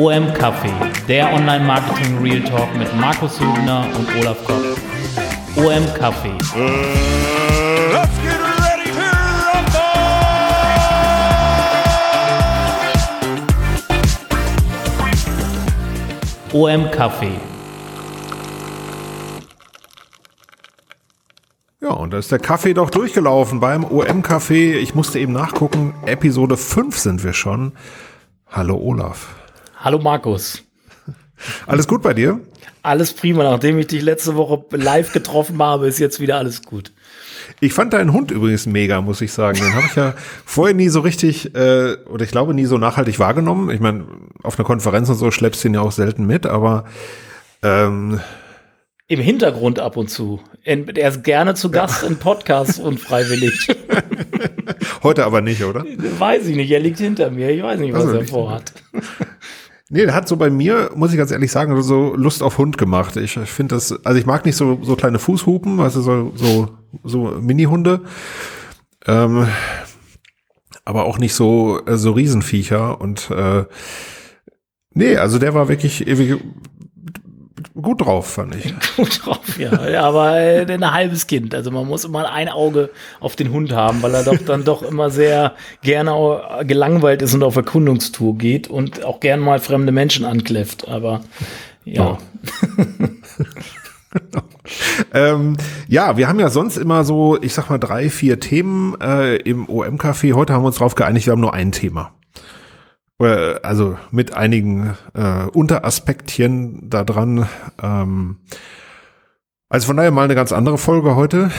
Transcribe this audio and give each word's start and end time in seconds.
OM 0.00 0.32
Café, 0.32 0.70
der 1.08 1.30
Online 1.34 1.62
Marketing 1.62 2.22
Real 2.22 2.40
Talk 2.40 2.74
mit 2.74 2.88
Markus 2.98 3.38
Hübner 3.38 3.86
und 3.98 4.08
Olaf 4.18 4.42
Kopp. 4.44 4.64
OM 5.56 5.84
Café. 5.94 6.32
let's 7.92 8.16
get 8.22 8.40
ready 8.40 8.90
to 8.90 8.96
rumble! 16.54 16.80
OM 16.80 16.90
Café. 16.90 17.59
Und 22.10 22.14
da 22.14 22.18
ist 22.18 22.32
der 22.32 22.40
Kaffee 22.40 22.74
doch 22.74 22.90
durchgelaufen 22.90 23.60
beim 23.60 23.84
OM 23.84 24.24
Café. 24.24 24.74
Ich 24.74 24.96
musste 24.96 25.20
eben 25.20 25.32
nachgucken. 25.32 25.94
Episode 26.06 26.56
5 26.56 26.98
sind 26.98 27.22
wir 27.22 27.32
schon. 27.32 27.70
Hallo 28.48 28.76
Olaf. 28.78 29.28
Hallo 29.76 30.00
Markus. 30.00 30.64
Alles 31.68 31.86
gut 31.86 32.02
bei 32.02 32.12
dir? 32.12 32.40
Alles 32.82 33.12
prima. 33.12 33.44
Nachdem 33.44 33.78
ich 33.78 33.86
dich 33.86 34.02
letzte 34.02 34.34
Woche 34.34 34.64
live 34.72 35.12
getroffen 35.12 35.62
habe, 35.62 35.86
ist 35.86 36.00
jetzt 36.00 36.18
wieder 36.18 36.38
alles 36.38 36.64
gut. 36.64 36.90
Ich 37.60 37.74
fand 37.74 37.92
deinen 37.92 38.12
Hund 38.12 38.32
übrigens 38.32 38.66
mega, 38.66 39.00
muss 39.00 39.20
ich 39.20 39.32
sagen. 39.32 39.60
Den 39.60 39.72
habe 39.76 39.86
ich 39.86 39.94
ja 39.94 40.14
vorher 40.44 40.74
nie 40.74 40.88
so 40.88 40.98
richtig, 40.98 41.54
äh, 41.54 41.94
oder 42.06 42.24
ich 42.24 42.32
glaube 42.32 42.54
nie 42.54 42.66
so 42.66 42.76
nachhaltig 42.76 43.20
wahrgenommen. 43.20 43.70
Ich 43.70 43.78
meine, 43.78 44.04
auf 44.42 44.58
einer 44.58 44.66
Konferenz 44.66 45.08
und 45.10 45.14
so 45.14 45.30
schleppst 45.30 45.62
du 45.62 45.68
ihn 45.68 45.74
ja 45.74 45.80
auch 45.80 45.92
selten 45.92 46.26
mit, 46.26 46.44
aber 46.44 46.86
ähm, 47.62 48.18
im 49.10 49.18
Hintergrund 49.18 49.80
ab 49.80 49.96
und 49.96 50.08
zu. 50.08 50.38
Er 50.62 51.08
ist 51.08 51.24
gerne 51.24 51.54
zu 51.54 51.72
Gast 51.72 52.02
ja. 52.02 52.08
in 52.08 52.16
Podcasts 52.16 52.78
und 52.78 53.00
freiwillig. 53.00 53.66
Heute 55.02 55.24
aber 55.26 55.40
nicht, 55.40 55.64
oder? 55.64 55.84
Weiß 56.18 56.46
ich 56.46 56.54
nicht, 56.54 56.70
er 56.70 56.78
liegt 56.78 56.98
hinter 56.98 57.28
mir. 57.32 57.50
Ich 57.50 57.60
weiß 57.60 57.80
nicht, 57.80 57.92
was 57.92 58.06
also, 58.06 58.18
er 58.18 58.26
vorhat. 58.26 58.72
Nee, 59.92 60.04
der 60.04 60.14
hat 60.14 60.28
so 60.28 60.36
bei 60.36 60.50
mir, 60.50 60.92
muss 60.94 61.10
ich 61.10 61.18
ganz 61.18 61.32
ehrlich 61.32 61.50
sagen, 61.50 61.82
so 61.82 62.14
Lust 62.14 62.44
auf 62.44 62.58
Hund 62.58 62.78
gemacht. 62.78 63.16
Ich 63.16 63.32
finde 63.32 63.74
das, 63.74 63.92
also 64.04 64.20
ich 64.20 64.24
mag 64.24 64.46
nicht 64.46 64.54
so, 64.54 64.78
so 64.82 64.94
kleine 64.94 65.18
Fußhupen, 65.18 65.78
weißt 65.78 65.96
du, 65.96 66.00
so, 66.02 66.32
so, 66.36 66.68
so 67.02 67.18
Mini-Hunde. 67.40 68.02
Ähm, 69.08 69.48
aber 70.84 71.06
auch 71.06 71.18
nicht 71.18 71.34
so, 71.34 71.80
äh, 71.86 71.96
so 71.96 72.12
Riesenviecher 72.12 73.00
und, 73.00 73.32
äh, 73.32 73.64
Nee, 74.92 75.16
also 75.16 75.38
der 75.38 75.54
war 75.54 75.68
wirklich 75.68 76.06
ewig 76.08 76.40
gut 77.80 78.04
drauf, 78.04 78.34
fand 78.34 78.54
ich. 78.54 78.74
gut 78.96 79.24
drauf, 79.24 79.58
ja. 79.58 79.88
ja 79.88 80.02
aber 80.02 80.38
äh, 80.38 80.72
ein 80.72 80.92
halbes 80.92 81.26
Kind. 81.26 81.54
Also 81.54 81.70
man 81.70 81.86
muss 81.86 82.04
immer 82.04 82.32
ein 82.32 82.48
Auge 82.48 82.90
auf 83.20 83.36
den 83.36 83.50
Hund 83.50 83.72
haben, 83.72 84.02
weil 84.02 84.14
er 84.14 84.24
doch 84.24 84.38
dann 84.38 84.64
doch 84.64 84.82
immer 84.82 85.10
sehr 85.10 85.54
gerne 85.82 86.64
gelangweilt 86.64 87.22
ist 87.22 87.34
und 87.34 87.42
auf 87.42 87.56
Erkundungstour 87.56 88.36
geht 88.36 88.68
und 88.68 89.04
auch 89.04 89.20
gern 89.20 89.40
mal 89.40 89.58
fremde 89.58 89.92
Menschen 89.92 90.24
ankläfft. 90.24 90.88
Aber 90.88 91.22
ja. 91.84 92.18
ähm, 95.14 95.56
ja, 95.88 96.16
wir 96.16 96.28
haben 96.28 96.40
ja 96.40 96.50
sonst 96.50 96.76
immer 96.76 97.04
so, 97.04 97.40
ich 97.40 97.54
sag 97.54 97.70
mal, 97.70 97.78
drei, 97.78 98.10
vier 98.10 98.40
Themen 98.40 99.00
äh, 99.00 99.36
im 99.36 99.68
OM-Café. 99.68 100.34
Heute 100.34 100.52
haben 100.52 100.62
wir 100.62 100.68
uns 100.68 100.76
darauf 100.76 100.94
geeinigt, 100.94 101.26
wir 101.26 101.32
haben 101.32 101.40
nur 101.40 101.54
ein 101.54 101.72
Thema 101.72 102.12
also 103.28 103.98
mit 104.10 104.34
einigen 104.34 104.96
äh, 105.14 105.44
Unteraspektchen 105.46 106.88
da 106.88 107.04
dran. 107.04 107.48
Ähm, 107.82 108.36
also 109.68 109.86
von 109.86 109.96
daher 109.96 110.10
mal 110.10 110.24
eine 110.24 110.34
ganz 110.34 110.52
andere 110.52 110.78
Folge 110.78 111.14
heute, 111.14 111.50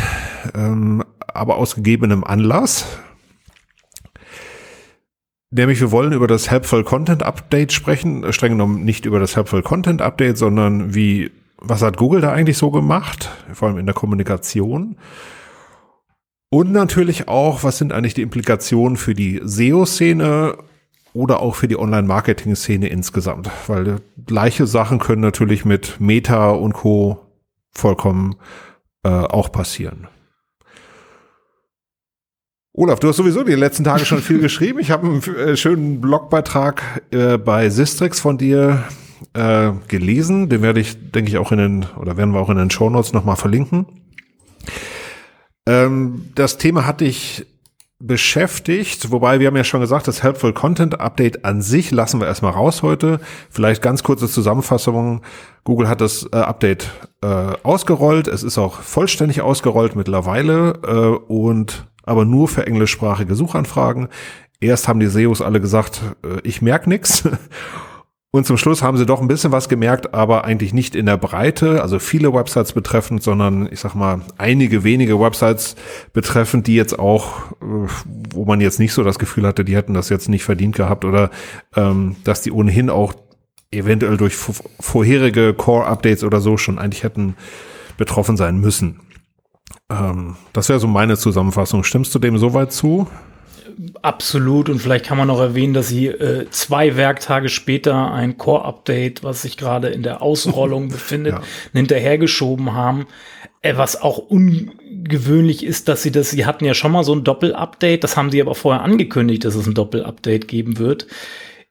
ähm, 0.56 1.03
aber 1.28 1.58
aus 1.58 1.76
gegebenem 1.76 2.23
Anlass. 2.23 2.86
Nämlich 5.50 5.80
wir 5.81 5.91
wollen 5.91 6.13
über 6.13 6.28
das 6.28 6.50
Helpful 6.50 6.84
Content 6.84 7.24
Update 7.24 7.74
sprechen, 7.74 8.31
streng 8.34 8.53
genommen 8.53 8.84
nicht 8.84 9.06
über 9.06 9.19
das 9.19 9.35
Helpful 9.35 9.62
Content 9.62 10.02
Update, 10.02 10.38
sondern 10.38 10.96
wie, 10.96 11.31
was 11.58 11.81
hat 11.81 11.97
Google 11.97 12.22
da 12.22 12.31
eigentlich 12.31 12.58
so 12.58 12.72
gemacht, 12.72 13.30
vor 13.53 13.68
allem 13.68 13.78
in 13.78 13.85
der 13.85 13.96
Kommunikation. 13.96 14.97
Und 16.50 16.72
natürlich 16.72 17.28
auch, 17.28 17.64
was 17.64 17.78
sind 17.78 17.94
eigentlich 17.94 18.14
die 18.14 18.24
Implikationen 18.24 18.97
für 18.97 19.14
die 19.14 19.41
SEO-Szene 19.44 20.58
oder 21.13 21.41
auch 21.41 21.55
für 21.55 21.67
die 21.67 21.77
Online-Marketing-Szene 21.77 22.88
insgesamt, 22.88 23.49
weil 23.67 24.01
gleiche 24.25 24.67
Sachen 24.67 24.99
können 24.99 25.22
natürlich 25.22 25.66
mit 25.66 25.99
Meta 25.99 26.51
und 26.51 26.73
Co. 26.73 27.19
vollkommen 27.72 28.35
äh, 29.03 29.09
auch 29.09 29.51
passieren. 29.51 30.07
Olaf, 32.73 32.99
du 32.99 33.09
hast 33.09 33.17
sowieso 33.17 33.44
die 33.44 33.53
letzten 33.53 33.83
Tage 33.83 34.05
schon 34.05 34.22
viel 34.22 34.39
geschrieben. 34.41 34.79
Ich 34.79 34.91
habe 34.91 35.07
einen 35.07 35.22
äh, 35.22 35.57
schönen 35.57 35.99
Blogbeitrag 35.99 37.03
äh, 37.11 37.38
bei 37.38 37.69
Sistrix 37.69 38.19
von 38.19 38.38
dir 38.38 38.85
äh, 39.33 39.72
gelesen. 39.88 40.47
Den 40.47 40.61
werde 40.61 40.79
ich, 40.79 41.11
denke 41.11 41.29
ich, 41.29 41.38
auch 41.38 41.51
in 41.51 41.57
den, 41.57 41.85
oder 41.99 42.16
werden 42.16 42.33
wir 42.33 42.39
auch 42.39 42.49
in 42.49 42.57
den 42.57 42.72
Show 42.72 42.89
Notes 42.89 43.11
nochmal 43.11 43.35
verlinken. 43.35 43.85
Ähm, 45.67 46.31
das 46.35 46.57
Thema 46.57 46.85
hatte 46.85 47.03
ich 47.03 47.45
beschäftigt, 48.01 49.12
wobei 49.12 49.39
wir 49.39 49.47
haben 49.47 49.56
ja 49.56 49.63
schon 49.63 49.81
gesagt, 49.81 50.07
das 50.07 50.23
Helpful 50.23 50.53
Content 50.53 51.00
Update 51.00 51.45
an 51.45 51.62
sich 51.62 51.91
lassen 51.91 52.19
wir 52.19 52.28
erstmal 52.28 52.53
raus 52.53 52.84
heute. 52.84 53.19
Vielleicht 53.50 53.81
ganz 53.81 54.03
kurze 54.03 54.28
Zusammenfassung. 54.28 55.22
Google 55.63 55.88
hat 55.88 56.01
das 56.01 56.28
äh, 56.31 56.38
Update 56.38 56.90
äh, 57.22 57.28
ausgerollt. 57.63 58.28
Es 58.28 58.44
ist 58.44 58.57
auch 58.57 58.81
vollständig 58.81 59.41
ausgerollt 59.41 59.95
mittlerweile 59.95 60.79
äh, 60.85 61.31
und 61.31 61.88
aber 62.03 62.25
nur 62.25 62.47
für 62.47 62.66
englischsprachige 62.66 63.35
Suchanfragen. 63.35 64.09
Erst 64.59 64.88
haben 64.88 65.00
die 65.00 65.07
SEOs 65.07 65.41
alle 65.41 65.61
gesagt, 65.61 66.01
äh, 66.23 66.40
ich 66.44 66.61
merk 66.61 66.88
nix. 66.88 67.23
Und 68.34 68.46
zum 68.46 68.56
Schluss 68.56 68.81
haben 68.81 68.96
sie 68.96 69.06
doch 69.06 69.19
ein 69.19 69.28
bisschen 69.28 69.52
was 69.52 69.68
gemerkt, 69.68 70.14
aber 70.14 70.46
eigentlich 70.46 70.74
nicht 70.74 70.96
in 70.96 71.06
der 71.06 71.18
Breite, 71.18 71.81
also 71.81 72.00
viele 72.00 72.34
Websites 72.34 72.72
betreffend, 72.72 73.22
sondern 73.22 73.68
ich 73.69 73.81
sag 73.81 73.94
mal 73.94 74.22
einige 74.38 74.86
wenige 74.86 75.19
Websites 75.19 75.75
betreffend, 76.14 76.66
die 76.66 76.75
jetzt 76.75 76.97
auch, 76.97 77.52
äh, 77.62 77.90
wo 78.34 78.46
man 78.46 78.62
jetzt 78.62 78.80
nicht 78.80 78.94
so 78.94 79.03
das 79.03 79.20
Gefühl 79.20 79.46
hatte, 79.46 79.66
die 79.66 79.75
hätten 79.75 79.94
das 79.94 80.08
jetzt 80.08 80.30
nicht 80.30 80.46
verdient 80.46 80.78
gehabt 80.78 81.03
oder 81.03 81.30
ähm, 81.75 82.16
dass 82.24 82.41
die 82.41 82.53
ohnehin 82.53 82.90
auch 82.90 83.14
eventuell 83.70 84.16
durch 84.16 84.36
vorherige 84.36 85.53
Core-Updates 85.53 86.24
oder 86.24 86.40
so 86.40 86.56
schon 86.56 86.80
eigentlich 86.80 87.03
hätten 87.03 87.36
betroffen 87.97 88.38
sein 88.38 88.59
müssen. 88.62 89.02
Ähm, 89.90 90.38
das 90.53 90.70
wäre 90.70 90.80
so 90.80 90.88
meine 90.88 91.18
Zusammenfassung. 91.18 91.84
Stimmst 91.84 92.16
du 92.16 92.20
dem 92.20 92.38
soweit 92.38 92.72
zu? 92.72 93.08
Absolut. 94.02 94.70
Und 94.70 94.80
vielleicht 94.80 95.06
kann 95.06 95.18
man 95.18 95.28
noch 95.28 95.40
erwähnen, 95.40 95.74
dass 95.74 95.88
sie 95.88 96.08
äh, 96.08 96.50
zwei 96.50 96.96
Werktage 96.96 97.50
später 97.50 98.12
ein 98.12 98.38
Core-Update, 98.38 99.24
was 99.24 99.42
sich 99.42 99.58
gerade 99.58 99.90
in 99.90 100.04
der 100.04 100.22
Ausrollung 100.22 100.88
befindet, 100.90 101.34
ja. 101.34 101.42
hinterhergeschoben 101.74 102.74
haben. 102.74 103.08
Äh, 103.62 103.78
was 103.78 104.02
auch 104.02 104.18
ungewöhnlich 104.18 105.64
ist, 105.64 105.88
dass 105.88 106.04
sie 106.04 106.12
das, 106.12 106.32
sie 106.32 106.46
hatten 106.46 106.66
ja 106.66 106.74
schon 106.74 106.92
mal 106.92 107.04
so 107.04 107.14
ein 107.14 107.24
Doppel-Update, 107.24 108.04
das 108.04 108.18
haben 108.18 108.32
sie 108.32 108.42
aber 108.42 108.56
vorher 108.56 108.82
angekündigt, 108.82 109.46
dass 109.46 109.56
es 109.56 109.68
ein 109.68 109.74
Doppel-Update 109.74 110.48
geben 110.48 110.80
wird. 110.80 111.08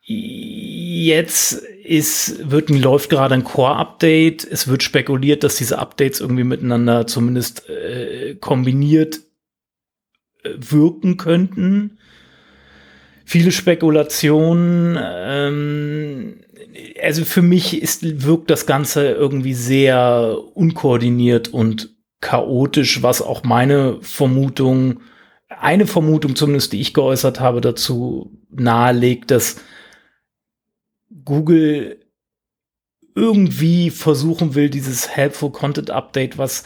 Jetzt 0.03 1.53
ist, 1.85 2.51
wird, 2.51 2.71
läuft 2.71 3.11
gerade 3.11 3.35
ein 3.35 3.45
Core-Update. 3.45 4.45
Es 4.45 4.67
wird 4.67 4.83
spekuliert, 4.83 5.45
dass 5.45 5.57
diese 5.57 5.79
Updates 5.79 6.21
irgendwie 6.21 6.45
miteinander 6.45 7.07
zumindest 7.07 7.69
äh, 7.69 8.35
kombiniert 8.35 9.21
wirken 10.45 11.17
könnten. 11.17 11.99
Viele 13.25 13.53
Spekulationen. 13.53 14.99
Ähm, 15.01 16.41
also 17.03 17.25
für 17.25 17.43
mich 17.43 17.81
ist, 17.81 18.25
wirkt 18.27 18.51
das 18.51 18.67
Ganze 18.67 19.09
irgendwie 19.09 19.55
sehr 19.55 20.37
unkoordiniert 20.55 21.49
und 21.49 21.95
chaotisch, 22.21 23.03
was 23.03 23.23
auch 23.23 23.45
meine 23.45 23.99
Vermutung, 24.03 25.01
eine 25.49 25.87
Vermutung 25.87 26.37
zumindest, 26.37 26.73
die 26.73 26.81
ich 26.81 26.95
geäußert 26.95 27.41
habe, 27.41 27.61
dazu 27.61 28.39
nahelegt, 28.51 29.31
dass 29.31 29.57
Google 31.25 32.01
irgendwie 33.15 33.91
versuchen 33.91 34.55
will, 34.55 34.71
dieses 34.71 35.09
Helpful 35.09 35.51
Content 35.51 35.91
Update, 35.91 36.39
was 36.39 36.65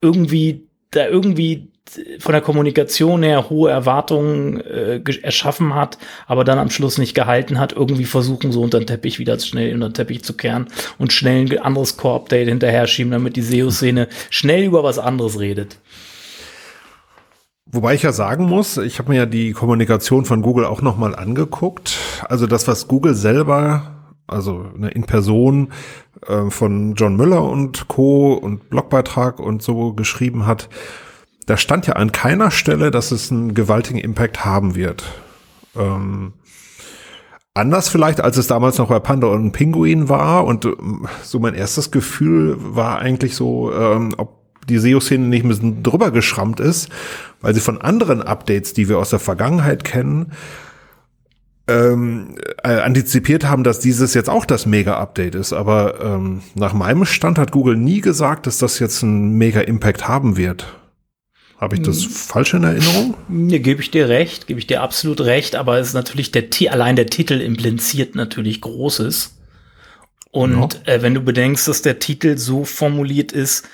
irgendwie 0.00 0.68
da 0.90 1.08
irgendwie 1.08 1.72
von 2.18 2.32
der 2.32 2.40
Kommunikation 2.40 3.22
her 3.22 3.48
hohe 3.48 3.70
Erwartungen 3.70 4.60
äh, 4.60 5.00
erschaffen 5.22 5.74
hat, 5.74 5.98
aber 6.26 6.44
dann 6.44 6.58
am 6.58 6.70
Schluss 6.70 6.98
nicht 6.98 7.14
gehalten 7.14 7.58
hat, 7.58 7.72
irgendwie 7.72 8.04
versuchen, 8.04 8.52
so 8.52 8.62
unter 8.62 8.78
den 8.78 8.86
Teppich 8.86 9.18
wieder 9.18 9.38
schnell 9.38 9.72
unter 9.74 9.88
den 9.88 9.94
Teppich 9.94 10.24
zu 10.24 10.34
kehren 10.34 10.66
und 10.98 11.12
schnell 11.12 11.46
ein 11.50 11.58
anderes 11.58 11.96
Core-Update 11.96 12.48
hinterher 12.48 12.86
schieben, 12.86 13.12
damit 13.12 13.36
die 13.36 13.42
SEO-Szene 13.42 14.08
schnell 14.30 14.64
über 14.64 14.82
was 14.82 14.98
anderes 14.98 15.38
redet. 15.38 15.78
Wobei 17.66 17.94
ich 17.94 18.02
ja 18.02 18.12
sagen 18.12 18.46
muss, 18.46 18.76
ich 18.76 18.98
habe 18.98 19.10
mir 19.10 19.18
ja 19.18 19.26
die 19.26 19.52
Kommunikation 19.52 20.24
von 20.24 20.40
Google 20.40 20.64
auch 20.66 20.82
nochmal 20.82 21.16
angeguckt. 21.16 21.98
Also 22.28 22.46
das, 22.46 22.68
was 22.68 22.86
Google 22.86 23.14
selber 23.14 23.96
also 24.26 24.66
eine 24.74 24.88
in 24.88 25.04
Person 25.04 25.72
äh, 26.26 26.50
von 26.50 26.94
John 26.94 27.16
Müller 27.16 27.42
und 27.44 27.88
Co. 27.88 28.34
und 28.34 28.70
Blogbeitrag 28.70 29.38
und 29.38 29.62
so 29.62 29.92
geschrieben 29.92 30.46
hat, 30.46 30.68
da 31.46 31.56
stand 31.56 31.86
ja 31.86 31.94
an 31.94 32.12
keiner 32.12 32.50
Stelle, 32.50 32.90
dass 32.90 33.12
es 33.12 33.30
einen 33.30 33.54
gewaltigen 33.54 33.98
Impact 33.98 34.44
haben 34.44 34.74
wird. 34.74 35.04
Ähm, 35.76 36.32
anders 37.54 37.88
vielleicht, 37.88 38.20
als 38.20 38.36
es 38.36 38.48
damals 38.48 38.78
noch 38.78 38.88
bei 38.88 38.98
Panda 38.98 39.28
und 39.28 39.52
Pinguin 39.52 40.08
war. 40.08 40.44
Und 40.44 40.64
äh, 40.64 40.72
so 41.22 41.38
mein 41.38 41.54
erstes 41.54 41.90
Gefühl 41.92 42.56
war 42.58 42.98
eigentlich 42.98 43.36
so, 43.36 43.72
ähm, 43.72 44.14
ob 44.16 44.44
die 44.68 44.78
SEO-Szene 44.78 45.24
nicht 45.24 45.44
ein 45.44 45.48
bisschen 45.48 45.82
drüber 45.84 46.10
geschrammt 46.10 46.58
ist, 46.58 46.88
weil 47.40 47.54
sie 47.54 47.60
von 47.60 47.80
anderen 47.80 48.20
Updates, 48.20 48.72
die 48.72 48.88
wir 48.88 48.98
aus 48.98 49.10
der 49.10 49.20
Vergangenheit 49.20 49.84
kennen, 49.84 50.32
ähm, 51.68 52.34
äh, 52.64 52.80
antizipiert 52.80 53.44
haben, 53.48 53.62
dass 53.62 53.78
dieses 53.78 54.14
jetzt 54.14 54.30
auch 54.30 54.44
das 54.44 54.66
Mega-Update 54.66 55.36
ist. 55.36 55.52
Aber 55.52 56.00
ähm, 56.00 56.42
nach 56.56 56.74
meinem 56.74 57.04
Stand 57.04 57.38
hat 57.38 57.52
Google 57.52 57.76
nie 57.76 58.00
gesagt, 58.00 58.48
dass 58.48 58.58
das 58.58 58.80
jetzt 58.80 59.04
einen 59.04 59.38
Mega-Impact 59.38 60.08
haben 60.08 60.36
wird. 60.36 60.66
Habe 61.58 61.76
ich 61.76 61.82
das 61.82 62.04
falsch 62.04 62.52
in 62.52 62.64
Erinnerung? 62.64 63.14
Ne, 63.28 63.60
gebe 63.60 63.80
ich 63.80 63.90
dir 63.90 64.08
recht, 64.08 64.46
gebe 64.46 64.60
ich 64.60 64.66
dir 64.66 64.82
absolut 64.82 65.22
recht, 65.22 65.56
aber 65.56 65.78
es 65.78 65.88
ist 65.88 65.94
natürlich 65.94 66.30
der 66.30 66.44
allein 66.70 66.96
der 66.96 67.06
Titel 67.06 67.40
impliziert 67.40 68.14
natürlich 68.14 68.60
Großes. 68.60 69.38
Und 70.30 70.74
ja. 70.86 70.94
äh, 70.94 71.02
wenn 71.02 71.14
du 71.14 71.22
bedenkst, 71.22 71.66
dass 71.66 71.80
der 71.80 71.98
Titel 71.98 72.36
so 72.36 72.64
formuliert 72.64 73.32
ist, 73.32 73.66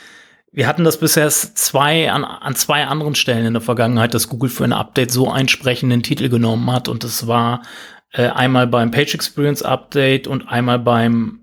wir 0.52 0.66
hatten 0.66 0.84
das 0.84 1.00
bisher 1.00 1.28
zwei 1.30 2.12
an, 2.12 2.24
an 2.24 2.54
zwei 2.54 2.84
anderen 2.84 3.14
Stellen 3.14 3.46
in 3.46 3.54
der 3.54 3.62
Vergangenheit, 3.62 4.14
dass 4.14 4.28
Google 4.28 4.50
für 4.50 4.64
ein 4.64 4.74
Update 4.74 5.10
so 5.10 5.30
einsprechenden 5.30 6.02
Titel 6.02 6.28
genommen 6.28 6.70
hat. 6.70 6.88
Und 6.88 7.04
das 7.04 7.26
war 7.26 7.62
äh, 8.12 8.28
einmal 8.28 8.66
beim 8.66 8.90
Page 8.90 9.14
Experience 9.14 9.62
Update 9.62 10.28
und 10.28 10.46
einmal 10.48 10.78
beim 10.78 11.41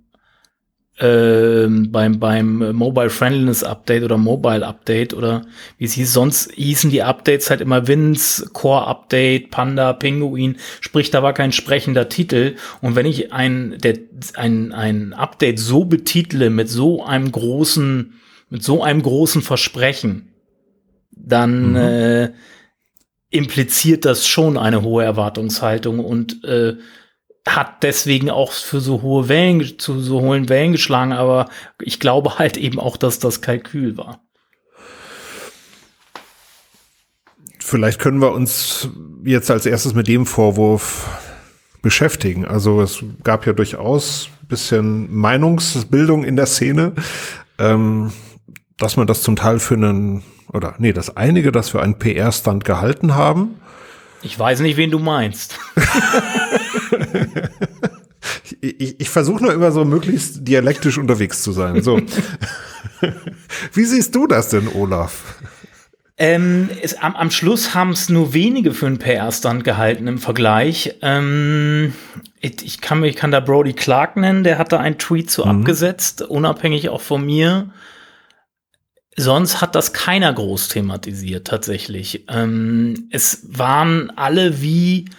ähm, 0.99 1.91
beim, 1.91 2.19
beim 2.19 2.75
Mobile 2.75 3.09
Friendliness 3.09 3.63
Update 3.63 4.03
oder 4.03 4.17
Mobile 4.17 4.65
Update 4.65 5.13
oder 5.13 5.43
wie 5.77 5.85
es 5.85 5.93
hieß, 5.93 6.11
sonst 6.11 6.51
hießen 6.53 6.89
die 6.89 7.03
Updates 7.03 7.49
halt 7.49 7.61
immer 7.61 7.87
Wins, 7.87 8.49
Core 8.53 8.87
Update, 8.87 9.51
Panda, 9.51 9.93
Pinguin, 9.93 10.57
sprich, 10.81 11.11
da 11.11 11.23
war 11.23 11.33
kein 11.33 11.51
sprechender 11.51 12.09
Titel. 12.09 12.55
Und 12.81 12.95
wenn 12.95 13.05
ich 13.05 13.31
ein, 13.31 13.77
der, 13.79 13.97
ein, 14.35 14.73
ein 14.73 15.13
Update 15.13 15.59
so 15.59 15.85
betitle 15.85 16.49
mit 16.49 16.69
so 16.69 17.03
einem 17.03 17.31
großen 17.31 18.13
mit 18.49 18.63
so 18.63 18.83
einem 18.83 19.01
großen 19.01 19.41
Versprechen, 19.41 20.33
dann 21.11 21.71
mhm. 21.71 21.75
äh, 21.75 22.31
impliziert 23.29 24.05
das 24.05 24.27
schon 24.27 24.57
eine 24.57 24.81
hohe 24.81 25.03
Erwartungshaltung 25.03 25.99
und 25.99 26.43
äh, 26.43 26.77
hat 27.55 27.83
deswegen 27.83 28.29
auch 28.29 28.51
für 28.51 28.79
so 28.79 29.01
hohe 29.01 29.29
Wellen, 29.29 29.79
zu 29.79 29.99
so 29.99 30.21
hohen 30.21 30.49
Wellen 30.49 30.71
geschlagen, 30.71 31.13
aber 31.13 31.49
ich 31.81 31.99
glaube 31.99 32.39
halt 32.39 32.57
eben 32.57 32.79
auch, 32.79 32.97
dass 32.97 33.19
das 33.19 33.41
Kalkül 33.41 33.97
war. 33.97 34.21
Vielleicht 37.59 37.99
können 37.99 38.21
wir 38.21 38.31
uns 38.31 38.89
jetzt 39.23 39.51
als 39.51 39.65
erstes 39.65 39.93
mit 39.93 40.07
dem 40.07 40.25
Vorwurf 40.25 41.07
beschäftigen. 41.81 42.45
Also 42.45 42.81
es 42.81 43.03
gab 43.23 43.45
ja 43.45 43.53
durchaus 43.53 44.29
bisschen 44.47 45.15
Meinungsbildung 45.15 46.23
in 46.23 46.35
der 46.35 46.47
Szene. 46.47 46.93
Ähm, 47.59 48.11
dass 48.79 48.97
man 48.97 49.05
das 49.05 49.21
zum 49.21 49.35
Teil 49.35 49.59
für 49.59 49.75
einen, 49.75 50.23
oder 50.51 50.73
nee, 50.79 50.93
dass 50.93 51.15
einige 51.15 51.51
das 51.51 51.69
für 51.69 51.81
einen 51.81 51.99
PR-Stand 51.99 52.65
gehalten 52.65 53.13
haben. 53.15 53.59
Ich 54.21 54.37
weiß 54.37 54.59
nicht, 54.61 54.77
wen 54.77 54.91
du 54.91 54.99
meinst. 54.99 55.59
ich, 58.61 58.79
ich, 58.81 58.99
ich 58.99 59.09
versuche 59.09 59.43
nur 59.43 59.53
immer 59.53 59.71
so 59.71 59.85
möglichst 59.85 60.47
dialektisch 60.47 60.97
unterwegs 60.97 61.41
zu 61.41 61.51
sein. 61.51 61.81
So. 61.81 62.01
Wie 63.73 63.85
siehst 63.85 64.13
du 64.15 64.27
das 64.27 64.49
denn, 64.49 64.67
Olaf? 64.67 65.35
Ähm, 66.21 66.69
es, 66.81 66.95
am, 66.95 67.15
am 67.15 67.31
Schluss 67.31 67.73
haben 67.73 67.91
es 67.91 68.09
nur 68.09 68.33
wenige 68.33 68.73
für 68.73 68.87
einen 68.87 68.99
PR-Stand 68.99 69.63
gehalten 69.63 70.05
im 70.07 70.17
Vergleich. 70.17 70.95
Ähm, 71.01 71.93
ich, 72.41 72.65
ich, 72.65 72.81
kann, 72.81 73.01
ich 73.05 73.15
kann 73.15 73.31
da 73.31 73.39
Brody 73.39 73.71
Clark 73.71 74.17
nennen, 74.17 74.43
der 74.43 74.57
hat 74.57 74.73
da 74.73 74.79
einen 74.79 74.97
Tweet 74.97 75.31
zu 75.31 75.45
mhm. 75.45 75.51
abgesetzt, 75.61 76.21
unabhängig 76.21 76.89
auch 76.89 76.99
von 76.99 77.25
mir. 77.25 77.69
Sonst 79.19 79.59
hat 79.59 79.75
das 79.75 79.91
keiner 79.91 80.31
groß 80.31 80.69
thematisiert, 80.69 81.47
tatsächlich. 81.47 82.23
Ähm, 82.29 83.09
es 83.11 83.41
waren 83.43 84.13
alle 84.15 84.61
wie 84.61 85.09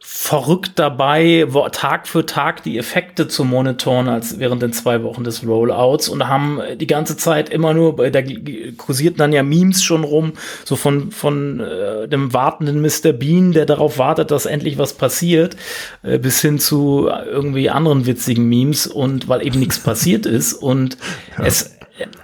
verrückt 0.00 0.72
dabei, 0.76 1.46
Tag 1.72 2.08
für 2.08 2.24
Tag 2.24 2.62
die 2.62 2.78
Effekte 2.78 3.28
zu 3.28 3.44
monitoren 3.44 4.08
als 4.08 4.38
während 4.38 4.62
den 4.62 4.72
zwei 4.72 5.02
Wochen 5.02 5.24
des 5.24 5.46
Rollouts 5.46 6.08
und 6.08 6.26
haben 6.26 6.62
die 6.78 6.86
ganze 6.86 7.18
Zeit 7.18 7.50
immer 7.50 7.74
nur, 7.74 8.10
da 8.10 8.22
kursierten 8.78 9.18
dann 9.18 9.34
ja 9.34 9.42
Memes 9.42 9.82
schon 9.82 10.04
rum, 10.04 10.32
so 10.64 10.76
von, 10.76 11.10
von 11.10 11.60
äh, 11.60 12.08
dem 12.08 12.32
wartenden 12.32 12.80
Mr. 12.80 13.12
Bean, 13.12 13.52
der 13.52 13.66
darauf 13.66 13.98
wartet, 13.98 14.30
dass 14.30 14.46
endlich 14.46 14.78
was 14.78 14.94
passiert, 14.94 15.56
äh, 16.02 16.18
bis 16.18 16.40
hin 16.40 16.58
zu 16.58 17.10
irgendwie 17.30 17.68
anderen 17.68 18.06
witzigen 18.06 18.48
Memes 18.48 18.86
und 18.86 19.28
weil 19.28 19.46
eben 19.46 19.60
nichts 19.60 19.78
passiert 19.78 20.24
ist 20.24 20.54
und 20.54 20.96
ja. 21.38 21.44
es 21.44 21.77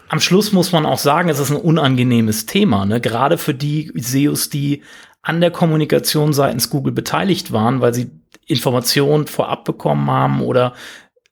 am 0.08 0.20
Schluss 0.20 0.52
muss 0.52 0.72
man 0.72 0.86
auch 0.86 0.98
sagen, 0.98 1.28
es 1.28 1.38
ist 1.38 1.50
ein 1.50 1.56
unangenehmes 1.56 2.46
Thema, 2.46 2.84
ne? 2.86 3.00
gerade 3.00 3.38
für 3.38 3.54
die 3.54 3.92
SEOs, 3.94 4.50
die 4.50 4.82
an 5.22 5.40
der 5.40 5.50
Kommunikation 5.50 6.32
seitens 6.32 6.70
Google 6.70 6.92
beteiligt 6.92 7.52
waren, 7.52 7.80
weil 7.80 7.94
sie 7.94 8.10
Informationen 8.46 9.26
vorab 9.26 9.64
bekommen 9.64 10.10
haben 10.10 10.42
oder 10.42 10.74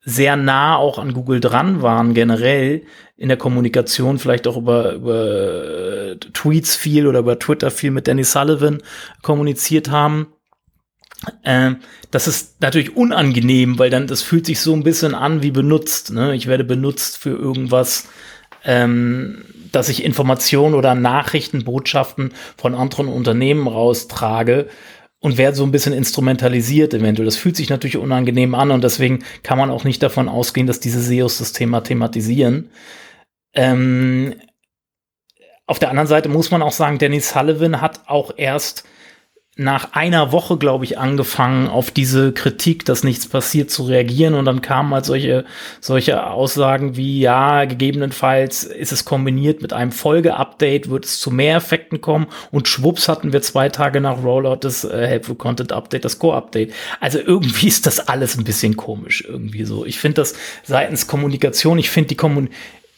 sehr 0.03 0.35
nah 0.35 0.75
auch 0.75 0.97
an 0.97 1.13
Google 1.13 1.39
dran 1.39 1.81
waren, 1.81 2.13
generell 2.13 2.83
in 3.15 3.29
der 3.29 3.37
Kommunikation, 3.37 4.19
vielleicht 4.19 4.47
auch 4.47 4.57
über, 4.57 4.93
über 4.93 6.11
äh, 6.11 6.15
Tweets 6.17 6.75
viel 6.75 7.07
oder 7.07 7.19
über 7.19 7.39
Twitter 7.39 7.71
viel 7.71 7.91
mit 7.91 8.07
Danny 8.07 8.23
Sullivan 8.23 8.81
kommuniziert 9.21 9.89
haben. 9.89 10.27
Ähm, 11.45 11.77
das 12.11 12.27
ist 12.27 12.61
natürlich 12.61 12.97
unangenehm, 12.97 13.79
weil 13.79 13.89
dann 13.89 14.07
das 14.07 14.21
fühlt 14.21 14.45
sich 14.45 14.59
so 14.59 14.73
ein 14.73 14.83
bisschen 14.83 15.15
an 15.15 15.41
wie 15.41 15.51
benutzt. 15.51 16.11
Ne? 16.11 16.35
Ich 16.35 16.47
werde 16.47 16.65
benutzt 16.65 17.17
für 17.17 17.29
irgendwas, 17.29 18.09
ähm, 18.65 19.43
dass 19.71 19.89
ich 19.89 20.03
Informationen 20.03 20.75
oder 20.75 20.95
Nachrichten, 20.95 21.63
Botschaften 21.63 22.31
von 22.57 22.75
anderen 22.75 23.07
Unternehmen 23.07 23.67
raustrage 23.67 24.67
und 25.19 25.37
werde 25.37 25.55
so 25.55 25.63
ein 25.63 25.71
bisschen 25.71 25.93
instrumentalisiert 25.93 26.93
eventuell. 26.93 27.25
Das 27.25 27.37
fühlt 27.37 27.55
sich 27.55 27.69
natürlich 27.69 27.97
unangenehm 27.97 28.55
an 28.55 28.71
und 28.71 28.83
deswegen 28.83 29.23
kann 29.41 29.57
man 29.57 29.71
auch 29.71 29.83
nicht 29.83 30.03
davon 30.03 30.29
ausgehen, 30.29 30.67
dass 30.67 30.79
diese 30.79 31.01
SEOs 31.01 31.39
das 31.39 31.53
Thema 31.53 31.81
thematisieren. 31.81 32.69
Ähm, 33.53 34.35
auf 35.65 35.79
der 35.79 35.89
anderen 35.89 36.07
Seite 36.07 36.29
muss 36.29 36.51
man 36.51 36.61
auch 36.61 36.73
sagen, 36.73 36.97
Danny 36.97 37.19
Sullivan 37.19 37.81
hat 37.81 38.01
auch 38.07 38.33
erst 38.35 38.83
nach 39.55 39.93
einer 39.93 40.31
Woche, 40.31 40.57
glaube 40.57 40.83
ich, 40.83 40.97
angefangen, 40.97 41.67
auf 41.67 41.91
diese 41.91 42.31
Kritik, 42.31 42.85
dass 42.85 43.03
nichts 43.03 43.27
passiert, 43.27 43.69
zu 43.69 43.83
reagieren. 43.83 44.33
Und 44.33 44.45
dann 44.45 44.63
kamen 44.63 44.91
halt 44.91 45.05
solche, 45.05 45.45
solche 45.79 46.25
Aussagen 46.25 46.97
wie, 46.97 47.19
ja, 47.19 47.65
gegebenenfalls 47.65 48.63
ist 48.63 48.91
es 48.91 49.05
kombiniert 49.05 49.61
mit 49.61 49.71
einem 49.71 49.91
Folge-Update, 49.91 50.89
wird 50.89 51.05
es 51.05 51.19
zu 51.19 51.29
mehr 51.29 51.57
Effekten 51.57 52.01
kommen. 52.01 52.27
Und 52.49 52.67
schwupps 52.67 53.07
hatten 53.07 53.31
wir 53.31 53.43
zwei 53.43 53.69
Tage 53.69 54.01
nach 54.01 54.23
Rollout 54.23 54.63
des 54.63 54.85
äh, 54.85 55.05
Helpful 55.05 55.35
Content 55.35 55.71
Update, 55.71 56.03
das 56.03 56.17
Core-Update. 56.17 56.73
Also 56.99 57.19
irgendwie 57.19 57.67
ist 57.67 57.85
das 57.85 58.07
alles 58.07 58.35
ein 58.35 58.45
bisschen 58.45 58.75
komisch, 58.75 59.23
irgendwie 59.27 59.65
so. 59.65 59.85
Ich 59.85 59.99
finde 59.99 60.21
das 60.21 60.33
seitens 60.63 61.05
Kommunikation, 61.05 61.77
ich 61.77 61.91
finde 61.91 62.07
die 62.07 62.15
Kommun 62.15 62.49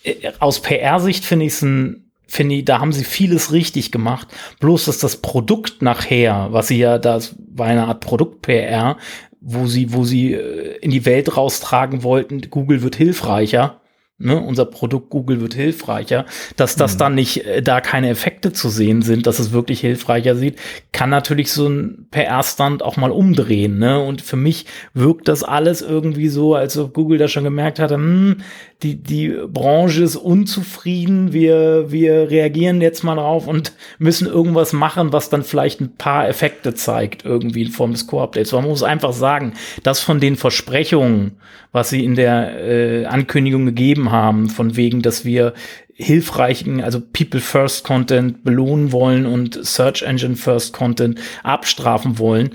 äh, 0.03 0.31
aus 0.39 0.61
PR-Sicht 0.61 1.25
finde 1.25 1.47
ich 1.47 1.53
es 1.53 1.61
ein 1.63 2.04
finde 2.27 2.55
ich, 2.55 2.65
da 2.65 2.79
haben 2.79 2.91
sie 2.91 3.03
vieles 3.03 3.51
richtig 3.51 3.91
gemacht. 3.91 4.27
Bloß, 4.59 4.85
dass 4.85 4.99
das 4.99 5.17
Produkt 5.17 5.81
nachher, 5.81 6.47
was 6.51 6.67
sie 6.67 6.79
ja, 6.79 6.97
das 6.97 7.35
war 7.53 7.67
eine 7.67 7.87
Art 7.87 8.01
Produkt-PR, 8.01 8.97
wo 9.41 9.67
sie, 9.67 9.93
wo 9.93 10.03
sie 10.03 10.33
äh, 10.33 10.77
in 10.77 10.91
die 10.91 11.05
Welt 11.05 11.37
raustragen 11.37 12.03
wollten, 12.03 12.41
Google 12.49 12.81
wird 12.81 12.95
hilfreicher 12.95 13.81
ne, 14.17 14.39
unser 14.39 14.65
Produkt 14.65 15.09
Google 15.09 15.41
wird 15.41 15.53
hilfreicher, 15.53 16.25
dass 16.55 16.75
das 16.75 16.93
mhm. 16.95 16.99
dann 16.99 17.15
nicht 17.15 17.45
äh, 17.45 17.61
da 17.61 17.81
keine 17.81 18.09
Effekte 18.09 18.53
zu 18.53 18.69
sehen 18.69 19.01
sind, 19.01 19.27
dass 19.27 19.39
es 19.39 19.51
wirklich 19.51 19.81
hilfreicher 19.81 20.35
sieht, 20.35 20.57
kann 20.91 21.09
natürlich 21.09 21.51
so 21.51 21.67
ein 21.67 22.07
PR-Stand 22.11 22.83
auch 22.83 22.97
mal 22.97 23.11
umdrehen. 23.11 23.77
Ne? 23.77 23.99
Und 23.99 24.21
für 24.21 24.37
mich 24.37 24.65
wirkt 24.93 25.27
das 25.27 25.43
alles 25.43 25.81
irgendwie 25.81 26.29
so, 26.29 26.55
als 26.55 26.77
ob 26.77 26.93
Google 26.93 27.17
da 27.17 27.27
schon 27.27 27.43
gemerkt 27.43 27.79
hatte, 27.79 27.95
hm, 27.95 28.37
die, 28.83 29.01
die 29.01 29.29
Branche 29.47 30.03
ist 30.03 30.17
unzufrieden, 30.17 31.31
wir, 31.31 31.91
wir 31.91 32.29
reagieren 32.29 32.81
jetzt 32.81 33.03
mal 33.03 33.15
drauf 33.15 33.47
und 33.47 33.71
müssen 33.99 34.27
irgendwas 34.27 34.73
machen, 34.73 35.13
was 35.13 35.29
dann 35.29 35.43
vielleicht 35.43 35.79
ein 35.79 35.95
paar 35.95 36.27
Effekte 36.27 36.73
zeigt, 36.73 37.23
irgendwie 37.23 37.63
in 37.63 37.71
Form 37.71 37.93
des 37.93 38.05
Core-Updates. 38.05 38.51
Man 38.51 38.65
muss 38.65 38.83
einfach 38.83 39.13
sagen, 39.13 39.53
dass 39.83 40.01
von 40.01 40.19
den 40.19 40.35
Versprechungen, 40.35 41.37
was 41.71 41.89
sie 41.89 42.03
in 42.03 42.15
der 42.15 42.61
äh, 42.63 43.05
Ankündigung 43.05 43.65
gegeben 43.65 44.11
haben, 44.11 44.49
von 44.49 44.75
wegen, 44.75 45.01
dass 45.01 45.23
wir 45.23 45.53
hilfreichen, 45.93 46.81
also 46.81 46.99
People 46.99 47.39
First 47.39 47.85
Content 47.85 48.43
belohnen 48.43 48.91
wollen 48.91 49.25
und 49.25 49.57
Search 49.65 50.01
Engine 50.01 50.35
First 50.35 50.73
Content 50.73 51.19
abstrafen 51.43 52.19
wollen, 52.19 52.51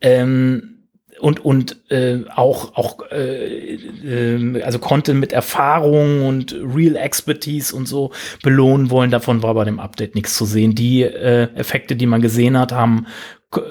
ähm, 0.00 0.73
und 1.20 1.44
und 1.44 1.90
äh, 1.90 2.20
auch 2.34 2.74
auch 2.76 2.98
äh, 3.10 3.74
äh, 3.74 4.62
also 4.62 4.78
Content 4.78 5.20
mit 5.20 5.32
Erfahrung 5.32 6.26
und 6.26 6.54
Real 6.74 6.96
Expertise 6.96 7.74
und 7.74 7.86
so 7.86 8.12
belohnen 8.42 8.90
wollen. 8.90 9.10
Davon 9.10 9.42
war 9.42 9.54
bei 9.54 9.64
dem 9.64 9.80
Update 9.80 10.14
nichts 10.14 10.36
zu 10.36 10.44
sehen. 10.44 10.74
Die 10.74 11.02
äh, 11.02 11.48
Effekte, 11.54 11.96
die 11.96 12.06
man 12.06 12.20
gesehen 12.20 12.58
hat, 12.58 12.72
haben 12.72 13.06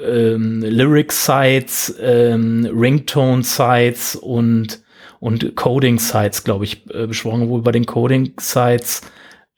ähm, 0.06 0.62
Lyric-Sites, 0.62 1.96
ähm, 2.02 2.70
Ringtone-Sites 2.74 4.16
und, 4.16 4.82
und 5.20 5.56
Coding-Sites, 5.56 6.44
glaube 6.44 6.66
ich, 6.66 6.90
äh, 6.94 7.08
besprochen. 7.08 7.50
Wohl 7.50 7.62
bei 7.62 7.72
den 7.72 7.86
Coding-Sites 7.86 9.02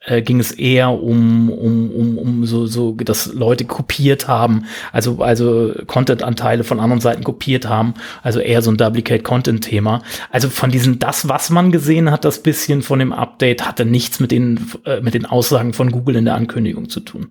äh, 0.05 0.21
ging 0.21 0.39
es 0.39 0.51
eher 0.51 0.91
um, 0.91 1.49
um, 1.49 1.91
um, 1.91 2.17
um 2.17 2.45
so, 2.45 2.65
so, 2.65 2.93
dass 2.93 3.33
Leute 3.33 3.65
kopiert 3.65 4.27
haben, 4.27 4.65
also, 4.91 5.21
also 5.21 5.73
Content-Anteile 5.87 6.63
von 6.63 6.79
anderen 6.79 7.01
Seiten 7.01 7.23
kopiert 7.23 7.67
haben, 7.67 7.95
also 8.23 8.39
eher 8.39 8.61
so 8.61 8.71
ein 8.71 8.77
Duplicate-Content-Thema. 8.77 10.01
Also 10.31 10.49
von 10.49 10.71
diesen, 10.71 10.99
das, 10.99 11.27
was 11.27 11.49
man 11.49 11.71
gesehen 11.71 12.11
hat, 12.11 12.25
das 12.25 12.41
bisschen 12.41 12.81
von 12.81 12.99
dem 12.99 13.13
Update, 13.13 13.65
hatte 13.65 13.85
nichts 13.85 14.19
mit 14.19 14.31
den, 14.31 14.71
äh, 14.85 15.01
mit 15.01 15.13
den 15.13 15.25
Aussagen 15.25 15.73
von 15.73 15.91
Google 15.91 16.15
in 16.15 16.25
der 16.25 16.35
Ankündigung 16.35 16.89
zu 16.89 16.99
tun. 16.99 17.27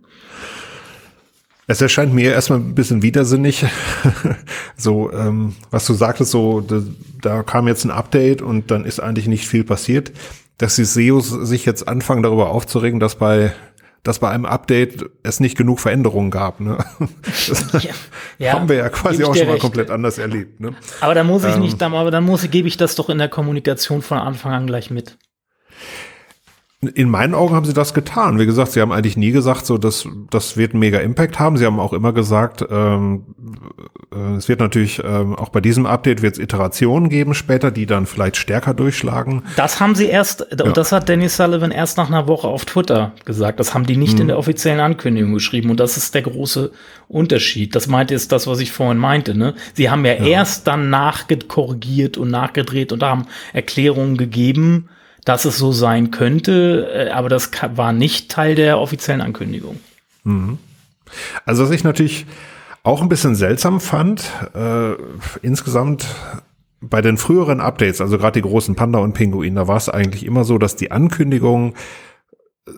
Es 1.67 1.81
erscheint 1.81 2.13
mir 2.13 2.33
erstmal 2.33 2.59
ein 2.59 2.75
bisschen 2.75 3.03
widersinnig. 3.03 3.65
so, 4.77 5.11
ähm, 5.13 5.55
was 5.71 5.87
du 5.87 5.95
sagtest, 5.95 6.31
so, 6.31 6.61
da, 6.61 6.83
da, 7.23 7.43
kam 7.43 7.69
jetzt 7.69 7.85
ein 7.85 7.91
Update 7.91 8.43
und 8.43 8.71
dann 8.71 8.85
ist 8.85 9.01
eigentlich 9.01 9.29
nicht 9.29 9.49
viel 9.49 9.65
passiert. 9.65 10.13
Dass 10.59 10.77
die 10.77 10.85
SEOs 10.85 11.29
sich 11.29 11.65
jetzt 11.65 11.89
anfangen, 11.89 12.23
darüber 12.23 12.51
aufzuregen, 12.51 13.01
dass 13.01 13.17
bei 13.17 13.53
dass 14.05 14.19
bei 14.19 14.29
einem 14.29 14.45
Update 14.45 15.07
es 15.23 15.41
nicht 15.41 15.57
genug 15.57 15.81
Veränderungen 15.81 16.31
gab. 16.31 16.61
Ne? 16.61 16.77
Das 17.49 17.73
ja, 17.83 17.91
ja, 18.39 18.53
haben 18.53 18.69
wir 18.69 18.77
ja 18.77 18.91
quasi 18.91 19.25
auch 19.25 19.35
schon 19.35 19.49
mal 19.49 19.59
komplett 19.59 19.91
anders 19.91 20.19
erlebt. 20.19 20.61
Ne? 20.61 20.75
Aber 21.01 21.15
da 21.15 21.25
muss 21.25 21.43
ich 21.43 21.55
ähm, 21.55 21.63
nicht, 21.63 21.83
aber 21.83 22.11
dann 22.11 22.25
muss 22.25 22.49
gebe 22.51 22.69
ich 22.69 22.77
das 22.77 22.97
doch 22.97 23.09
in 23.09 23.17
der 23.17 23.29
Kommunikation 23.29 24.03
von 24.03 24.19
Anfang 24.19 24.53
an 24.53 24.67
gleich 24.67 24.91
mit. 24.91 25.17
In 26.89 27.11
meinen 27.11 27.35
Augen 27.35 27.55
haben 27.55 27.65
sie 27.65 27.75
das 27.75 27.95
getan. 27.95 28.39
Wie 28.39 28.47
gesagt, 28.47 28.73
sie 28.73 28.81
haben 28.81 28.93
eigentlich 28.93 29.17
nie 29.17 29.31
gesagt, 29.31 29.67
so 29.67 29.79
dass 29.79 30.07
das 30.31 30.57
wird 30.57 30.73
einen 30.73 30.81
mega 30.81 30.99
Impact 30.99 31.39
haben. 31.39 31.57
Sie 31.57 31.67
haben 31.67 31.81
auch 31.81 31.93
immer 31.93 32.13
gesagt, 32.13 32.65
ähm, 32.71 33.25
äh, 34.13 34.37
es 34.37 34.49
wird 34.49 34.61
natürlich 34.61 35.03
ähm, 35.05 35.35
auch 35.35 35.49
bei 35.49 35.61
diesem 35.61 35.87
Update 35.87 36.23
wird 36.23 36.35
es 36.35 36.39
Iterationen 36.39 37.09
geben 37.09 37.35
später, 37.35 37.71
die 37.71 37.87
dann 37.87 38.07
vielleicht 38.07 38.37
stärker 38.37 38.75
durchschlagen. 38.75 39.43
Das 39.57 39.81
haben 39.81 39.95
sie 39.95 40.07
erst, 40.07 40.47
ja. 40.59 40.65
und 40.65 40.77
das 40.77 40.93
hat 40.93 41.09
Danny 41.09 41.29
Sullivan 41.29 41.71
erst 41.71 41.97
nach 41.97 42.09
einer 42.09 42.29
Woche 42.29 42.49
auf 42.49 42.65
Twitter 42.65 43.13
gesagt. 43.25 43.61
Das 43.61 43.75
haben 43.75 43.87
die 43.87 43.97
nicht 43.97 44.15
hm. 44.15 44.23
in 44.23 44.29
der 44.29 44.39
offiziellen 44.39 44.81
Ankündigung 44.81 45.33
geschrieben. 45.35 45.71
Und 45.71 45.81
das 45.81 45.97
ist 45.97 46.15
der 46.15 46.23
große 46.23 46.71
Unterschied. 47.09 47.75
Das 47.75 47.87
meinte 47.87 48.15
ist 48.15 48.33
das, 48.33 48.47
was 48.47 48.61
ich 48.61 48.73
vorhin 48.73 48.99
meinte. 48.99 49.35
Ne? 49.35 49.55
Sie 49.75 49.91
haben 49.91 50.05
ja, 50.05 50.15
ja. 50.15 50.25
erst 50.25 50.67
dann 50.67 50.91
nachgekorrigiert 50.91 52.17
und 52.17 52.31
nachgedreht 52.31 52.93
und 52.93 53.03
haben 53.03 53.27
Erklärungen 53.53 54.17
gegeben 54.17 54.89
dass 55.25 55.45
es 55.45 55.59
so 55.59 55.73
sein 55.73 56.11
könnte, 56.11 56.91
äh, 56.93 57.11
aber 57.11 57.29
das 57.29 57.51
war 57.75 57.93
nicht 57.93 58.31
Teil 58.31 58.55
der 58.55 58.79
offiziellen 58.79 59.21
Ankündigung. 59.21 59.81
Mhm. 60.25 60.59
Also 61.45 61.65
was 61.65 61.71
ich 61.71 61.85
natürlich 61.85 62.27
auch 62.83 63.01
ein 63.01 63.09
bisschen 63.09 63.35
seltsam 63.35 63.81
fand, 63.81 64.31
äh, 64.55 64.93
insgesamt 65.43 66.07
bei 66.81 67.01
den 67.01 67.17
früheren 67.17 67.61
Updates, 67.61 68.01
also 68.01 68.19
gerade 68.19 68.41
die 68.41 68.49
großen 68.49 68.75
Panda 68.75 68.99
und 68.99 69.15
Pinguin, 69.15 69.55
da 69.55 69.67
war 69.67 69.77
es 69.77 69.89
eigentlich 69.89 70.27
immer 70.27 70.45
so, 70.45 70.59
dass 70.59 70.77
die 70.77 70.91
Ankündigung 70.91 71.75
äh, 72.67 72.71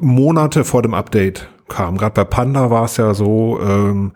Monate 0.00 0.64
vor 0.64 0.82
dem 0.82 0.94
Update 0.94 1.48
kam. 1.68 1.96
Gerade 1.96 2.14
bei 2.14 2.24
Panda 2.24 2.70
war 2.70 2.84
es 2.84 2.96
ja 2.96 3.14
so, 3.14 3.60
ähm, 3.62 4.12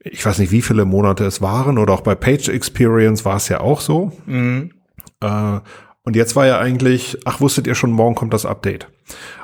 ich 0.00 0.24
weiß 0.24 0.38
nicht, 0.40 0.50
wie 0.50 0.62
viele 0.62 0.84
Monate 0.84 1.24
es 1.24 1.40
waren, 1.40 1.78
oder 1.78 1.94
auch 1.94 2.00
bei 2.00 2.14
Page 2.14 2.48
Experience 2.48 3.24
war 3.24 3.36
es 3.36 3.48
ja 3.48 3.60
auch 3.60 3.80
so. 3.80 4.12
Mhm. 4.26 4.72
Äh, 5.20 5.60
und 6.06 6.16
jetzt 6.16 6.36
war 6.36 6.46
ja 6.46 6.58
eigentlich, 6.58 7.18
ach, 7.24 7.40
wusstet 7.40 7.66
ihr 7.66 7.74
schon, 7.74 7.90
morgen 7.90 8.14
kommt 8.14 8.32
das 8.32 8.46
Update. 8.46 8.88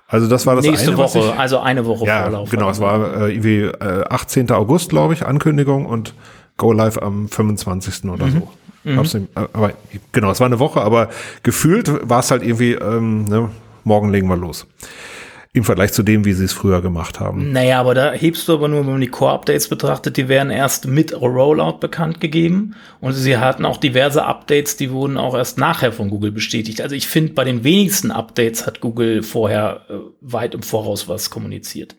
Also 0.06 0.28
das 0.28 0.46
war 0.46 0.56
das 0.56 0.64
Nächste 0.64 0.88
eine, 0.88 0.96
Woche, 0.96 1.18
ich, 1.18 1.38
also 1.38 1.58
eine 1.58 1.84
Woche 1.86 2.06
ja, 2.06 2.22
Vorlauf. 2.22 2.50
Genau, 2.50 2.70
es 2.70 2.80
war 2.80 3.22
äh, 3.22 3.32
irgendwie 3.32 3.62
äh, 3.62 4.04
18. 4.08 4.50
August, 4.52 4.88
glaube 4.88 5.12
ich, 5.12 5.26
Ankündigung 5.26 5.86
und 5.86 6.14
Go 6.56 6.72
Live 6.72 6.98
am 6.98 7.28
25. 7.28 8.04
oder 8.10 8.26
mhm. 8.26 8.42
so. 8.84 9.18
Mhm. 9.18 9.28
Äh, 9.34 9.40
aber 9.52 9.72
genau, 10.12 10.30
es 10.30 10.40
war 10.40 10.46
eine 10.46 10.60
Woche, 10.60 10.80
aber 10.80 11.08
gefühlt 11.42 12.08
war 12.08 12.20
es 12.20 12.30
halt 12.30 12.42
irgendwie, 12.42 12.72
ähm, 12.74 13.24
ne, 13.24 13.50
morgen 13.84 14.10
legen 14.10 14.28
wir 14.28 14.36
los 14.36 14.66
im 15.54 15.64
Vergleich 15.64 15.92
zu 15.92 16.02
dem, 16.02 16.24
wie 16.24 16.32
sie 16.32 16.44
es 16.44 16.52
früher 16.52 16.80
gemacht 16.80 17.20
haben. 17.20 17.52
Naja, 17.52 17.78
aber 17.78 17.94
da 17.94 18.12
hebst 18.12 18.48
du 18.48 18.54
aber 18.54 18.68
nur, 18.68 18.80
wenn 18.80 18.92
man 18.92 19.00
die 19.02 19.08
Core-Updates 19.08 19.68
betrachtet, 19.68 20.16
die 20.16 20.28
werden 20.28 20.50
erst 20.50 20.86
mit 20.86 21.12
Rollout 21.12 21.78
bekannt 21.78 22.20
gegeben 22.20 22.74
und 23.00 23.12
sie 23.12 23.36
hatten 23.36 23.66
auch 23.66 23.76
diverse 23.76 24.24
Updates, 24.24 24.76
die 24.76 24.90
wurden 24.90 25.18
auch 25.18 25.34
erst 25.34 25.58
nachher 25.58 25.92
von 25.92 26.08
Google 26.08 26.32
bestätigt. 26.32 26.80
Also 26.80 26.94
ich 26.94 27.06
finde, 27.06 27.34
bei 27.34 27.44
den 27.44 27.64
wenigsten 27.64 28.10
Updates 28.10 28.66
hat 28.66 28.80
Google 28.80 29.22
vorher 29.22 29.82
äh, 29.90 29.94
weit 30.22 30.54
im 30.54 30.62
Voraus 30.62 31.06
was 31.08 31.28
kommuniziert. 31.28 31.96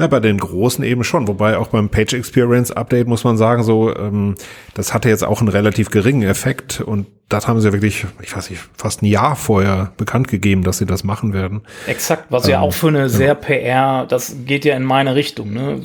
Na, 0.00 0.06
bei 0.06 0.20
den 0.20 0.38
großen 0.38 0.84
eben 0.84 1.02
schon, 1.02 1.26
wobei 1.26 1.58
auch 1.58 1.66
beim 1.66 1.88
Page 1.88 2.12
Experience 2.12 2.70
Update 2.70 3.08
muss 3.08 3.24
man 3.24 3.36
sagen, 3.36 3.64
so, 3.64 3.92
ähm, 3.96 4.36
das 4.74 4.94
hatte 4.94 5.08
jetzt 5.08 5.24
auch 5.24 5.40
einen 5.40 5.48
relativ 5.48 5.90
geringen 5.90 6.22
Effekt 6.22 6.80
und 6.80 7.08
das 7.28 7.48
haben 7.48 7.60
sie 7.60 7.72
wirklich, 7.72 8.06
ich 8.22 8.34
weiß 8.34 8.48
nicht, 8.50 8.62
fast 8.76 9.02
ein 9.02 9.06
Jahr 9.06 9.34
vorher 9.34 9.90
bekannt 9.96 10.28
gegeben, 10.28 10.62
dass 10.62 10.78
sie 10.78 10.86
das 10.86 11.02
machen 11.02 11.32
werden. 11.32 11.62
Exakt, 11.88 12.26
was 12.30 12.44
ähm, 12.44 12.52
ja 12.52 12.60
auch 12.60 12.72
für 12.72 12.88
eine 12.88 13.00
ja. 13.00 13.08
sehr 13.08 13.34
PR, 13.34 14.06
das 14.06 14.36
geht 14.46 14.64
ja 14.64 14.76
in 14.76 14.84
meine 14.84 15.16
Richtung. 15.16 15.52
Ne? 15.52 15.82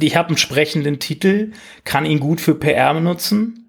Ich 0.00 0.16
habe 0.16 0.30
einen 0.30 0.38
sprechenden 0.38 0.98
Titel, 0.98 1.52
kann 1.84 2.04
ihn 2.04 2.18
gut 2.18 2.40
für 2.40 2.56
PR 2.56 2.92
benutzen 2.94 3.65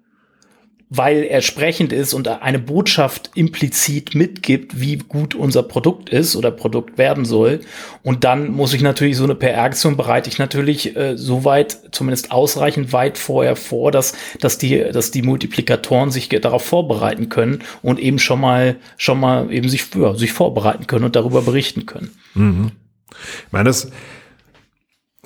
weil 0.90 1.24
er 1.24 1.42
sprechend 1.42 1.92
ist 1.92 2.14
und 2.14 2.28
eine 2.28 2.58
Botschaft 2.58 3.30
implizit 3.34 4.14
mitgibt, 4.14 4.80
wie 4.80 4.96
gut 4.96 5.34
unser 5.34 5.62
Produkt 5.62 6.08
ist 6.08 6.34
oder 6.34 6.50
Produkt 6.50 6.96
werden 6.96 7.26
soll. 7.26 7.60
Und 8.02 8.24
dann 8.24 8.50
muss 8.50 8.72
ich 8.72 8.80
natürlich 8.80 9.16
so 9.18 9.24
eine 9.24 9.34
PR-Aktion 9.34 9.96
bereite 9.96 10.30
ich 10.30 10.38
natürlich 10.38 10.96
äh, 10.96 11.16
so 11.16 11.44
weit, 11.44 11.78
zumindest 11.92 12.32
ausreichend 12.32 12.92
weit 12.92 13.18
vorher 13.18 13.56
vor, 13.56 13.92
dass, 13.92 14.14
dass 14.40 14.56
die, 14.56 14.78
dass 14.78 15.10
die 15.10 15.22
Multiplikatoren 15.22 16.10
sich 16.10 16.28
darauf 16.28 16.64
vorbereiten 16.64 17.28
können 17.28 17.62
und 17.82 17.98
eben 17.98 18.18
schon 18.18 18.40
mal, 18.40 18.76
schon 18.96 19.20
mal 19.20 19.52
eben 19.52 19.68
sich, 19.68 19.84
ja, 19.94 20.14
sich 20.14 20.32
vorbereiten 20.32 20.86
können 20.86 21.04
und 21.04 21.16
darüber 21.16 21.42
berichten 21.42 21.84
können. 21.84 22.12
Mhm. 22.34 22.72
Ich 23.10 23.52
meine, 23.52 23.64
das, 23.64 23.90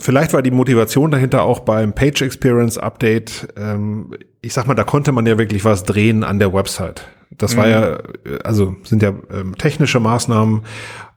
Vielleicht 0.02 0.32
war 0.32 0.42
die 0.42 0.50
Motivation 0.50 1.12
dahinter 1.12 1.44
auch 1.44 1.60
beim 1.60 1.92
Page 1.92 2.22
Experience 2.22 2.76
Update. 2.76 3.46
Ähm, 3.56 4.10
ich 4.40 4.52
sag 4.52 4.66
mal, 4.66 4.74
da 4.74 4.82
konnte 4.82 5.12
man 5.12 5.24
ja 5.26 5.38
wirklich 5.38 5.64
was 5.64 5.84
drehen 5.84 6.24
an 6.24 6.40
der 6.40 6.52
Website. 6.52 7.06
Das 7.30 7.54
mhm. 7.54 7.58
war 7.58 7.68
ja, 7.68 7.98
also 8.42 8.74
sind 8.82 9.00
ja 9.00 9.14
ähm, 9.32 9.56
technische 9.56 10.00
Maßnahmen. 10.00 10.62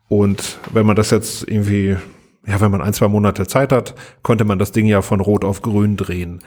Und 0.08 0.60
wenn 0.72 0.86
man 0.86 0.96
das 0.96 1.10
jetzt 1.10 1.50
irgendwie, 1.50 1.98
ja, 2.46 2.62
wenn 2.62 2.70
man 2.70 2.84
ein, 2.84 2.94
zwei 2.94 3.08
Monate 3.08 3.48
Zeit 3.48 3.72
hat, 3.72 3.96
konnte 4.22 4.46
man 4.46 4.60
das 4.60 4.72
Ding 4.72 4.86
ja 4.86 5.02
von 5.02 5.20
rot 5.20 5.44
auf 5.44 5.64
grün 5.64 5.98
drehen. 5.98 6.42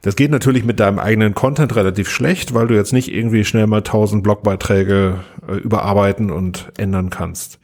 Das 0.00 0.16
geht 0.16 0.30
natürlich 0.30 0.64
mit 0.64 0.80
deinem 0.80 0.98
eigenen 0.98 1.34
Content 1.34 1.76
relativ 1.76 2.08
schlecht, 2.08 2.54
weil 2.54 2.66
du 2.66 2.74
jetzt 2.74 2.94
nicht 2.94 3.12
irgendwie 3.12 3.44
schnell 3.44 3.66
mal 3.66 3.82
tausend 3.82 4.22
Blogbeiträge 4.22 5.18
äh, 5.46 5.56
überarbeiten 5.56 6.30
und 6.30 6.72
ändern 6.78 7.10
kannst. 7.10 7.58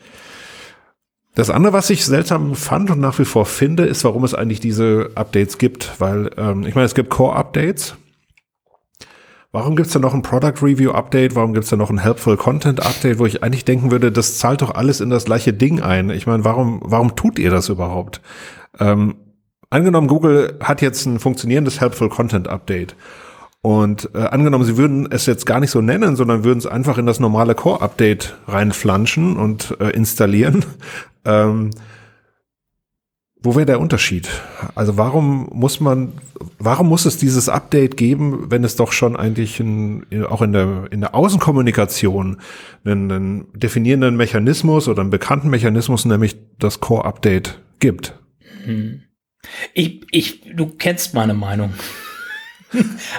Das 1.41 1.49
andere, 1.49 1.73
was 1.73 1.89
ich 1.89 2.05
seltsam 2.05 2.55
fand 2.55 2.91
und 2.91 3.01
nach 3.01 3.19
wie 3.19 3.25
vor 3.25 3.47
finde, 3.47 3.87
ist, 3.87 4.05
warum 4.05 4.25
es 4.25 4.35
eigentlich 4.35 4.61
diese 4.61 5.13
Updates 5.15 5.57
gibt. 5.57 5.99
Weil, 5.99 6.31
ähm, 6.37 6.67
ich 6.67 6.75
meine, 6.75 6.85
es 6.85 6.95
gibt 6.95 7.09
Core-Updates. 7.09 7.97
Warum 9.51 9.75
gibt 9.75 9.87
es 9.87 9.95
da 9.95 10.01
noch 10.01 10.13
ein 10.13 10.21
Product 10.21 10.61
Review 10.61 10.91
Update? 10.91 11.35
Warum 11.35 11.55
gibt 11.55 11.65
es 11.65 11.71
da 11.71 11.77
noch 11.77 11.89
ein 11.89 11.97
Helpful 11.97 12.37
Content 12.37 12.85
Update, 12.85 13.19
wo 13.19 13.25
ich 13.25 13.43
eigentlich 13.43 13.65
denken 13.65 13.91
würde, 13.91 14.13
das 14.13 14.37
zahlt 14.37 14.61
doch 14.61 14.75
alles 14.75 15.01
in 15.01 15.09
das 15.09 15.25
gleiche 15.25 15.55
Ding 15.55 15.81
ein? 15.81 16.11
Ich 16.11 16.27
meine, 16.27 16.45
warum, 16.45 16.83
warum 16.85 17.17
tut 17.17 17.39
ihr 17.39 17.49
das 17.49 17.71
überhaupt? 17.71 18.21
Ähm, 18.79 19.15
angenommen, 19.71 20.09
Google 20.09 20.59
hat 20.63 20.83
jetzt 20.83 21.07
ein 21.07 21.19
funktionierendes 21.19 21.81
Helpful 21.81 22.11
Content 22.11 22.49
Update 22.49 22.97
und 23.63 24.11
äh, 24.15 24.19
angenommen, 24.19 24.65
sie 24.65 24.79
würden 24.79 25.11
es 25.11 25.27
jetzt 25.27 25.45
gar 25.45 25.61
nicht 25.61 25.71
so 25.71 25.83
nennen, 25.83 26.17
sondern 26.17 26.45
würden 26.45 26.59
es 26.59 26.67
einfach 26.67 26.97
in 26.97 27.07
das 27.07 27.21
normale 27.21 27.55
Core-Update 27.55 28.37
reinflanschen 28.47 29.37
und 29.37 29.77
äh, 29.81 29.91
installieren. 29.91 30.65
Ähm, 31.23 31.69
wo 33.43 33.57
wäre 33.57 33.67
der 33.67 33.79
Unterschied? 33.79 34.27
Also 34.75 34.97
warum 34.97 35.51
muss 35.53 35.81
man, 35.81 36.15
warum 36.59 36.89
muss 36.89 37.05
es 37.05 37.19
dieses 37.19 37.51
Update 37.51 37.99
geben, 37.99 38.51
wenn 38.51 38.65
es 38.65 38.77
doch 38.77 38.93
schon 38.93 39.17
eigentlich 39.17 39.61
in, 39.61 40.07
auch 40.31 40.41
in 40.41 40.55
der, 40.55 40.89
in 40.91 41.01
der 41.01 41.15
Außenkommunikation 41.15 42.39
einen, 42.87 43.13
einen 43.13 43.47
definierenden 43.53 44.17
Mechanismus 44.17 44.89
oder 44.89 45.03
einen 45.03 45.11
bekannten 45.11 45.51
Mechanismus, 45.51 46.07
nämlich 46.07 46.37
das 46.59 46.81
Core-Update 46.81 47.61
gibt? 47.81 48.19
Hm. 48.65 49.03
Ich, 49.75 50.07
ich, 50.11 50.43
du 50.55 50.69
kennst 50.69 51.13
meine 51.13 51.35
Meinung. 51.35 51.75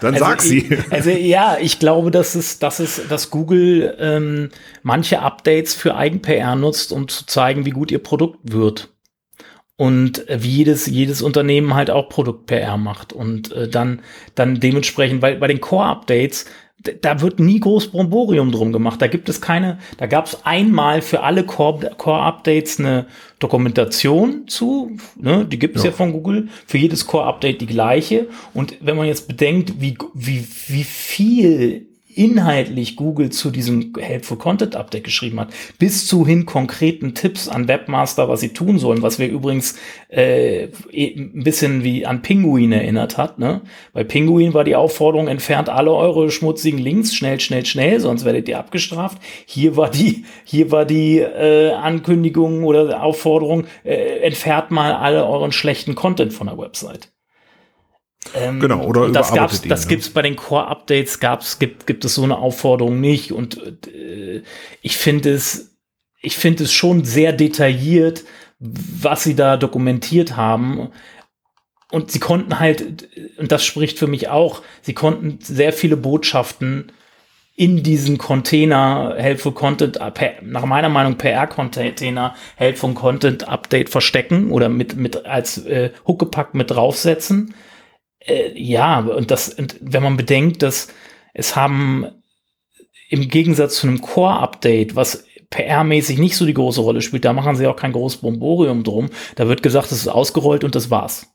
Dann 0.02 0.14
also 0.14 0.26
sag 0.26 0.42
sie. 0.42 0.60
Ich, 0.60 0.92
also 0.92 1.10
ja, 1.10 1.58
ich 1.60 1.80
glaube, 1.80 2.12
dass 2.12 2.36
es, 2.36 2.60
dass 2.60 2.80
es, 2.80 3.02
dass 3.08 3.30
Google 3.30 3.96
ähm, 4.00 4.50
manche 4.84 5.20
Updates 5.22 5.74
für 5.74 5.96
Eigen-PR 5.96 6.56
nutzt, 6.56 6.92
um 6.92 7.08
zu 7.08 7.26
zeigen, 7.26 7.66
wie 7.66 7.72
gut 7.72 7.92
ihr 7.92 8.02
Produkt 8.02 8.40
wird. 8.44 8.90
und 9.82 10.30
äh, 10.30 10.44
wie 10.44 10.50
jedes, 10.58 10.86
jedes 10.86 11.24
Unternehmen 11.24 11.74
halt 11.74 11.90
auch 11.90 12.08
Produkt-PR 12.08 12.78
macht 12.78 13.14
und 13.14 13.52
äh, 13.52 13.68
dann, 13.68 14.02
dann 14.36 14.60
dementsprechend, 14.60 15.24
weil 15.24 15.38
bei 15.38 15.48
den 15.48 15.60
Core-Updates, 15.60 16.46
da 17.02 17.22
wird 17.22 17.40
nie 17.40 17.60
groß 17.60 17.90
Bromborium 17.90 18.52
drum 18.52 18.72
gemacht. 18.72 19.02
Da 19.02 19.08
gibt 19.08 19.30
es 19.30 19.42
keine, 19.42 19.78
da 19.98 20.08
gab 20.08 20.26
es 20.26 20.46
einmal 20.46 21.02
für 21.02 21.22
alle 21.22 21.44
Core-Updates 21.46 22.80
eine 22.80 23.06
Dokumentation 23.40 24.48
zu, 24.48 24.98
ne, 25.16 25.46
die 25.46 25.60
gibt 25.60 25.78
es 25.78 25.84
ja. 25.84 25.90
ja. 25.90 25.96
von 25.96 26.12
Google, 26.12 26.50
für 26.66 26.78
jedes 26.78 27.06
Core-Update 27.06 27.62
die 27.62 27.68
gleiche. 27.68 28.28
Und 28.54 28.76
wenn 28.82 28.98
man 28.98 29.08
jetzt 29.08 29.28
bedenkt, 29.28 29.80
wie, 29.80 29.98
wie, 30.14 30.46
wie 30.68 30.84
viel 30.84 31.88
inhaltlich 32.16 32.96
Google 32.96 33.30
zu 33.30 33.52
diesem 33.52 33.94
Helpful 33.98 34.38
Content 34.38 34.76
Update 34.76 35.04
geschrieben 35.04 35.40
hat, 35.40 35.54
bis 35.80 36.08
zu 36.08 36.26
hin 36.26 36.46
konkreten 36.46 37.14
Tipps 37.14 37.48
an 37.48 37.68
Webmaster, 37.68 38.30
was 38.30 38.42
sie 38.42 38.50
tun 38.54 38.80
sollen, 38.80 39.02
was 39.02 39.20
wir 39.20 39.28
übrigens 39.28 39.76
äh, 40.10 40.66
eh, 40.92 41.16
ein 41.16 41.44
bisschen 41.44 41.84
wie 41.84 42.06
an 42.06 42.22
Pinguin 42.22 42.72
erinnert 42.72 43.18
hat. 43.18 43.40
Ne? 43.40 43.62
Bei 43.94 44.04
Pinguin 44.04 44.54
war 44.54 44.64
die 44.64 44.76
Aufforderung, 44.76 45.28
entfernt 45.28 45.70
alle 45.70 45.94
eure 45.94 46.32
schmutzigen 46.32 46.80
Links, 46.80 47.14
schnell, 47.16 47.40
schnell, 47.40 47.66
schnell, 47.66 48.00
sonst 48.00 48.26
werdet 48.26 48.48
ihr 48.48 48.60
abgestraft. 48.60 49.18
Hier 49.46 49.78
war 49.78 49.90
die, 49.90 50.26
hier 50.44 50.72
war 50.72 50.86
die 50.86 51.20
äh, 51.20 51.72
Ankündigung 51.72 52.64
oder 52.64 53.04
Aufforderung, 53.04 53.66
äh, 53.84 54.20
entfernt 54.20 54.72
mal 54.72 54.94
alle 54.94 55.26
euren 55.26 55.52
schlechten 55.52 55.96
Content 55.96 56.34
von 56.34 56.48
der 56.48 56.58
Website. 56.58 57.12
Ähm, 58.34 58.60
genau, 58.60 58.86
oder 58.86 59.10
das 59.10 59.34
gab's, 59.34 59.64
ihn, 59.64 59.70
das 59.70 59.86
ne? 59.86 59.90
gibt's 59.90 60.10
bei 60.10 60.22
den 60.22 60.36
Core-Updates, 60.36 61.20
gab's, 61.20 61.60
gibt, 61.60 61.88
gibt 61.88 62.06
es 62.06 62.16
so 62.16 62.24
eine 62.24 62.38
Aufforderung 62.38 63.00
nicht. 63.00 63.32
Und 63.32 63.88
äh, 63.88 64.44
ich 64.82 64.98
finde 64.98 65.32
es, 65.32 65.76
ich 66.22 66.38
finde 66.38 66.64
es 66.64 66.72
schon 66.72 67.04
sehr 67.04 67.34
detailliert, 67.34 68.24
was 68.60 69.24
sie 69.24 69.36
da 69.36 69.58
dokumentiert 69.58 70.36
haben. 70.36 70.90
Und 71.90 72.12
sie 72.12 72.20
konnten 72.20 72.60
halt, 72.60 73.10
und 73.38 73.52
das 73.52 73.66
spricht 73.66 74.00
für 74.00 74.08
mich 74.08 74.30
auch, 74.30 74.62
sie 74.82 74.94
konnten 74.94 75.40
sehr 75.42 75.74
viele 75.74 75.98
Botschaften 75.98 76.92
in 77.56 77.84
diesen 77.84 78.18
Container 78.18 79.16
Helpful 79.18 79.52
Content, 79.52 80.00
nach 80.42 80.66
meiner 80.66 80.88
Meinung 80.90 81.18
PR-Container 81.18 82.34
Helpful 82.56 82.94
Content 82.94 83.48
Update 83.50 83.90
verstecken 83.90 84.52
oder 84.52 84.70
mit, 84.70 84.96
mit 84.96 85.26
als 85.26 85.58
äh, 85.66 85.92
Huckepack 86.08 86.54
mit 86.54 86.72
draufsetzen 86.72 87.54
äh, 88.26 88.52
ja, 88.56 89.00
und 89.00 89.32
das, 89.32 89.50
und 89.50 89.78
wenn 89.82 90.04
man 90.04 90.18
bedenkt, 90.18 90.62
dass 90.62 90.88
es 91.34 91.56
haben 91.56 92.08
im 93.10 93.28
Gegensatz 93.28 93.76
zu 93.76 93.88
einem 93.88 94.02
Core-Update, 94.02 94.96
was 94.96 95.26
PR-mäßig 95.52 96.20
nicht 96.20 96.38
so 96.38 96.46
die 96.46 96.54
große 96.54 96.82
Rolle 96.82 97.02
spielt, 97.02 97.26
da 97.26 97.34
machen 97.34 97.56
sie 97.56 97.68
auch 97.68 97.76
kein 97.76 97.92
großes 97.92 98.22
Bomborium 98.22 98.84
drum. 98.84 99.10
Da 99.36 99.48
wird 99.48 99.64
gesagt, 99.64 99.92
es 99.92 100.00
ist 100.00 100.08
ausgerollt 100.08 100.64
und 100.64 100.76
das 100.76 100.90
war's. 100.90 101.28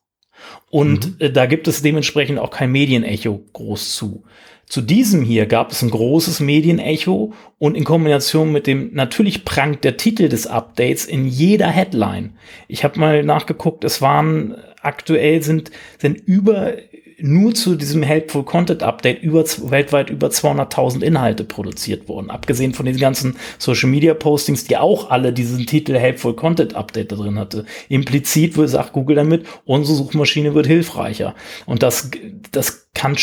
Und 0.71 1.07
mhm. 1.07 1.17
äh, 1.19 1.31
da 1.31 1.47
gibt 1.47 1.69
es 1.69 1.83
dementsprechend 1.83 2.39
auch 2.39 2.51
kein 2.51 2.73
Medienecho 2.73 3.43
groß 3.53 3.95
zu. 3.95 4.25
Zu 4.67 4.81
diesem 4.81 5.23
hier 5.23 5.47
gab 5.47 5.71
es 5.71 5.83
ein 5.83 5.91
großes 5.91 6.41
Medienecho 6.41 7.33
und 7.59 7.77
in 7.77 7.85
Kombination 7.85 8.51
mit 8.51 8.67
dem, 8.67 8.93
natürlich 8.95 9.45
prangt 9.45 9.85
der 9.85 9.97
Titel 9.97 10.29
des 10.29 10.49
Updates 10.49 11.05
in 11.05 11.29
jeder 11.29 11.69
Headline. 11.69 12.37
Ich 12.67 12.83
habe 12.83 12.99
mal 12.99 13.23
nachgeguckt, 13.23 13.85
es 13.85 14.03
waren 14.03 14.57
aktuell 14.87 15.43
sind, 15.43 15.71
sind 15.99 16.23
über, 16.27 16.75
nur 17.19 17.55
zu 17.55 17.77
diesem 17.77 18.03
Helpful 18.03 18.45
Content 18.45 18.83
Update 18.83 19.23
über, 19.23 19.45
weltweit 19.45 20.11
über 20.11 20.29
200.000 20.29 21.03
Inhalte 21.03 21.45
produziert 21.45 22.09
worden. 22.09 22.31
Abgesehen 22.31 22.75
von 22.75 22.87
den 22.87 22.99
ganzen 22.99 23.37
Social 23.59 23.89
Media 23.89 24.15
Postings, 24.15 24.65
die 24.65 24.77
auch 24.77 25.11
alle 25.11 25.33
diesen 25.33 25.67
Titel 25.67 25.97
Helpful 25.97 26.35
Content 26.35 26.75
Update 26.75 27.13
da 27.13 27.17
drin 27.17 27.39
hatte. 27.39 27.65
Implizit 27.89 28.55
sagt 28.69 28.93
Google 28.93 29.17
damit, 29.17 29.47
unsere 29.65 29.97
Suchmaschine 29.97 30.55
wird 30.55 30.67
hilfreicher. 30.67 31.35
Und 31.65 31.83
das, 31.83 32.11
das 32.53 32.89
kann, 32.95 33.17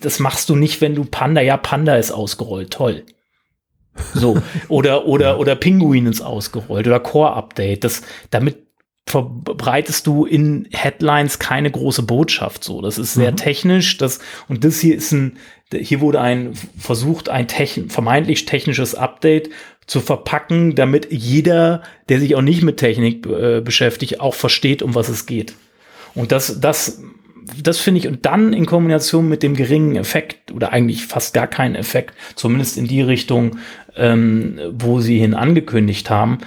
das 0.00 0.18
machst 0.18 0.48
du 0.48 0.56
nicht, 0.56 0.80
wenn 0.80 0.94
du 0.94 1.04
Panda, 1.04 1.40
ja, 1.40 1.56
Panda 1.56 1.96
ist 1.96 2.10
ausgerollt, 2.10 2.72
toll. 2.72 3.04
So, 4.14 4.38
oder, 4.68 5.06
oder, 5.06 5.38
oder 5.38 5.54
Pinguin 5.54 6.06
ist 6.06 6.20
ausgerollt 6.20 6.86
oder 6.86 7.00
Core 7.00 7.34
Update. 7.34 7.84
Das, 7.84 8.02
damit 8.30 8.65
verbreitest 9.08 10.06
du 10.06 10.24
in 10.24 10.66
Headlines 10.72 11.38
keine 11.38 11.70
große 11.70 12.02
Botschaft 12.02 12.64
so. 12.64 12.80
Das 12.82 12.98
ist 12.98 13.14
sehr 13.14 13.32
mhm. 13.32 13.36
technisch, 13.36 13.98
das, 13.98 14.18
und 14.48 14.64
das 14.64 14.80
hier 14.80 14.96
ist 14.96 15.12
ein, 15.12 15.36
hier 15.72 16.00
wurde 16.00 16.20
ein, 16.20 16.54
versucht, 16.78 17.28
ein 17.28 17.46
techn 17.46 17.88
vermeintlich 17.88 18.46
technisches 18.46 18.94
Update 18.94 19.50
zu 19.86 20.00
verpacken, 20.00 20.74
damit 20.74 21.08
jeder, 21.10 21.82
der 22.08 22.18
sich 22.18 22.34
auch 22.34 22.42
nicht 22.42 22.62
mit 22.62 22.78
Technik 22.78 23.24
äh, 23.26 23.60
beschäftigt, 23.60 24.20
auch 24.20 24.34
versteht, 24.34 24.82
um 24.82 24.96
was 24.96 25.08
es 25.08 25.26
geht. 25.26 25.54
Und 26.14 26.32
das, 26.32 26.60
das, 26.60 27.00
das 27.62 27.78
finde 27.78 28.00
ich, 28.00 28.08
und 28.08 28.26
dann 28.26 28.52
in 28.52 28.66
Kombination 28.66 29.28
mit 29.28 29.44
dem 29.44 29.54
geringen 29.54 29.94
Effekt, 29.94 30.50
oder 30.50 30.72
eigentlich 30.72 31.06
fast 31.06 31.34
gar 31.34 31.46
keinen 31.46 31.76
Effekt, 31.76 32.14
zumindest 32.34 32.76
in 32.76 32.88
die 32.88 33.02
Richtung, 33.02 33.58
ähm, 33.96 34.58
wo 34.72 35.00
sie 35.00 35.18
hin 35.18 35.34
angekündigt 35.34 36.10
haben, 36.10 36.38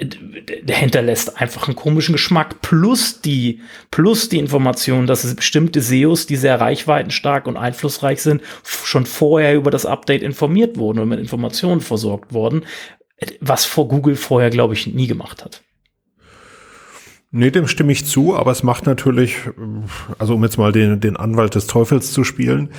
der 0.00 0.76
hinterlässt 0.76 1.40
einfach 1.40 1.68
einen 1.68 1.76
komischen 1.76 2.12
Geschmack. 2.12 2.62
Plus 2.62 3.20
die, 3.20 3.60
plus 3.90 4.28
die 4.28 4.38
Information, 4.38 5.06
dass 5.06 5.24
es 5.24 5.34
bestimmte 5.34 5.80
SEOs, 5.82 6.26
die 6.26 6.36
sehr 6.36 6.60
reichweitenstark 6.60 7.46
und 7.46 7.56
einflussreich 7.56 8.22
sind, 8.22 8.42
schon 8.64 9.04
vorher 9.04 9.54
über 9.54 9.70
das 9.70 9.84
Update 9.84 10.22
informiert 10.22 10.78
wurden 10.78 10.98
und 10.98 11.08
mit 11.08 11.20
Informationen 11.20 11.80
versorgt 11.80 12.32
wurden, 12.32 12.64
was 13.40 13.64
vor 13.64 13.86
Google 13.88 14.16
vorher, 14.16 14.50
glaube 14.50 14.74
ich, 14.74 14.86
nie 14.86 15.06
gemacht 15.06 15.44
hat. 15.44 15.62
Nee, 17.30 17.50
dem 17.50 17.66
stimme 17.66 17.92
ich 17.92 18.04
zu, 18.04 18.36
aber 18.36 18.50
es 18.50 18.62
macht 18.62 18.86
natürlich, 18.86 19.38
also 20.18 20.34
um 20.34 20.42
jetzt 20.42 20.58
mal 20.58 20.72
den, 20.72 21.00
den 21.00 21.16
Anwalt 21.16 21.54
des 21.54 21.66
Teufels 21.66 22.12
zu 22.12 22.24
spielen, 22.24 22.70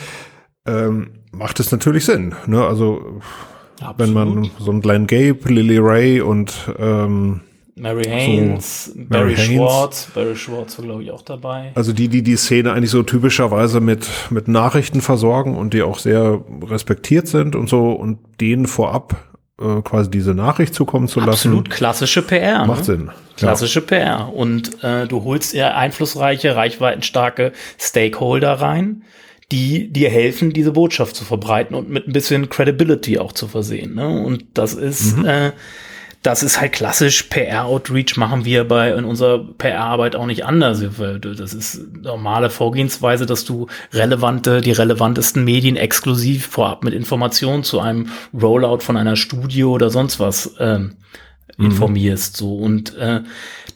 ähm, 0.66 1.24
macht 1.32 1.60
es 1.60 1.72
natürlich 1.72 2.06
Sinn. 2.06 2.36
Ne? 2.46 2.64
Also 2.64 3.20
Absolut. 3.82 3.98
Wenn 4.00 4.14
man 4.14 4.52
so 4.60 4.72
einen 4.72 4.82
Glenn 4.82 5.08
Gabe, 5.08 5.40
Lily 5.46 5.78
Ray 5.80 6.22
und 6.22 6.54
ähm, 6.78 7.42
Mary 7.76 8.04
Haynes, 8.06 8.86
so, 8.86 8.94
Barry 8.96 9.34
Mary 9.34 9.56
Schwartz, 9.56 10.08
Barry 10.14 10.36
Schwartz 10.36 10.78
war 10.78 10.86
glaube 10.86 11.04
ich 11.04 11.12
auch 11.12 11.24
dabei. 11.24 11.72
Also 11.76 11.92
die, 11.92 12.08
die 12.08 12.22
die 12.22 12.36
Szene 12.36 12.72
eigentlich 12.72 12.92
so 12.92 13.02
typischerweise 13.02 13.80
mit 13.80 14.08
mit 14.30 14.48
Nachrichten 14.48 15.02
versorgen 15.02 15.58
und 15.58 15.74
die 15.74 15.82
auch 15.82 15.98
sehr 15.98 16.42
respektiert 16.62 17.28
sind 17.28 17.56
und 17.56 17.70
so 17.70 17.92
und 17.92 18.20
denen 18.40 18.68
vorab 18.68 19.16
äh, 19.60 19.82
quasi 19.82 20.12
diese 20.12 20.36
Nachricht 20.36 20.76
zukommen 20.76 21.08
zu 21.08 21.20
lassen. 21.20 21.32
Absolut 21.32 21.70
klassische 21.72 22.22
PR. 22.22 22.66
Macht 22.66 22.80
ne? 22.80 22.86
Sinn. 22.86 23.12
Klassische 23.38 23.80
ja. 23.80 23.86
PR 23.86 24.34
und 24.34 24.84
äh, 24.84 25.08
du 25.08 25.24
holst 25.24 25.56
eher 25.56 25.76
einflussreiche, 25.76 26.56
reichweitenstarke 26.56 27.54
Stakeholder 27.80 28.54
rein 28.54 29.04
die 29.52 29.92
dir 29.92 30.10
helfen, 30.10 30.54
diese 30.54 30.72
Botschaft 30.72 31.16
zu 31.16 31.26
verbreiten 31.26 31.76
und 31.76 31.90
mit 31.90 32.08
ein 32.08 32.14
bisschen 32.14 32.50
Credibility 32.50 33.20
auch 33.20 33.32
zu 33.32 33.48
versehen. 33.48 33.96
Ne? 33.96 34.08
Und 34.08 34.46
das 34.54 34.74
ist, 34.74 35.18
mhm. 35.18 35.26
äh, 35.26 35.52
das 36.24 36.42
ist 36.42 36.60
halt 36.60 36.72
klassisch 36.72 37.24
PR-Outreach 37.24 38.16
machen 38.16 38.46
wir 38.46 38.64
bei 38.64 38.92
in 38.94 39.04
unserer 39.04 39.40
PR-Arbeit 39.58 40.16
auch 40.16 40.26
nicht 40.26 40.46
anders. 40.46 40.82
Das 41.22 41.54
ist 41.54 41.82
normale 42.02 42.50
Vorgehensweise, 42.50 43.26
dass 43.26 43.44
du 43.44 43.68
relevante, 43.92 44.62
die 44.62 44.72
relevantesten 44.72 45.44
Medien 45.44 45.76
exklusiv 45.76 46.48
vorab 46.48 46.86
mit 46.86 46.94
Informationen 46.94 47.64
zu 47.64 47.82
einem 47.82 48.08
Rollout 48.34 48.80
von 48.80 48.96
einer 48.96 49.18
Studie 49.18 49.66
oder 49.66 49.90
sonst 49.90 50.22
was 50.22 50.56
ähm, 50.60 50.94
mhm. 51.58 51.66
informierst. 51.66 52.38
So 52.38 52.56
und 52.56 52.96
äh, 52.98 53.22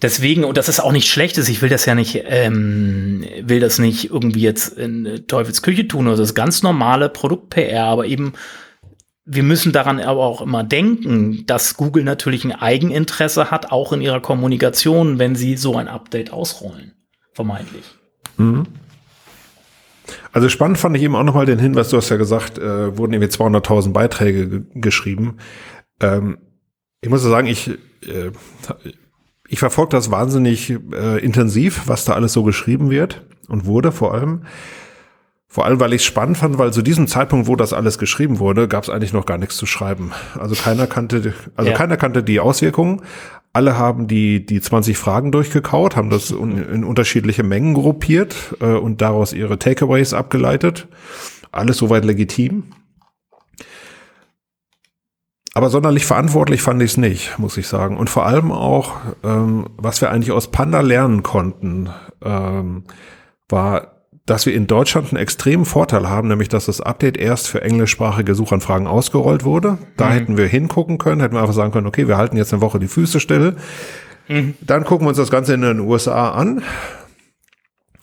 deswegen, 0.01 0.43
und 0.43 0.57
das 0.57 0.69
ist 0.69 0.79
auch 0.79 0.91
nicht 0.91 1.09
schlechtes, 1.09 1.49
ich 1.49 1.61
will 1.61 1.69
das 1.69 1.85
ja 1.85 1.95
nicht, 1.95 2.23
ähm, 2.25 3.25
will 3.41 3.59
das 3.59 3.79
nicht 3.79 4.11
irgendwie 4.11 4.41
jetzt 4.41 4.77
in 4.77 5.25
Teufels 5.27 5.61
Küche 5.61 5.87
tun, 5.87 6.07
oder 6.07 6.17
das 6.17 6.29
ist 6.29 6.35
ganz 6.35 6.63
normale 6.63 7.09
Produkt-PR, 7.09 7.83
aber 7.83 8.05
eben 8.05 8.33
wir 9.29 9.43
müssen 9.43 9.73
daran 9.73 9.99
aber 9.99 10.23
auch 10.23 10.41
immer 10.41 10.63
denken, 10.63 11.45
dass 11.45 11.75
Google 11.75 12.05
natürlich 12.05 12.45
ein 12.45 12.53
Eigeninteresse 12.53 13.51
hat, 13.51 13.71
auch 13.73 13.91
in 13.91 14.01
ihrer 14.01 14.21
Kommunikation, 14.21 15.19
wenn 15.19 15.35
sie 15.35 15.57
so 15.57 15.75
ein 15.75 15.89
Update 15.89 16.31
ausrollen. 16.31 16.93
Vermeintlich. 17.33 17.83
Mhm. 18.37 18.65
Also 20.31 20.47
spannend 20.47 20.77
fand 20.77 20.95
ich 20.95 21.03
eben 21.03 21.15
auch 21.15 21.23
nochmal 21.23 21.45
den 21.45 21.59
Hinweis, 21.59 21.89
du 21.89 21.97
hast 21.97 22.09
ja 22.09 22.15
gesagt, 22.15 22.57
äh, 22.57 22.97
wurden 22.97 23.11
irgendwie 23.11 23.31
200.000 23.31 23.91
Beiträge 23.91 24.65
geschrieben. 24.73 25.37
Ähm, 25.99 26.37
ich 27.01 27.09
muss 27.09 27.21
sagen, 27.21 27.47
ich, 27.47 27.69
äh, 28.07 28.31
ich 29.47 29.59
verfolge 29.59 29.91
das 29.91 30.11
wahnsinnig 30.11 30.75
äh, 30.93 31.23
intensiv, 31.23 31.83
was 31.85 32.05
da 32.05 32.13
alles 32.13 32.33
so 32.33 32.43
geschrieben 32.43 32.89
wird 32.89 33.25
und 33.47 33.65
wurde 33.65 33.91
vor 33.91 34.13
allem. 34.13 34.41
Vor 35.49 35.65
allem, 35.65 35.79
weil 35.79 35.93
ich 35.93 36.01
es 36.01 36.05
spannend 36.05 36.37
fand, 36.37 36.57
weil 36.57 36.73
zu 36.73 36.81
diesem 36.81 37.07
Zeitpunkt, 37.07 37.47
wo 37.47 37.55
das 37.55 37.71
alles 37.71 37.97
geschrieben 37.97 38.39
wurde, 38.39 38.67
gab 38.67 38.83
es 38.83 38.89
eigentlich 38.89 39.13
noch 39.13 39.25
gar 39.25 39.37
nichts 39.37 39.55
zu 39.55 39.65
schreiben. 39.65 40.11
Also 40.37 40.55
keiner 40.55 40.87
kannte, 40.87 41.33
also 41.55 41.71
ja. 41.71 41.77
keiner 41.77 41.97
kannte 41.97 42.21
die 42.21 42.39
Auswirkungen. 42.39 43.01
Alle 43.53 43.77
haben 43.77 44.07
die, 44.07 44.45
die 44.45 44.61
20 44.61 44.97
Fragen 44.97 45.31
durchgekaut, 45.31 45.95
haben 45.95 46.09
das 46.09 46.29
in 46.29 46.83
unterschiedliche 46.83 47.43
Mengen 47.43 47.73
gruppiert 47.73 48.55
äh, 48.59 48.65
und 48.65 49.01
daraus 49.01 49.33
ihre 49.33 49.57
Takeaways 49.57 50.13
abgeleitet. 50.13 50.87
Alles 51.51 51.77
soweit 51.77 52.05
legitim. 52.05 52.65
Aber 55.57 55.71
sonderlich 55.71 56.05
verantwortlich 56.05 56.61
fand 56.61 56.83
ich 56.83 56.91
es 56.91 56.97
nicht, 56.97 57.39
muss 57.39 57.57
ich 57.57 57.67
sagen. 57.67 57.97
Und 57.97 58.11
vor 58.11 58.27
allem 58.27 58.51
auch, 58.51 58.91
ähm, 59.23 59.65
was 59.75 60.01
wir 60.01 60.11
eigentlich 60.11 60.31
aus 60.31 60.51
Panda 60.51 60.81
lernen 60.81 61.23
konnten, 61.23 61.89
ähm, 62.23 62.83
war, 63.49 64.03
dass 64.27 64.45
wir 64.45 64.53
in 64.53 64.67
Deutschland 64.67 65.07
einen 65.07 65.19
extremen 65.19 65.65
Vorteil 65.65 66.07
haben, 66.07 66.27
nämlich 66.27 66.47
dass 66.47 66.67
das 66.67 66.79
Update 66.79 67.17
erst 67.17 67.47
für 67.47 67.63
englischsprachige 67.63 68.35
Suchanfragen 68.35 68.85
ausgerollt 68.85 69.45
wurde. 69.45 69.79
Da 69.97 70.09
mhm. 70.09 70.11
hätten 70.11 70.37
wir 70.37 70.45
hingucken 70.45 70.99
können, 70.99 71.21
hätten 71.21 71.33
wir 71.33 71.41
einfach 71.41 71.55
sagen 71.55 71.71
können, 71.71 71.87
okay, 71.87 72.07
wir 72.07 72.17
halten 72.17 72.37
jetzt 72.37 72.53
eine 72.53 72.61
Woche 72.61 72.77
die 72.77 72.87
Füße 72.87 73.19
still. 73.19 73.55
Mhm. 74.27 74.53
Dann 74.61 74.83
gucken 74.83 75.07
wir 75.07 75.09
uns 75.09 75.17
das 75.17 75.31
Ganze 75.31 75.55
in 75.55 75.61
den 75.61 75.79
USA 75.79 76.33
an. 76.33 76.61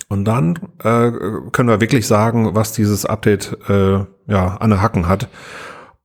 Und 0.09 0.25
dann 0.25 0.59
äh, 0.83 1.13
können 1.53 1.69
wir 1.69 1.81
wirklich 1.81 2.09
sagen, 2.09 2.57
was 2.57 2.73
dieses 2.73 3.07
Update 3.07 3.57
äh, 3.69 3.99
ja 4.27 4.57
an 4.57 4.71
den 4.71 4.83
Hacken 4.83 5.07
hat. 5.07 5.29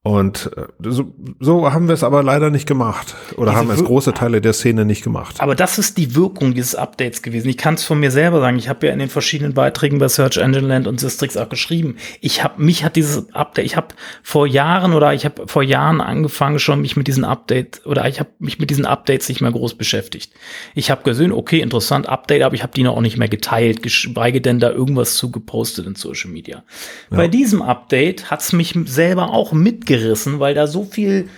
Und 0.10 0.50
äh, 0.58 0.64
so, 0.90 1.14
so 1.40 1.72
haben 1.72 1.88
wir 1.88 1.94
es 1.94 2.04
aber 2.04 2.24
leider 2.24 2.50
nicht 2.50 2.68
gemacht. 2.68 3.14
Oder 3.38 3.52
Diese 3.52 3.60
haben 3.60 3.70
es 3.70 3.84
große 3.84 4.14
Teile 4.16 4.42
der 4.42 4.54
Szene 4.54 4.84
nicht 4.84 5.04
gemacht. 5.04 5.36
Aber 5.38 5.54
das 5.54 5.78
ist 5.78 6.00
die 6.00 6.16
Wirkung 6.16 6.56
dieses 6.56 6.74
Updates 6.74 7.22
gewesen. 7.22 7.48
Ich 7.48 7.58
kann 7.58 7.76
es 7.76 7.84
von 7.84 8.00
mir 8.00 8.10
selber 8.10 8.40
sagen. 8.40 8.58
Ich 8.58 8.70
habe 8.70 8.88
ja 8.88 8.94
in 8.94 8.98
den 8.98 9.10
verschiedenen 9.10 9.54
Beiträgen 9.54 10.00
bei 10.00 10.08
Search 10.08 10.38
Engine 10.38 10.66
Land 10.66 10.88
und 10.88 11.00
Sistrix 11.00 11.38
auch 11.38 11.48
geschrieben. 11.48 11.98
Ich 12.22 12.44
habe 12.44 12.60
mich 12.60 12.84
hat 12.84 12.96
dieses 12.96 13.32
Update, 13.36 13.66
ich 13.66 13.76
habe 13.76 13.90
vor 14.24 14.48
Jahren 14.48 14.94
oder 14.94 15.14
ich 15.14 15.26
habe 15.26 15.48
vor 15.48 15.62
Jahren 15.62 16.02
angefangen 16.02 16.58
schon 16.58 16.82
mich 16.82 16.96
mit 16.98 17.08
diesen 17.08 17.24
Updates 17.24 17.86
oder 17.86 18.08
ich 18.08 18.20
habe 18.20 18.32
mich 18.40 18.58
mit 18.58 18.72
diesen 18.72 18.88
Updates 18.88 19.30
nicht 19.30 19.42
mehr 19.42 19.52
groß 19.52 19.76
beschäftigt. 19.76 20.34
Ich 20.74 20.90
habe 20.90 21.04
gesehen, 21.04 21.32
okay, 21.32 21.60
interessant 21.60 22.10
Update, 22.10 22.42
aber 22.42 22.56
ich 22.56 22.64
habe 22.64 22.74
die 22.76 22.82
noch 22.82 22.98
auch 22.98 23.02
nicht 23.02 23.18
mehr 23.18 23.30
geteilt, 23.30 23.84
geschweige 23.84 24.42
denn 24.42 24.60
da 24.60 24.72
irgendwas 24.72 25.14
zu 25.14 25.30
gepostet 25.30 25.86
in 25.86 25.94
Social 25.94 26.32
Media. 26.32 26.64
Ja. 27.12 27.18
Bei 27.18 27.28
diesem 27.28 27.62
Update 27.62 28.32
hat's 28.32 28.54
mich 28.54 28.74
selber 28.86 29.30
auch 29.30 29.52
mit 29.52 29.86
mitgerissen, 30.00 30.40
weil 30.40 30.54
da 30.54 30.68
so 30.68 30.84
viel 30.84 31.30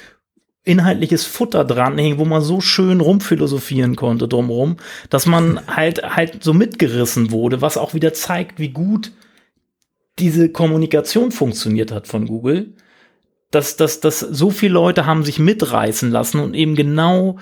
inhaltliches 0.63 1.26
Futter 1.26 1.65
dran 1.65 1.97
hing, 1.97 2.19
wo 2.19 2.26
man 2.26 2.41
so 2.41 2.62
schön 2.62 3.02
rumphilosophieren 3.02 3.95
konnte 3.95 4.28
drumherum, 4.28 4.78
dass 5.10 5.26
man 5.26 5.60
halt 5.67 6.04
halt 6.04 6.43
so 6.43 6.54
mitgerissen 6.54 7.32
wurde, 7.32 7.62
was 7.62 7.78
auch 7.78 7.95
wieder 7.95 8.13
zeigt, 8.13 8.60
wie 8.60 8.69
gut 8.69 9.12
diese 10.19 10.50
Kommunikation 10.50 11.32
funktioniert 11.32 11.91
hat 11.91 12.08
von 12.08 12.28
Google. 12.28 12.74
Dass, 13.50 13.76
dass, 13.76 14.00
dass 14.00 14.21
so 14.21 14.50
viele 14.50 14.74
Leute 14.76 15.06
haben 15.06 15.26
sich 15.26 15.38
mitreißen 15.38 16.10
lassen 16.10 16.39
und 16.39 16.54
eben 16.54 16.76
genau 16.76 17.38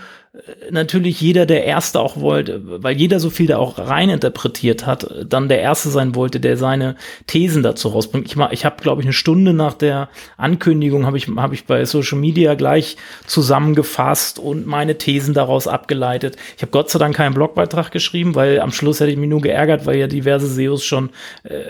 natürlich 0.69 1.19
jeder 1.21 1.47
der 1.47 1.63
Erste 1.65 1.99
auch 1.99 2.19
wollte, 2.19 2.61
weil 2.83 2.95
jeder 2.95 3.19
so 3.19 3.31
viel 3.31 3.47
da 3.47 3.57
auch 3.57 3.79
reininterpretiert 3.79 4.85
hat, 4.85 5.25
dann 5.27 5.49
der 5.49 5.59
Erste 5.59 5.89
sein 5.89 6.13
wollte, 6.13 6.39
der 6.39 6.55
seine 6.55 6.95
Thesen 7.25 7.63
dazu 7.63 7.87
rausbringt. 7.87 8.27
Ich, 8.27 8.35
ich 8.51 8.65
habe, 8.65 8.81
glaube 8.81 9.01
ich, 9.01 9.07
eine 9.07 9.13
Stunde 9.13 9.53
nach 9.53 9.73
der 9.73 10.09
Ankündigung 10.37 11.07
habe 11.07 11.17
ich, 11.17 11.27
hab 11.27 11.51
ich 11.51 11.65
bei 11.65 11.83
Social 11.85 12.19
Media 12.19 12.53
gleich 12.53 12.95
zusammengefasst 13.25 14.37
und 14.37 14.67
meine 14.67 14.99
Thesen 14.99 15.33
daraus 15.33 15.67
abgeleitet. 15.67 16.37
Ich 16.55 16.61
habe 16.61 16.71
Gott 16.71 16.91
sei 16.91 16.99
Dank 16.99 17.15
keinen 17.15 17.33
Blogbeitrag 17.33 17.89
geschrieben, 17.89 18.35
weil 18.35 18.59
am 18.59 18.71
Schluss 18.71 18.99
hätte 18.99 19.11
ich 19.11 19.17
mich 19.17 19.29
nur 19.29 19.41
geärgert, 19.41 19.87
weil 19.87 19.97
ja 19.97 20.05
diverse 20.05 20.47
SEOs 20.47 20.85
schon 20.85 21.09
äh, 21.43 21.63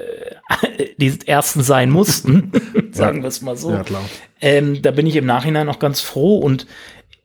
die 0.97 1.17
Ersten 1.25 1.63
sein 1.63 1.89
mussten, 1.89 2.51
sagen 2.91 3.21
wir 3.21 3.29
es 3.29 3.41
mal 3.41 3.55
so. 3.55 3.71
Ja, 3.71 3.83
klar. 3.83 4.03
Ähm, 4.41 4.81
da 4.81 4.91
bin 4.91 5.07
ich 5.07 5.15
im 5.15 5.25
Nachhinein 5.25 5.69
auch 5.69 5.79
ganz 5.79 6.01
froh 6.01 6.39
und 6.39 6.67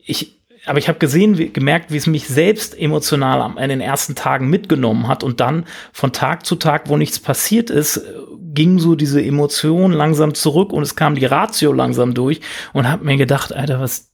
ich, 0.07 0.37
aber 0.67 0.79
ich 0.79 0.89
habe 0.89 0.99
gesehen, 0.99 1.39
wie, 1.39 1.53
gemerkt, 1.53 1.91
wie 1.91 1.97
es 1.97 2.07
mich 2.07 2.27
selbst 2.27 2.79
emotional 2.79 3.43
am, 3.43 3.59
in 3.59 3.69
den 3.69 3.81
ersten 3.81 4.15
Tagen 4.15 4.49
mitgenommen 4.49 5.09
hat 5.09 5.23
und 5.23 5.41
dann 5.41 5.65
von 5.93 6.13
Tag 6.13 6.47
zu 6.47 6.57
Tag, 6.57 6.89
wo 6.89 6.97
nichts 6.97 7.19
passiert 7.19 7.71
ist, 7.71 8.03
ging 8.55 8.79
so 8.79 8.95
diese 8.95 9.23
Emotion 9.23 9.93
langsam 9.93 10.35
zurück 10.35 10.73
und 10.73 10.83
es 10.83 10.97
kam 10.97 11.17
die 11.17 11.27
Ratio 11.27 11.73
langsam 11.73 12.15
durch 12.15 12.41
und 12.73 12.89
habe 12.89 13.05
mir 13.05 13.17
gedacht, 13.17 13.53
Alter, 13.53 13.81
was 13.81 14.13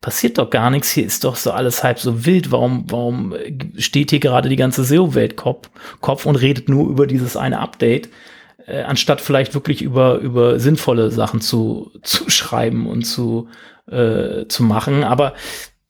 passiert 0.00 0.38
doch 0.38 0.50
gar 0.50 0.70
nichts, 0.70 0.90
hier 0.90 1.06
ist 1.06 1.24
doch 1.24 1.36
so 1.36 1.52
alles 1.52 1.84
halb 1.84 1.98
so 1.98 2.26
wild, 2.26 2.50
warum 2.50 2.84
warum 2.88 3.34
steht 3.76 4.10
hier 4.10 4.20
gerade 4.20 4.48
die 4.48 4.56
ganze 4.56 4.84
SEO-Welt 4.84 5.36
Kopf, 5.36 5.70
Kopf 6.00 6.26
und 6.26 6.36
redet 6.36 6.68
nur 6.68 6.88
über 6.88 7.06
dieses 7.06 7.36
eine 7.36 7.60
Update? 7.60 8.08
Äh, 8.66 8.82
anstatt 8.82 9.20
vielleicht 9.20 9.54
wirklich 9.54 9.82
über 9.82 10.18
über 10.18 10.58
sinnvolle 10.58 11.10
Sachen 11.10 11.40
zu 11.40 11.92
zu 12.02 12.28
schreiben 12.28 12.86
und 12.86 13.04
zu 13.04 13.48
äh, 13.90 14.46
zu 14.48 14.62
machen. 14.62 15.04
Aber 15.04 15.34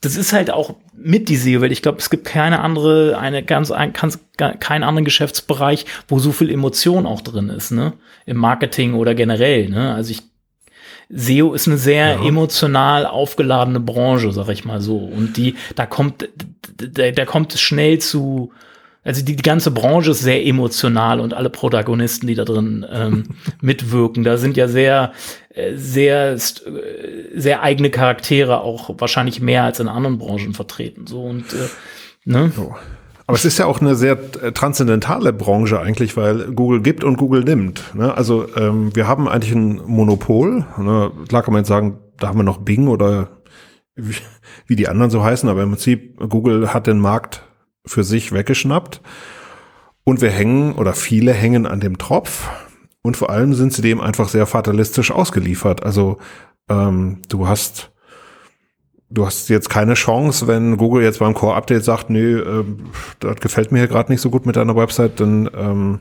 das 0.01 0.17
ist 0.17 0.33
halt 0.33 0.51
auch 0.51 0.77
mit 0.95 1.29
die 1.29 1.37
SEO-Welt. 1.37 1.73
Ich 1.73 1.83
glaube, 1.83 1.99
es 1.99 2.09
gibt 2.09 2.25
keine 2.25 2.61
andere, 2.61 3.19
eine 3.19 3.43
ganz, 3.43 3.71
ein, 3.71 3.93
ganz, 3.93 4.19
keinen 4.37 4.83
anderen 4.83 5.05
Geschäftsbereich, 5.05 5.85
wo 6.09 6.19
so 6.19 6.33
viel 6.33 6.51
Emotion 6.51 7.07
auch 7.07 7.21
drin 7.21 7.51
ist, 7.51 7.71
ne? 7.71 7.93
Im 8.25 8.39
Marketing 8.39 8.95
oder 8.95 9.15
generell, 9.15 9.69
ne? 9.69 9.95
Also 9.95 10.13
ich, 10.13 10.23
SEO 11.11 11.53
ist 11.53 11.67
eine 11.67 11.77
sehr 11.77 12.15
ja. 12.15 12.25
emotional 12.25 13.05
aufgeladene 13.05 13.81
Branche, 13.81 14.33
sag 14.33 14.49
ich 14.49 14.65
mal 14.65 14.81
so. 14.81 14.97
Und 14.97 15.37
die, 15.37 15.57
da 15.75 15.85
kommt, 15.85 16.29
da, 16.77 17.11
da 17.11 17.25
kommt 17.27 17.55
es 17.55 17.61
schnell 17.61 17.99
zu, 17.99 18.53
also 19.03 19.25
die, 19.25 19.37
die 19.37 19.43
ganze 19.43 19.71
Branche 19.71 20.11
ist 20.11 20.21
sehr 20.21 20.45
emotional 20.45 21.21
und 21.21 21.33
alle 21.33 21.49
Protagonisten, 21.49 22.27
die 22.27 22.35
da 22.35 22.45
drin 22.45 22.85
ähm, 22.91 23.25
mitwirken, 23.61 24.25
da 24.25 24.37
sind 24.37 24.57
ja 24.57 24.69
sehr, 24.69 25.13
äh, 25.55 25.75
sehr, 25.75 26.33
äh, 26.33 26.39
sehr 27.35 27.63
eigene 27.63 27.91
Charaktere 27.91 28.61
auch 28.61 28.91
wahrscheinlich 28.99 29.41
mehr 29.41 29.65
als 29.65 29.81
in 29.81 29.89
anderen 29.89 30.19
Branchen 30.19 30.53
vertreten. 30.53 31.07
So 31.07 31.23
und 31.23 31.53
äh, 31.53 31.69
ne? 32.25 32.53
So. 32.55 32.75
Aber 33.27 33.37
es 33.37 33.45
ist 33.45 33.59
ja 33.59 33.67
auch 33.67 33.81
eine 33.81 33.95
sehr 33.95 34.19
äh, 34.43 34.53
transzendentale 34.53 35.33
Branche 35.33 35.81
eigentlich, 35.81 36.17
weil 36.17 36.53
Google 36.53 36.83
gibt 36.83 37.05
und 37.05 37.17
Google 37.17 37.45
nimmt. 37.45 37.95
Ne? 37.95 38.13
Also 38.13 38.49
ähm, 38.57 38.95
wir 38.95 39.07
haben 39.07 39.29
eigentlich 39.29 39.55
ein 39.55 39.81
Monopol. 39.87 40.67
Ne? 40.77 41.13
Klar 41.29 41.43
kann 41.43 41.55
man 41.55 41.61
jetzt 41.61 41.69
sagen, 41.69 42.01
da 42.19 42.29
haben 42.29 42.39
wir 42.39 42.43
noch 42.43 42.59
Bing 42.59 42.89
oder 42.89 43.39
wie, 43.95 44.17
wie 44.67 44.77
die 44.77 44.89
anderen 44.89 45.11
so 45.11 45.23
heißen, 45.23 45.49
aber 45.49 45.63
im 45.63 45.71
Prinzip 45.71 46.19
Google 46.29 46.75
hat 46.75 46.87
den 46.87 46.99
Markt 46.99 47.45
für 47.87 48.05
sich 48.05 48.33
weggeschnappt. 48.33 49.01
Und 50.05 50.21
wir 50.21 50.31
hängen 50.31 50.75
oder 50.75 50.95
viele 50.95 51.33
hängen 51.33 51.67
an 51.67 51.81
dem 51.81 51.99
Tropf. 51.99 52.49
Und 53.03 53.17
vor 53.17 53.31
allem 53.31 53.55
sind 53.55 53.73
sie 53.73 53.83
dem 53.83 54.01
einfach 54.01 54.29
sehr 54.29 54.47
fatalistisch 54.47 55.11
ausgeliefert. 55.11 55.83
Also 55.85 56.19
ähm, 56.69 57.23
du 57.29 57.49
hast 57.49 57.91
du 59.11 59.27
hast 59.27 59.49
jetzt 59.49 59.69
keine 59.69 59.95
Chance, 59.95 60.47
wenn 60.47 60.77
Google 60.77 61.03
jetzt 61.03 61.19
beim 61.19 61.35
Core-Update 61.35 61.85
sagt, 61.85 62.11
nee, 62.11 62.33
äh, 62.33 62.65
das 63.19 63.37
gefällt 63.37 63.73
mir 63.73 63.79
hier 63.79 63.89
gerade 63.89 64.13
nicht 64.13 64.21
so 64.21 64.31
gut 64.31 64.47
mit 64.47 64.57
deiner 64.57 64.77
Website, 64.77 65.21
dann 65.21 65.51
ähm, 65.55 66.01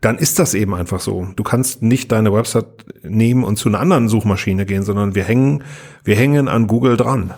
dann 0.00 0.18
ist 0.18 0.38
das 0.38 0.54
eben 0.54 0.74
einfach 0.74 1.00
so. 1.00 1.26
Du 1.36 1.42
kannst 1.42 1.82
nicht 1.82 2.12
deine 2.12 2.32
Website 2.32 2.66
nehmen 3.02 3.44
und 3.44 3.56
zu 3.56 3.68
einer 3.68 3.80
anderen 3.80 4.08
Suchmaschine 4.08 4.66
gehen, 4.66 4.82
sondern 4.82 5.14
wir 5.14 5.24
hängen, 5.24 5.64
wir 6.04 6.16
hängen 6.16 6.48
an 6.48 6.66
Google 6.66 6.96
dran. 6.96 7.34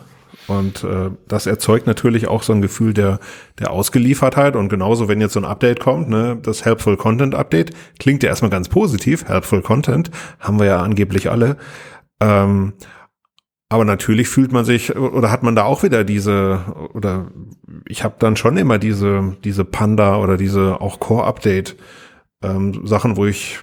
Und 0.48 0.82
äh, 0.82 1.10
das 1.28 1.46
erzeugt 1.46 1.86
natürlich 1.86 2.26
auch 2.26 2.42
so 2.42 2.52
ein 2.52 2.62
Gefühl 2.62 2.94
der, 2.94 3.20
der 3.58 3.70
Ausgeliefertheit. 3.70 4.56
Und 4.56 4.70
genauso, 4.70 5.06
wenn 5.06 5.20
jetzt 5.20 5.34
so 5.34 5.40
ein 5.40 5.44
Update 5.44 5.78
kommt, 5.78 6.08
ne, 6.08 6.38
das 6.42 6.64
Helpful 6.64 6.96
Content 6.96 7.34
Update, 7.34 7.72
klingt 7.98 8.22
ja 8.22 8.30
erstmal 8.30 8.50
ganz 8.50 8.68
positiv. 8.68 9.28
Helpful 9.28 9.62
Content 9.62 10.10
haben 10.40 10.58
wir 10.58 10.66
ja 10.66 10.82
angeblich 10.82 11.30
alle. 11.30 11.58
Ähm, 12.20 12.72
aber 13.68 13.84
natürlich 13.84 14.28
fühlt 14.28 14.50
man 14.50 14.64
sich 14.64 14.96
oder 14.96 15.30
hat 15.30 15.42
man 15.42 15.54
da 15.54 15.64
auch 15.64 15.82
wieder 15.82 16.02
diese 16.02 16.60
oder 16.94 17.30
ich 17.86 18.02
habe 18.02 18.14
dann 18.18 18.34
schon 18.36 18.56
immer 18.56 18.78
diese 18.78 19.36
diese 19.44 19.66
Panda 19.66 20.16
oder 20.16 20.38
diese 20.38 20.80
auch 20.80 21.00
Core 21.00 21.24
Update 21.24 21.76
ähm, 22.42 22.86
Sachen, 22.86 23.18
wo 23.18 23.26
ich 23.26 23.58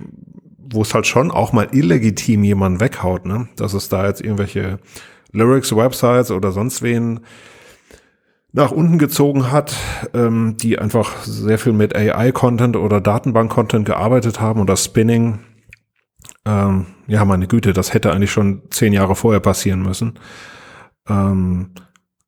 wo 0.71 0.83
es 0.83 0.93
halt 0.93 1.07
schon 1.07 1.31
auch 1.31 1.53
mal 1.53 1.69
illegitim 1.71 2.43
jemanden 2.43 2.79
weghaut, 2.79 3.25
ne? 3.25 3.47
Dass 3.55 3.73
es 3.73 3.89
da 3.89 4.07
jetzt 4.07 4.21
irgendwelche 4.21 4.79
Lyrics-Websites 5.31 6.31
oder 6.31 6.51
sonst 6.51 6.81
wen 6.81 7.21
nach 8.55 8.71
unten 8.71 8.97
gezogen 8.97 9.51
hat, 9.51 9.75
ähm, 10.13 10.55
die 10.57 10.79
einfach 10.79 11.23
sehr 11.23 11.59
viel 11.59 11.73
mit 11.73 11.93
AI-Content 11.93 12.77
oder 12.77 13.01
Datenbank-Content 13.01 13.85
gearbeitet 13.85 14.39
haben 14.39 14.61
oder 14.61 14.77
Spinning. 14.77 15.39
Ähm, 16.45 16.85
ja, 17.07 17.25
meine 17.25 17.47
Güte, 17.47 17.73
das 17.73 17.93
hätte 17.93 18.13
eigentlich 18.13 18.31
schon 18.31 18.61
zehn 18.69 18.93
Jahre 18.93 19.15
vorher 19.15 19.41
passieren 19.41 19.81
müssen. 19.81 20.17
Ähm, 21.09 21.71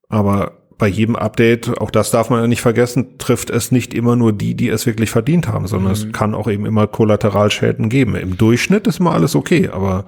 aber 0.09 0.57
bei 0.77 0.87
jedem 0.87 1.15
Update, 1.15 1.79
auch 1.79 1.91
das 1.91 2.11
darf 2.11 2.29
man 2.29 2.41
ja 2.41 2.47
nicht 2.47 2.61
vergessen, 2.61 3.17
trifft 3.17 3.49
es 3.49 3.71
nicht 3.71 3.93
immer 3.93 4.15
nur 4.15 4.33
die, 4.33 4.53
die 4.53 4.69
es 4.69 4.85
wirklich 4.85 5.09
verdient 5.09 5.47
haben, 5.47 5.67
sondern 5.67 5.93
mhm. 5.93 5.93
es 5.93 6.11
kann 6.11 6.35
auch 6.35 6.49
eben 6.49 6.65
immer 6.65 6.87
Kollateralschäden 6.87 7.89
geben. 7.89 8.15
Im 8.15 8.37
Durchschnitt 8.37 8.85
ist 8.85 8.99
mal 8.99 9.13
alles 9.13 9.35
okay, 9.35 9.69
aber 9.69 10.05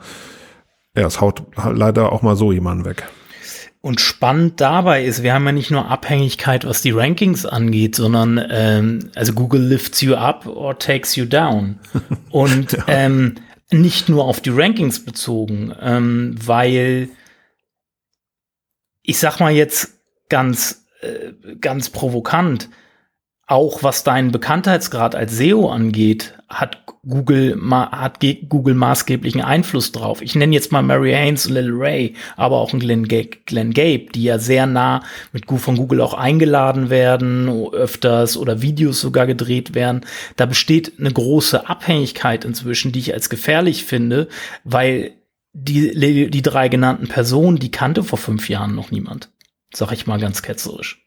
ja, 0.95 1.06
es 1.06 1.21
haut 1.21 1.43
leider 1.56 2.12
auch 2.12 2.21
mal 2.21 2.36
so 2.36 2.52
jemanden 2.52 2.86
weg. 2.86 3.08
Und 3.82 4.02
spannend 4.02 4.60
dabei 4.60 5.06
ist, 5.06 5.23
wir 5.23 5.34
haben 5.34 5.45
ja 5.45 5.54
nicht 5.54 5.71
nur 5.71 5.88
Abhängigkeit, 5.89 6.65
was 6.65 6.82
die 6.82 6.91
Rankings 6.91 7.45
angeht, 7.45 7.95
sondern 7.95 8.43
ähm, 8.49 9.12
also 9.15 9.32
Google 9.32 9.62
lifts 9.62 10.02
you 10.02 10.15
up 10.15 10.45
or 10.45 10.78
takes 10.78 11.15
you 11.15 11.25
down. 11.25 11.80
Und 12.30 12.73
ja. 12.73 12.84
ähm, 12.88 13.36
nicht 13.71 14.10
nur 14.10 14.25
auf 14.25 14.41
die 14.41 14.49
Rankings 14.49 15.06
bezogen, 15.06 15.73
ähm, 15.80 16.36
weil 16.43 17.10
ich 19.02 19.17
sag 19.19 19.39
mal 19.39 19.54
jetzt 19.54 19.99
ganz, 20.28 20.86
äh, 21.02 21.56
ganz 21.62 21.89
provokant, 21.89 22.69
auch 23.50 23.82
was 23.82 24.04
deinen 24.04 24.32
Bekanntheitsgrad 24.32 25.16
als 25.16 25.36
SEO 25.36 25.72
angeht, 25.72 26.36
hat 26.48 26.84
Google, 27.08 27.60
hat 27.72 28.20
Google 28.48 28.76
maßgeblichen 28.76 29.42
Einfluss 29.42 29.92
drauf. 29.92 30.22
Ich 30.22 30.36
nenne 30.36 30.54
jetzt 30.54 30.72
mal 30.72 30.84
Mary 30.84 31.14
Haynes 31.14 31.48
und 31.48 31.54
Lil 31.54 31.72
Ray, 31.72 32.14
aber 32.38 32.58
auch 32.58 32.72
Glenn, 32.72 33.08
G 33.08 33.28
Glenn 33.48 33.74
Gabe, 33.74 34.06
die 34.14 34.24
ja 34.24 34.38
sehr 34.38 34.68
nah 34.68 35.02
mit 35.32 35.46
von 35.48 35.78
Google 35.78 36.02
auch 36.02 36.14
eingeladen 36.14 36.92
werden, 36.92 37.50
öfters 37.72 38.38
oder 38.38 38.62
Videos 38.62 39.02
sogar 39.02 39.26
gedreht 39.26 39.74
werden. 39.74 40.02
Da 40.36 40.46
besteht 40.46 41.00
eine 41.00 41.12
große 41.12 41.68
Abhängigkeit 41.68 42.46
inzwischen, 42.46 42.92
die 42.92 43.00
ich 43.00 43.16
als 43.16 43.32
gefährlich 43.32 43.84
finde, 43.84 44.28
weil 44.64 45.14
die, 45.54 46.30
die 46.30 46.42
drei 46.44 46.70
genannten 46.70 47.08
Personen, 47.08 47.58
die 47.58 47.72
kannte 47.72 48.04
vor 48.04 48.20
fünf 48.20 48.48
Jahren 48.48 48.76
noch 48.76 48.92
niemand. 48.92 49.32
Sag 49.74 49.92
ich 49.92 50.06
mal 50.06 50.20
ganz 50.20 50.44
ketzerisch. 50.44 51.04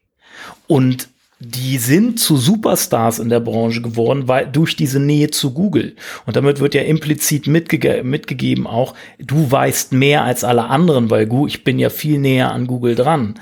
Und 0.67 1.07
die 1.45 1.77
sind 1.77 2.19
zu 2.19 2.37
Superstars 2.37 3.19
in 3.19 3.27
der 3.27 3.41
Branche 3.41 3.81
geworden, 3.81 4.29
weil 4.29 4.47
durch 4.47 4.77
diese 4.77 4.99
Nähe 4.99 5.29
zu 5.29 5.51
Google. 5.51 5.95
Und 6.25 6.37
damit 6.37 6.61
wird 6.61 6.73
ja 6.73 6.83
implizit 6.83 7.47
mitge 7.47 8.01
mitgegeben 8.03 8.65
auch, 8.65 8.93
du 9.19 9.51
weißt 9.51 9.91
mehr 9.91 10.23
als 10.23 10.45
alle 10.45 10.65
anderen, 10.65 11.09
weil 11.09 11.29
ich 11.47 11.65
bin 11.65 11.79
ja 11.79 11.89
viel 11.89 12.17
näher 12.17 12.53
an 12.53 12.65
Google 12.65 12.95
dran. 12.95 13.39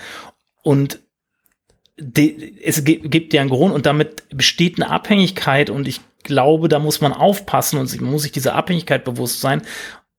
Und 0.64 1.00
es 2.64 2.84
gibt 2.84 3.34
ja 3.34 3.42
einen 3.42 3.52
Grund 3.52 3.74
und 3.74 3.86
damit 3.86 4.24
besteht 4.30 4.82
eine 4.82 4.90
Abhängigkeit 4.90 5.70
und 5.70 5.88
ich 5.88 6.02
glaube, 6.24 6.70
da 6.70 6.80
muss 6.80 7.02
man 7.02 7.14
aufpassen 7.14 7.78
und 7.78 8.02
man 8.02 8.12
muss 8.12 8.24
sich 8.24 8.32
dieser 8.32 8.56
Abhängigkeit 8.56 9.04
bewusst 9.04 9.42
sein 9.42 9.62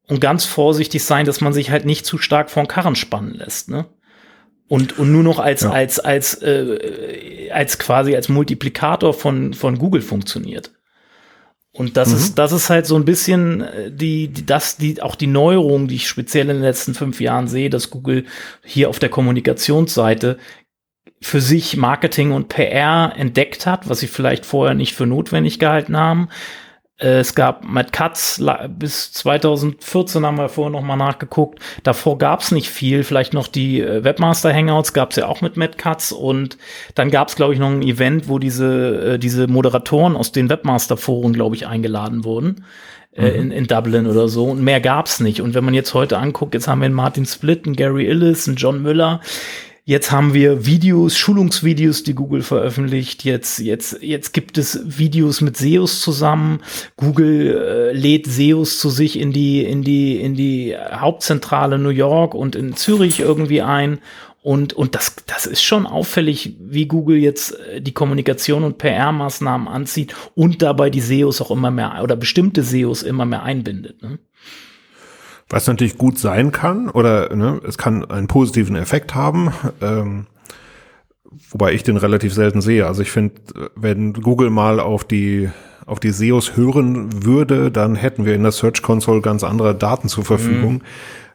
und 0.06 0.20
ganz 0.20 0.44
vorsichtig 0.44 1.02
sein, 1.02 1.26
dass 1.26 1.40
man 1.40 1.52
sich 1.52 1.70
halt 1.70 1.84
nicht 1.84 2.06
zu 2.06 2.18
stark 2.18 2.50
vor 2.50 2.62
den 2.62 2.68
Karren 2.68 2.94
spannen 2.94 3.34
lässt. 3.34 3.68
Ne? 3.68 3.86
Und, 4.68 4.98
und 4.98 5.12
nur 5.12 5.22
noch 5.22 5.38
als, 5.38 5.62
ja. 5.62 5.70
als, 5.70 5.98
als, 5.98 6.42
äh, 6.42 7.50
als 7.52 7.78
quasi 7.78 8.16
als 8.16 8.28
Multiplikator 8.28 9.14
von, 9.14 9.54
von 9.54 9.78
Google 9.78 10.02
funktioniert. 10.02 10.72
Und 11.74 11.96
das 11.96 12.10
mhm. 12.10 12.16
ist, 12.16 12.38
das 12.38 12.52
ist 12.52 12.68
halt 12.68 12.86
so 12.86 12.96
ein 12.96 13.04
bisschen 13.04 13.62
äh, 13.62 13.90
die, 13.90 14.28
die, 14.28 14.44
das, 14.44 14.76
die, 14.76 15.00
auch 15.00 15.14
die 15.14 15.26
Neuerung, 15.26 15.88
die 15.88 15.96
ich 15.96 16.08
speziell 16.08 16.48
in 16.48 16.56
den 16.56 16.62
letzten 16.62 16.94
fünf 16.94 17.20
Jahren 17.20 17.48
sehe, 17.48 17.70
dass 17.70 17.90
Google 17.90 18.26
hier 18.62 18.90
auf 18.90 18.98
der 18.98 19.08
Kommunikationsseite 19.08 20.38
für 21.22 21.40
sich 21.40 21.76
Marketing 21.76 22.32
und 22.32 22.48
PR 22.48 23.12
entdeckt 23.16 23.64
hat, 23.64 23.88
was 23.88 24.00
sie 24.00 24.06
vielleicht 24.06 24.44
vorher 24.44 24.74
nicht 24.74 24.94
für 24.94 25.06
notwendig 25.06 25.58
gehalten 25.58 25.96
haben, 25.96 26.28
es 27.02 27.34
gab 27.34 27.64
Matt 27.64 27.92
Katz 27.92 28.40
bis 28.78 29.12
2014 29.12 30.24
haben 30.24 30.38
wir 30.38 30.48
vorher 30.48 30.70
noch 30.70 30.82
mal 30.82 30.96
nachgeguckt. 30.96 31.58
Davor 31.82 32.18
gab 32.18 32.40
es 32.40 32.52
nicht 32.52 32.70
viel. 32.70 33.02
Vielleicht 33.02 33.34
noch 33.34 33.48
die 33.48 33.80
äh, 33.80 34.04
Webmaster 34.04 34.54
Hangouts 34.54 34.92
gab 34.92 35.10
es 35.10 35.16
ja 35.16 35.26
auch 35.26 35.40
mit 35.40 35.56
Matt 35.56 35.78
Katz 35.78 36.12
und 36.12 36.58
dann 36.94 37.10
gab 37.10 37.28
es 37.28 37.36
glaube 37.36 37.54
ich 37.54 37.60
noch 37.60 37.70
ein 37.70 37.82
Event, 37.82 38.28
wo 38.28 38.38
diese 38.38 39.14
äh, 39.14 39.18
diese 39.18 39.48
Moderatoren 39.48 40.16
aus 40.16 40.30
den 40.30 40.48
Webmaster 40.48 40.96
Foren 40.96 41.32
glaube 41.32 41.56
ich 41.56 41.66
eingeladen 41.66 42.24
wurden. 42.24 42.64
Mhm. 43.16 43.24
In, 43.24 43.50
in 43.50 43.66
Dublin 43.66 44.06
oder 44.06 44.28
so 44.28 44.44
und 44.44 44.62
mehr 44.62 44.80
gab's 44.80 45.20
nicht. 45.20 45.40
Und 45.40 45.54
wenn 45.54 45.64
man 45.64 45.74
jetzt 45.74 45.92
heute 45.94 46.18
anguckt, 46.18 46.54
jetzt 46.54 46.68
haben 46.68 46.80
wir 46.80 46.86
einen 46.86 46.94
Martin 46.94 47.26
Split, 47.26 47.66
einen 47.66 47.76
Gary 47.76 48.06
Illis, 48.06 48.46
einen 48.46 48.56
John 48.56 48.80
Müller, 48.80 49.20
Jetzt 49.84 50.12
haben 50.12 50.32
wir 50.32 50.64
Videos, 50.64 51.18
Schulungsvideos, 51.18 52.04
die 52.04 52.14
Google 52.14 52.42
veröffentlicht. 52.42 53.24
Jetzt, 53.24 53.58
jetzt, 53.58 54.00
jetzt 54.00 54.32
gibt 54.32 54.56
es 54.56 54.80
Videos 54.84 55.40
mit 55.40 55.56
SEOs 55.56 56.00
zusammen. 56.00 56.60
Google 56.96 57.90
äh, 57.90 57.92
lädt 57.92 58.28
SEOs 58.28 58.78
zu 58.78 58.90
sich 58.90 59.18
in 59.18 59.32
die, 59.32 59.64
in 59.64 59.82
die, 59.82 60.20
in 60.20 60.36
die 60.36 60.76
Hauptzentrale 60.76 61.80
New 61.80 61.88
York 61.88 62.34
und 62.34 62.54
in 62.54 62.76
Zürich 62.76 63.18
irgendwie 63.18 63.62
ein. 63.62 63.98
Und, 64.40 64.72
und 64.72 64.94
das, 64.94 65.16
das 65.26 65.46
ist 65.46 65.62
schon 65.62 65.86
auffällig, 65.86 66.56
wie 66.60 66.86
Google 66.86 67.16
jetzt 67.16 67.58
äh, 67.58 67.80
die 67.80 67.92
Kommunikation 67.92 68.62
und 68.62 68.78
PR-Maßnahmen 68.78 69.66
anzieht 69.66 70.14
und 70.36 70.62
dabei 70.62 70.90
die 70.90 71.00
SEOs 71.00 71.40
auch 71.40 71.50
immer 71.50 71.72
mehr 71.72 72.00
oder 72.04 72.14
bestimmte 72.14 72.62
SEOs 72.62 73.02
immer 73.02 73.24
mehr 73.24 73.42
einbindet. 73.42 74.00
Ne? 74.00 74.20
Was 75.52 75.66
natürlich 75.66 75.98
gut 75.98 76.18
sein 76.18 76.50
kann 76.50 76.88
oder 76.88 77.34
ne, 77.36 77.60
es 77.66 77.76
kann 77.76 78.04
einen 78.10 78.26
positiven 78.26 78.74
Effekt 78.74 79.14
haben, 79.14 79.52
ähm, 79.82 80.26
wobei 81.50 81.74
ich 81.74 81.82
den 81.82 81.98
relativ 81.98 82.32
selten 82.32 82.62
sehe. 82.62 82.86
Also 82.86 83.02
ich 83.02 83.10
finde, 83.10 83.34
wenn 83.76 84.14
Google 84.14 84.48
mal 84.48 84.80
auf 84.80 85.04
die 85.04 85.50
auf 85.84 86.00
die 86.00 86.10
SEOs 86.10 86.56
hören 86.56 87.24
würde, 87.24 87.70
dann 87.70 87.96
hätten 87.96 88.24
wir 88.24 88.34
in 88.34 88.42
der 88.42 88.52
Search 88.52 88.82
Console 88.82 89.20
ganz 89.20 89.44
andere 89.44 89.74
Daten 89.74 90.08
zur 90.08 90.24
Verfügung. 90.24 90.74
Mhm. 90.74 90.80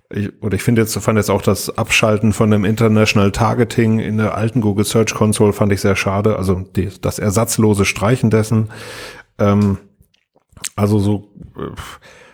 Ich, 0.09 0.41
oder 0.41 0.55
ich 0.55 0.63
finde 0.63 0.81
jetzt, 0.81 0.97
fand 0.97 1.17
jetzt 1.17 1.29
auch 1.29 1.41
das 1.41 1.77
Abschalten 1.77 2.31
von 2.33 2.49
dem 2.49 2.63
International 2.63 3.31
Targeting 3.31 3.99
in 3.99 4.17
der 4.17 4.35
alten 4.35 4.61
Google 4.61 4.85
Search 4.85 5.13
Console 5.13 5.53
fand 5.53 5.73
ich 5.73 5.81
sehr 5.81 5.95
schade. 5.95 6.37
Also 6.37 6.65
die, 6.75 6.89
das 7.01 7.19
ersatzlose 7.19 7.85
Streichen 7.85 8.29
dessen. 8.29 8.69
Ähm, 9.37 9.77
also 10.75 10.97
so, 10.97 11.29
äh, 11.57 11.75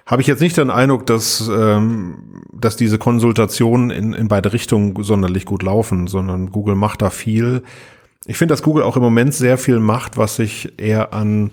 habe 0.06 0.22
ich 0.22 0.28
jetzt 0.28 0.42
nicht 0.42 0.58
den 0.58 0.70
Eindruck, 0.70 1.06
dass, 1.06 1.48
ähm, 1.48 2.42
dass 2.52 2.76
diese 2.76 2.98
Konsultationen 2.98 3.90
in, 3.90 4.14
in 4.14 4.28
beide 4.28 4.52
Richtungen 4.52 5.02
sonderlich 5.04 5.46
gut 5.46 5.64
laufen, 5.64 6.08
sondern 6.08 6.52
Google 6.52 6.76
macht 6.76 7.02
da 7.02 7.10
viel. 7.10 7.64
Ich 8.26 8.38
finde, 8.38 8.54
dass 8.54 8.64
Google 8.64 8.84
auch 8.84 8.98
im 8.98 9.04
Moment 9.04 9.34
sehr 9.34 9.58
viel 9.58 9.80
macht, 9.80 10.18
was 10.18 10.36
sich 10.36 10.74
eher 10.78 11.14
an, 11.14 11.52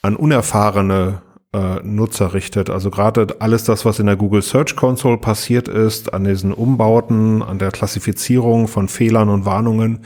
an 0.00 0.16
unerfahrene 0.16 1.22
äh, 1.52 1.80
Nutzer 1.82 2.34
richtet. 2.34 2.70
Also 2.70 2.90
gerade 2.90 3.36
alles 3.40 3.64
das, 3.64 3.84
was 3.84 3.98
in 3.98 4.06
der 4.06 4.16
Google 4.16 4.42
Search 4.42 4.76
Console 4.76 5.18
passiert 5.18 5.68
ist, 5.68 6.12
an 6.14 6.24
diesen 6.24 6.52
Umbauten, 6.52 7.42
an 7.42 7.58
der 7.58 7.70
Klassifizierung 7.70 8.68
von 8.68 8.88
Fehlern 8.88 9.28
und 9.28 9.44
Warnungen, 9.44 10.00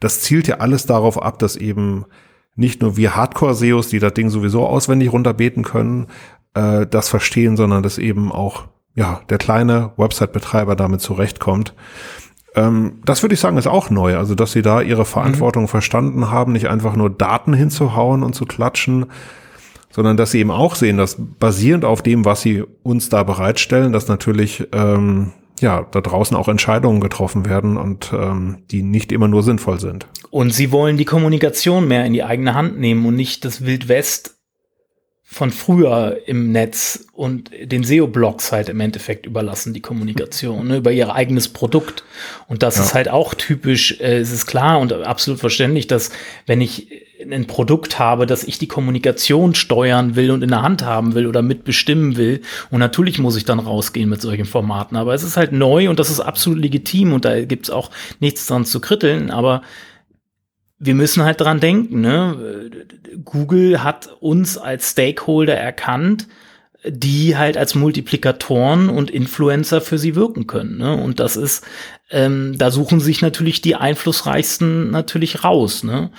das 0.00 0.20
zielt 0.20 0.46
ja 0.46 0.56
alles 0.56 0.86
darauf 0.86 1.20
ab, 1.20 1.38
dass 1.38 1.56
eben 1.56 2.04
nicht 2.54 2.80
nur 2.80 2.96
wir 2.96 3.14
Hardcore-SEOs, 3.14 3.88
die 3.88 3.98
das 3.98 4.14
Ding 4.14 4.30
sowieso 4.30 4.66
auswendig 4.66 5.12
runterbeten 5.12 5.62
können, 5.62 6.06
äh, 6.56 6.86
das 6.86 7.08
verstehen, 7.08 7.56
sondern 7.56 7.82
dass 7.82 7.98
eben 7.98 8.32
auch 8.32 8.64
ja 8.94 9.20
der 9.28 9.38
kleine 9.38 9.92
Website-Betreiber 9.96 10.74
damit 10.74 11.00
zurechtkommt. 11.00 11.74
Ähm, 12.56 13.00
das 13.04 13.22
würde 13.22 13.34
ich 13.34 13.40
sagen, 13.40 13.58
ist 13.58 13.66
auch 13.68 13.90
neu. 13.90 14.16
Also, 14.16 14.34
dass 14.34 14.52
sie 14.52 14.62
da 14.62 14.80
ihre 14.80 15.04
Verantwortung 15.04 15.64
mhm. 15.64 15.68
verstanden 15.68 16.30
haben, 16.30 16.52
nicht 16.52 16.68
einfach 16.68 16.96
nur 16.96 17.10
Daten 17.10 17.52
hinzuhauen 17.52 18.22
und 18.22 18.34
zu 18.34 18.46
klatschen, 18.46 19.06
sondern 19.90 20.16
dass 20.16 20.32
sie 20.32 20.40
eben 20.40 20.50
auch 20.50 20.74
sehen, 20.74 20.96
dass 20.96 21.16
basierend 21.18 21.84
auf 21.84 22.02
dem, 22.02 22.24
was 22.24 22.40
sie 22.40 22.64
uns 22.82 23.08
da 23.08 23.22
bereitstellen, 23.22 23.92
dass 23.92 24.08
natürlich 24.08 24.66
ähm, 24.72 25.32
ja 25.60 25.86
da 25.90 26.00
draußen 26.00 26.36
auch 26.36 26.48
Entscheidungen 26.48 27.00
getroffen 27.00 27.46
werden 27.46 27.76
und 27.76 28.12
ähm, 28.12 28.58
die 28.70 28.82
nicht 28.82 29.12
immer 29.12 29.28
nur 29.28 29.42
sinnvoll 29.42 29.78
sind. 29.78 30.06
Und 30.30 30.52
sie 30.52 30.72
wollen 30.72 30.96
die 30.96 31.04
Kommunikation 31.04 31.86
mehr 31.88 32.04
in 32.04 32.12
die 32.12 32.24
eigene 32.24 32.54
Hand 32.54 32.78
nehmen 32.78 33.06
und 33.06 33.14
nicht 33.14 33.44
das 33.44 33.64
Wild 33.64 33.88
West 33.88 34.35
von 35.28 35.50
früher 35.50 36.20
im 36.26 36.52
Netz 36.52 37.08
und 37.12 37.50
den 37.60 37.82
SEO-Blogs 37.82 38.52
halt 38.52 38.68
im 38.68 38.78
Endeffekt 38.78 39.26
überlassen, 39.26 39.74
die 39.74 39.80
Kommunikation, 39.80 40.68
ne, 40.68 40.76
über 40.76 40.92
ihr 40.92 41.12
eigenes 41.12 41.48
Produkt. 41.48 42.04
Und 42.46 42.62
das 42.62 42.76
ja. 42.76 42.84
ist 42.84 42.94
halt 42.94 43.08
auch 43.08 43.34
typisch, 43.34 44.00
äh, 44.00 44.18
es 44.18 44.30
ist 44.30 44.46
klar 44.46 44.78
und 44.78 44.92
absolut 44.92 45.40
verständlich, 45.40 45.88
dass 45.88 46.10
wenn 46.46 46.60
ich 46.60 46.88
ein 47.20 47.46
Produkt 47.46 47.98
habe, 47.98 48.26
dass 48.26 48.44
ich 48.44 48.58
die 48.58 48.68
Kommunikation 48.68 49.54
steuern 49.54 50.14
will 50.14 50.30
und 50.30 50.42
in 50.42 50.50
der 50.50 50.62
Hand 50.62 50.84
haben 50.84 51.14
will 51.14 51.26
oder 51.26 51.42
mitbestimmen 51.42 52.16
will. 52.16 52.42
Und 52.70 52.78
natürlich 52.78 53.18
muss 53.18 53.36
ich 53.36 53.44
dann 53.44 53.58
rausgehen 53.58 54.08
mit 54.08 54.20
solchen 54.20 54.44
Formaten. 54.44 54.96
Aber 54.96 55.12
es 55.12 55.24
ist 55.24 55.36
halt 55.36 55.50
neu 55.50 55.90
und 55.90 55.98
das 55.98 56.08
ist 56.08 56.20
absolut 56.20 56.60
legitim 56.60 57.12
und 57.12 57.24
da 57.24 57.44
gibt's 57.44 57.70
auch 57.70 57.90
nichts 58.20 58.46
dran 58.46 58.64
zu 58.64 58.80
kritteln. 58.80 59.30
Aber 59.30 59.62
wir 60.78 60.94
müssen 60.94 61.24
halt 61.24 61.40
dran 61.40 61.60
denken, 61.60 62.00
ne? 62.00 62.70
Google 63.24 63.82
hat 63.82 64.14
uns 64.20 64.58
als 64.58 64.90
Stakeholder 64.90 65.56
erkannt, 65.56 66.28
die 66.88 67.36
halt 67.36 67.56
als 67.56 67.74
Multiplikatoren 67.74 68.88
und 68.88 69.10
Influencer 69.10 69.80
für 69.80 69.98
sie 69.98 70.14
wirken 70.14 70.46
können. 70.46 70.78
Ne? 70.78 70.94
Und 70.96 71.18
das 71.18 71.36
ist, 71.36 71.64
ähm, 72.10 72.56
da 72.58 72.70
suchen 72.70 73.00
sich 73.00 73.22
natürlich 73.22 73.60
die 73.60 73.74
einflussreichsten 73.74 74.90
natürlich 74.90 75.42
raus. 75.42 75.82
Ne? 75.82 76.10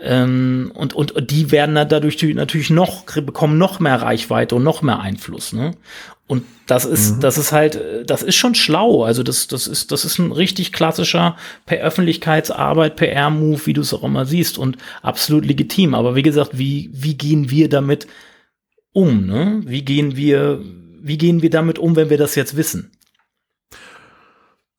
Ähm, 0.00 0.70
und, 0.74 0.94
und, 0.94 1.12
und 1.12 1.30
die 1.30 1.50
werden 1.50 1.74
dadurch 1.74 2.22
natürlich 2.22 2.70
noch, 2.70 3.04
bekommen 3.04 3.58
noch 3.58 3.80
mehr 3.80 4.00
Reichweite 4.00 4.54
und 4.54 4.62
noch 4.62 4.82
mehr 4.82 5.00
Einfluss. 5.00 5.52
Ne? 5.52 5.72
Und 6.28 6.44
das 6.66 6.84
ist, 6.84 7.16
mhm. 7.16 7.20
das 7.20 7.38
ist 7.38 7.52
halt, 7.52 7.80
das 8.06 8.22
ist 8.22 8.34
schon 8.34 8.56
schlau. 8.56 9.04
Also 9.04 9.22
das, 9.22 9.46
das 9.46 9.68
ist, 9.68 9.92
das 9.92 10.04
ist 10.04 10.18
ein 10.18 10.32
richtig 10.32 10.72
klassischer 10.72 11.36
per 11.66 11.78
Öffentlichkeitsarbeit, 11.78 12.96
PR-Move, 12.96 13.66
wie 13.66 13.72
du 13.72 13.80
es 13.82 13.94
auch 13.94 14.02
immer 14.02 14.26
siehst 14.26 14.58
und 14.58 14.76
absolut 15.02 15.46
legitim. 15.46 15.94
Aber 15.94 16.16
wie 16.16 16.22
gesagt, 16.22 16.58
wie, 16.58 16.90
wie 16.92 17.16
gehen 17.16 17.50
wir 17.50 17.68
damit 17.68 18.08
um? 18.92 19.26
Ne? 19.26 19.62
Wie 19.64 19.84
gehen 19.84 20.16
wir, 20.16 20.60
wie 21.00 21.18
gehen 21.18 21.42
wir 21.42 21.50
damit 21.50 21.78
um, 21.78 21.94
wenn 21.94 22.10
wir 22.10 22.18
das 22.18 22.34
jetzt 22.34 22.56
wissen? 22.56 22.90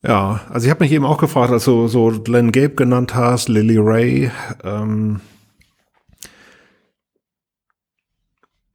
Ja, 0.04 0.42
also 0.50 0.66
ich 0.66 0.72
habe 0.72 0.84
mich 0.84 0.92
eben 0.92 1.06
auch 1.06 1.18
gefragt, 1.18 1.52
also 1.52 1.88
so 1.88 2.10
Glenn 2.24 2.52
Gabe 2.52 2.76
genannt 2.76 3.16
hast, 3.16 3.50
Lily 3.50 3.78
Ray, 3.78 4.32
ähm, 4.64 5.22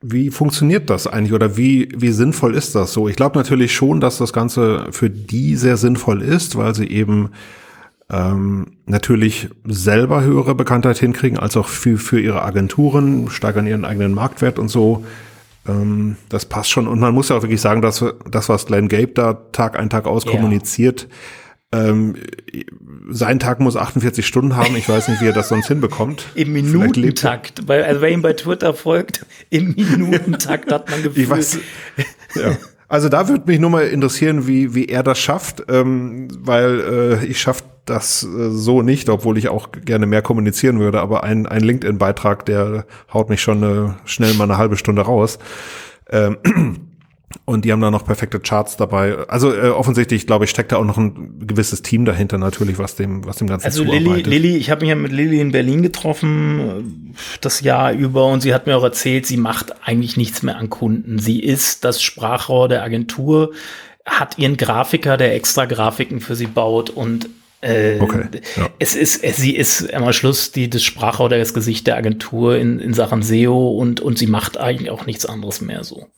Wie 0.03 0.31
funktioniert 0.31 0.91
das 0.91 1.07
eigentlich 1.07 1.33
oder 1.33 1.57
wie, 1.57 1.89
wie 1.97 2.11
sinnvoll 2.11 2.55
ist 2.57 2.75
das 2.75 2.93
so? 2.93 3.09
Ich 3.09 3.17
glaube 3.17 3.39
natürlich 3.39 3.73
schon, 3.73 4.01
dass 4.01 4.19
das 4.19 4.33
Ganze 4.33 4.89
für 4.91 5.09
die 5.09 5.57
sehr 5.57 5.77
sinnvoll 5.77 6.23
ist, 6.23 6.57
weil 6.57 6.75
sie 6.75 6.87
eben 6.89 7.31
ähm, 8.11 8.67
natürlich 8.87 9.49
selber 9.65 10.23
höhere 10.23 10.55
Bekanntheit 10.55 10.99
hinkriegen, 10.99 11.39
als 11.39 11.57
auch 11.57 11.69
für, 11.69 11.99
für 11.99 12.21
ihre 12.21 12.43
Agenturen, 12.43 13.31
steigern 13.31 13.67
ihren 13.67 13.85
eigenen 13.85 14.13
Marktwert 14.13 14.59
und 14.59 14.69
so. 14.69 15.05
Ähm, 15.67 16.17
das 16.29 16.45
passt 16.45 16.71
schon. 16.71 16.87
Und 16.87 17.01
man 17.01 17.15
muss 17.15 17.31
ja 17.31 17.37
auch 17.37 17.43
wirklich 17.43 17.61
sagen, 17.61 17.81
dass 17.81 18.05
das, 18.31 18.49
was 18.49 18.67
Glenn 18.67 18.89
Gabe 18.89 19.13
da 19.15 19.35
Tag 19.53 19.79
ein, 19.79 19.89
Tag 19.89 20.07
aus 20.07 20.27
kommuniziert, 20.27 21.09
ähm, 21.73 22.15
sein 23.11 23.39
Tag 23.39 23.61
muss 23.61 23.77
48 23.77 24.27
Stunden 24.27 24.57
haben. 24.57 24.77
Ich 24.77 24.89
weiß 24.89 25.09
nicht, 25.09 25.21
wie 25.21 25.27
er 25.27 25.33
das 25.33 25.49
sonst 25.49 25.69
hinbekommt. 25.69 26.27
Im 26.35 26.53
Minutentakt. 26.53 27.67
Weil, 27.67 27.85
also 27.85 28.01
wer 28.01 28.11
ihm 28.11 28.23
bei 28.23 28.35
Twitter 28.35 28.75
folgt, 28.75 29.25
im 29.51 29.75
Minutentakt 29.75 30.71
hat 30.71 30.91
man 30.91 31.03
Gefühl. 31.03 31.23
Ich 31.23 31.31
weiß, 31.31 31.59
ja. 32.35 32.57
Also 32.89 33.09
da 33.09 33.29
würde 33.29 33.45
mich 33.47 33.59
nur 33.59 33.71
mal 33.71 33.87
interessieren, 33.87 34.47
wie, 34.47 34.75
wie 34.75 34.87
er 34.87 35.03
das 35.03 35.19
schafft, 35.19 35.65
ähm, 35.69 36.29
weil 36.41 36.81
äh, 37.23 37.25
ich 37.25 37.41
schaffe 37.41 37.65
das 37.87 38.23
äh, 38.23 38.51
so 38.51 38.83
nicht, 38.83 39.09
obwohl 39.09 39.39
ich 39.39 39.49
auch 39.49 39.71
gerne 39.73 40.07
mehr 40.07 40.21
kommunizieren 40.21 40.79
würde, 40.79 41.01
aber 41.01 41.25
ein, 41.25 41.47
ein 41.47 41.63
LinkedIn-Beitrag, 41.63 42.45
der 42.45 42.85
haut 43.13 43.31
mich 43.31 43.41
schon 43.41 43.63
äh, 43.63 43.93
schnell 44.05 44.35
mal 44.35 44.45
eine 44.45 44.59
halbe 44.59 44.77
Stunde 44.77 45.03
raus. 45.03 45.39
Ähm, 46.11 46.37
und 47.45 47.65
die 47.65 47.73
haben 47.73 47.81
da 47.81 47.91
noch 47.91 48.05
perfekte 48.05 48.41
Charts 48.41 48.77
dabei. 48.77 49.17
Also 49.29 49.55
äh, 49.55 49.69
offensichtlich, 49.69 50.27
glaube 50.27 50.45
ich, 50.45 50.51
steckt 50.51 50.73
da 50.73 50.77
auch 50.77 50.85
noch 50.85 50.99
ein 50.99 51.47
gewisses 51.47 51.83
Team 51.83 52.05
dahinter 52.05 52.39
natürlich, 52.39 52.79
was 52.79 52.97
dem, 52.97 53.25
was 53.27 53.37
dem 53.37 53.49
Ganzen 53.49 53.67
Also 53.67 53.85
Lilly, 53.85 54.23
Lilly, 54.23 54.57
ich 54.57 54.71
habe 54.71 54.83
mich 54.83 54.91
ja 54.91 54.95
mit 54.95 55.13
Lilly 55.13 55.41
in 55.41 55.53
Berlin 55.53 55.83
getroffen 55.83 56.61
äh, 56.61 57.17
das 57.41 57.61
Jahr 57.61 57.93
über 57.93 58.27
und 58.27 58.41
sie 58.41 58.55
hat 58.55 58.67
mir 58.67 58.77
auch 58.77 58.85
erzählt, 58.85 59.27
sie 59.27 59.37
macht 59.37 59.87
eigentlich 59.87 60.17
nichts 60.17 60.43
mehr 60.43 60.57
an 60.57 60.71
Kunden. 60.71 61.19
Sie 61.19 61.41
ist 61.41 61.85
das 61.85 62.03
Sprachrohr 62.03 62.69
der 62.69 62.83
Agentur, 62.83 63.53
hat 64.05 64.39
ihren 64.39 64.57
Grafiker, 64.57 65.17
der 65.17 65.35
extra 65.35 65.65
Grafiken 65.65 66.21
für 66.21 66.37
sie 66.37 66.47
baut 66.47 66.91
und 66.91 67.29
äh, 67.63 68.01
okay, 68.01 68.25
ja. 68.57 68.71
es 68.81 68.97
ist, 68.97 69.23
es, 69.23 69.37
sie 69.37 69.55
ist 69.55 69.95
am 69.95 70.13
Schluss 70.13 70.51
die, 70.51 70.69
das 70.69 70.83
Sprachrohr, 70.83 71.29
das 71.29 71.55
Gesicht 71.55 71.87
der 71.87 71.97
Agentur 71.97 72.57
in, 72.57 72.81
in 72.81 72.93
Sachen 72.93 73.23
SEO 73.23 73.71
und, 73.71 74.01
und 74.01 74.19
sie 74.19 74.27
macht 74.27 74.59
eigentlich 74.59 74.91
auch 74.91 75.07
nichts 75.07 75.27
anderes 75.27 75.61
mehr 75.61 75.85
so. 75.85 76.09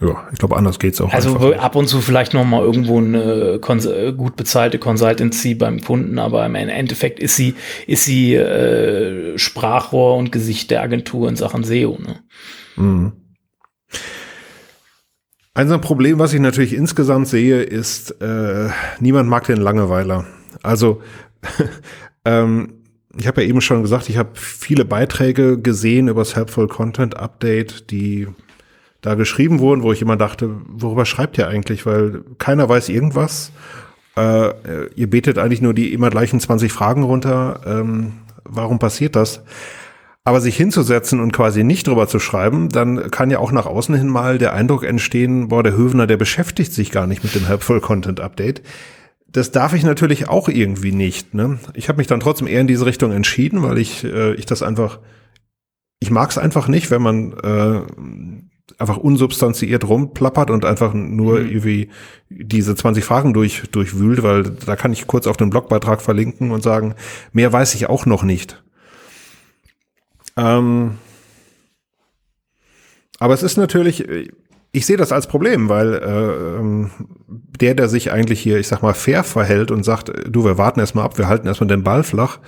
Ja, 0.00 0.28
ich 0.32 0.38
glaube, 0.38 0.56
anders 0.56 0.78
geht's 0.78 1.00
auch. 1.00 1.12
Also 1.12 1.54
ab 1.54 1.76
und 1.76 1.86
zu 1.86 2.00
vielleicht 2.00 2.34
noch 2.34 2.44
mal 2.44 2.62
irgendwo 2.62 2.98
eine 2.98 3.60
äh, 3.62 4.12
gut 4.12 4.36
bezahlte 4.36 4.78
Consultancy 4.78 5.54
beim 5.54 5.80
Kunden, 5.80 6.18
aber 6.18 6.44
im 6.44 6.54
Endeffekt 6.56 7.20
ist 7.20 7.36
sie 7.36 7.54
ist 7.86 8.04
sie 8.04 8.34
äh, 8.34 9.38
Sprachrohr 9.38 10.16
und 10.16 10.32
Gesicht 10.32 10.70
der 10.70 10.82
Agentur 10.82 11.28
in 11.28 11.36
Sachen 11.36 11.64
SEO. 11.64 11.98
Ne? 12.00 12.20
Mhm. 12.76 13.12
Ein 15.56 15.80
Problem, 15.80 16.18
was 16.18 16.32
ich 16.32 16.40
natürlich 16.40 16.74
insgesamt 16.74 17.28
sehe, 17.28 17.62
ist, 17.62 18.10
äh, 18.20 18.70
niemand 18.98 19.28
mag 19.28 19.46
den 19.46 19.58
Langeweiler. 19.58 20.26
Also 20.64 21.00
ähm, 22.24 22.82
ich 23.16 23.28
habe 23.28 23.42
ja 23.42 23.48
eben 23.48 23.60
schon 23.60 23.82
gesagt, 23.82 24.08
ich 24.08 24.16
habe 24.16 24.30
viele 24.34 24.84
Beiträge 24.84 25.60
gesehen 25.60 26.08
über 26.08 26.22
das 26.22 26.34
Helpful 26.34 26.66
Content 26.66 27.16
Update, 27.16 27.90
die 27.92 28.26
da 29.04 29.16
geschrieben 29.16 29.58
wurden, 29.58 29.82
wo 29.82 29.92
ich 29.92 30.00
immer 30.00 30.16
dachte, 30.16 30.50
worüber 30.66 31.04
schreibt 31.04 31.36
ihr 31.36 31.46
eigentlich? 31.46 31.84
Weil 31.84 32.22
keiner 32.38 32.70
weiß 32.70 32.88
irgendwas. 32.88 33.52
Äh, 34.16 34.88
ihr 34.94 35.10
betet 35.10 35.36
eigentlich 35.36 35.60
nur 35.60 35.74
die 35.74 35.92
immer 35.92 36.08
gleichen 36.08 36.40
20 36.40 36.72
Fragen 36.72 37.02
runter. 37.02 37.60
Ähm, 37.66 38.14
warum 38.44 38.78
passiert 38.78 39.14
das? 39.14 39.42
Aber 40.24 40.40
sich 40.40 40.56
hinzusetzen 40.56 41.20
und 41.20 41.32
quasi 41.32 41.64
nicht 41.64 41.86
drüber 41.86 42.08
zu 42.08 42.18
schreiben, 42.18 42.70
dann 42.70 43.10
kann 43.10 43.30
ja 43.30 43.40
auch 43.40 43.52
nach 43.52 43.66
außen 43.66 43.94
hin 43.94 44.08
mal 44.08 44.38
der 44.38 44.54
Eindruck 44.54 44.84
entstehen, 44.84 45.48
boah, 45.48 45.62
der 45.62 45.76
Hövener, 45.76 46.06
der 46.06 46.16
beschäftigt 46.16 46.72
sich 46.72 46.90
gar 46.90 47.06
nicht 47.06 47.22
mit 47.22 47.34
dem 47.34 47.46
Helpful 47.46 47.82
Content 47.82 48.20
Update. 48.20 48.62
Das 49.28 49.50
darf 49.50 49.74
ich 49.74 49.82
natürlich 49.82 50.30
auch 50.30 50.48
irgendwie 50.48 50.92
nicht. 50.92 51.34
Ne? 51.34 51.58
Ich 51.74 51.90
habe 51.90 51.98
mich 51.98 52.06
dann 52.06 52.20
trotzdem 52.20 52.48
eher 52.48 52.62
in 52.62 52.68
diese 52.68 52.86
Richtung 52.86 53.12
entschieden, 53.12 53.62
weil 53.62 53.76
ich, 53.76 54.02
äh, 54.02 54.32
ich 54.36 54.46
das 54.46 54.62
einfach, 54.62 55.00
ich 56.00 56.10
mag 56.10 56.30
es 56.30 56.38
einfach 56.38 56.68
nicht, 56.68 56.90
wenn 56.90 57.02
man 57.02 57.32
äh, 57.42 57.80
einfach 58.78 58.96
unsubstanziiert 58.96 59.86
rumplappert 59.86 60.50
und 60.50 60.64
einfach 60.64 60.94
nur 60.94 61.40
mhm. 61.40 61.48
irgendwie 61.48 61.90
diese 62.28 62.74
20 62.74 63.04
Fragen 63.04 63.34
durch, 63.34 63.64
durchwühlt, 63.70 64.22
weil 64.22 64.42
da 64.42 64.76
kann 64.76 64.92
ich 64.92 65.06
kurz 65.06 65.26
auf 65.26 65.36
den 65.36 65.50
Blogbeitrag 65.50 66.00
verlinken 66.00 66.50
und 66.50 66.62
sagen, 66.62 66.94
mehr 67.32 67.52
weiß 67.52 67.74
ich 67.74 67.88
auch 67.88 68.06
noch 68.06 68.22
nicht. 68.22 68.62
Ähm, 70.36 70.98
aber 73.18 73.34
es 73.34 73.42
ist 73.42 73.56
natürlich, 73.56 74.04
ich 74.72 74.86
sehe 74.86 74.96
das 74.96 75.12
als 75.12 75.28
Problem, 75.28 75.68
weil 75.68 75.94
äh, 75.94 76.58
ähm, 76.58 76.90
der, 77.28 77.74
der 77.74 77.88
sich 77.88 78.10
eigentlich 78.10 78.40
hier, 78.40 78.58
ich 78.58 78.66
sag 78.66 78.82
mal, 78.82 78.94
fair 78.94 79.22
verhält 79.22 79.70
und 79.70 79.84
sagt, 79.84 80.10
du, 80.26 80.44
wir 80.44 80.58
warten 80.58 80.80
erstmal 80.80 81.04
ab, 81.04 81.16
wir 81.18 81.28
halten 81.28 81.46
erstmal 81.46 81.68
den 81.68 81.84
Ball 81.84 82.02
flach, 82.02 82.38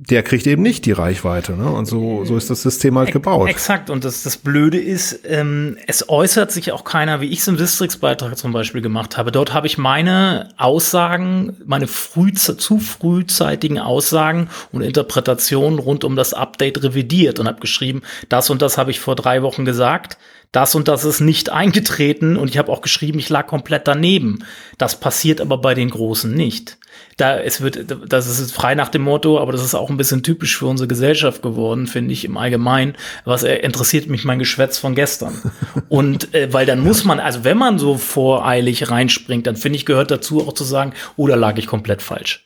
der 0.00 0.22
kriegt 0.22 0.46
eben 0.46 0.62
nicht 0.62 0.86
die 0.86 0.92
Reichweite. 0.92 1.54
Ne? 1.54 1.68
Und 1.68 1.86
so, 1.86 2.24
so 2.24 2.36
ist 2.36 2.48
das 2.50 2.62
System 2.62 2.96
halt 2.96 3.10
gebaut. 3.10 3.48
Exakt. 3.48 3.90
Und 3.90 4.04
das, 4.04 4.22
das 4.22 4.36
Blöde 4.36 4.78
ist, 4.78 5.22
ähm, 5.24 5.76
es 5.88 6.08
äußert 6.08 6.52
sich 6.52 6.70
auch 6.70 6.84
keiner, 6.84 7.20
wie 7.20 7.26
ich 7.26 7.40
es 7.40 7.48
im 7.48 7.56
Districtsbeitrag 7.56 8.38
zum 8.38 8.52
Beispiel 8.52 8.80
gemacht 8.80 9.16
habe. 9.16 9.32
Dort 9.32 9.52
habe 9.52 9.66
ich 9.66 9.76
meine 9.76 10.50
Aussagen, 10.56 11.56
meine 11.66 11.88
früh, 11.88 12.32
zu 12.32 12.78
frühzeitigen 12.78 13.80
Aussagen 13.80 14.50
und 14.70 14.82
Interpretationen 14.82 15.80
rund 15.80 16.04
um 16.04 16.14
das 16.14 16.32
Update 16.32 16.80
revidiert 16.84 17.40
und 17.40 17.48
habe 17.48 17.58
geschrieben, 17.58 18.02
das 18.28 18.50
und 18.50 18.62
das 18.62 18.78
habe 18.78 18.92
ich 18.92 19.00
vor 19.00 19.16
drei 19.16 19.42
Wochen 19.42 19.64
gesagt 19.64 20.16
das 20.50 20.74
und 20.74 20.88
das 20.88 21.04
ist 21.04 21.20
nicht 21.20 21.50
eingetreten 21.50 22.38
und 22.38 22.48
ich 22.48 22.56
habe 22.56 22.72
auch 22.72 22.80
geschrieben, 22.80 23.18
ich 23.18 23.28
lag 23.28 23.46
komplett 23.46 23.86
daneben. 23.86 24.44
Das 24.78 24.98
passiert 24.98 25.42
aber 25.42 25.58
bei 25.58 25.74
den 25.74 25.90
Großen 25.90 26.32
nicht 26.32 26.78
da 27.18 27.38
es 27.38 27.60
wird, 27.60 27.84
das 28.08 28.26
ist 28.26 28.52
frei 28.52 28.74
nach 28.74 28.88
dem 28.88 29.02
Motto, 29.02 29.40
aber 29.40 29.52
das 29.52 29.64
ist 29.64 29.74
auch 29.74 29.90
ein 29.90 29.96
bisschen 29.96 30.22
typisch 30.22 30.56
für 30.56 30.66
unsere 30.66 30.86
Gesellschaft 30.88 31.42
geworden, 31.42 31.86
finde 31.86 32.12
ich 32.12 32.24
im 32.24 32.36
Allgemeinen. 32.36 32.94
Was 33.24 33.42
äh, 33.42 33.56
interessiert 33.56 34.08
mich 34.08 34.24
mein 34.24 34.38
Geschwätz 34.38 34.78
von 34.78 34.94
gestern? 34.94 35.34
Und 35.88 36.32
äh, 36.32 36.52
weil 36.52 36.64
dann 36.64 36.80
muss 36.80 37.04
man, 37.04 37.18
also 37.18 37.42
wenn 37.42 37.58
man 37.58 37.78
so 37.78 37.98
voreilig 37.98 38.90
reinspringt, 38.90 39.46
dann 39.46 39.56
finde 39.56 39.76
ich 39.76 39.84
gehört 39.84 40.10
dazu 40.12 40.46
auch 40.46 40.52
zu 40.52 40.64
sagen, 40.64 40.94
oh, 41.16 41.26
da 41.26 41.34
lag 41.34 41.58
ich 41.58 41.66
komplett 41.66 42.02
falsch. 42.02 42.44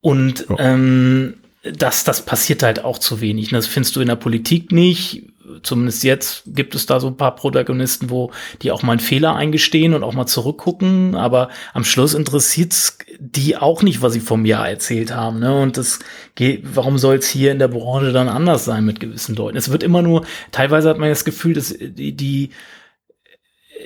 Und 0.00 0.46
oh. 0.50 0.56
ähm, 0.58 1.34
das, 1.62 2.04
das 2.04 2.24
passiert 2.24 2.64
halt 2.64 2.84
auch 2.84 2.98
zu 2.98 3.20
wenig. 3.20 3.50
Das 3.50 3.68
findest 3.68 3.94
du 3.94 4.00
in 4.00 4.08
der 4.08 4.16
Politik 4.16 4.72
nicht 4.72 5.29
zumindest 5.62 6.04
jetzt 6.04 6.42
gibt 6.46 6.74
es 6.74 6.86
da 6.86 7.00
so 7.00 7.08
ein 7.08 7.16
paar 7.16 7.34
Protagonisten, 7.34 8.10
wo 8.10 8.30
die 8.62 8.70
auch 8.70 8.82
mal 8.82 8.92
einen 8.92 9.00
Fehler 9.00 9.34
eingestehen 9.34 9.94
und 9.94 10.02
auch 10.02 10.14
mal 10.14 10.26
zurückgucken, 10.26 11.14
aber 11.14 11.48
am 11.72 11.84
Schluss 11.84 12.14
interessiert's 12.14 12.98
die 13.18 13.56
auch 13.56 13.82
nicht, 13.82 14.00
was 14.00 14.14
sie 14.14 14.20
vom 14.20 14.46
Jahr 14.46 14.68
erzählt 14.68 15.14
haben. 15.14 15.40
Ne? 15.40 15.60
Und 15.60 15.76
das 15.76 15.98
geht, 16.34 16.62
warum 16.74 16.96
soll 16.96 17.16
es 17.16 17.28
hier 17.28 17.52
in 17.52 17.58
der 17.58 17.68
Branche 17.68 18.12
dann 18.12 18.28
anders 18.28 18.64
sein 18.64 18.84
mit 18.84 18.98
gewissen 18.98 19.36
Leuten? 19.36 19.58
Es 19.58 19.70
wird 19.70 19.82
immer 19.82 20.00
nur, 20.00 20.24
teilweise 20.52 20.88
hat 20.88 20.98
man 20.98 21.10
das 21.10 21.24
Gefühl, 21.24 21.54
dass 21.54 21.74
die, 21.78 22.12
die 22.12 22.50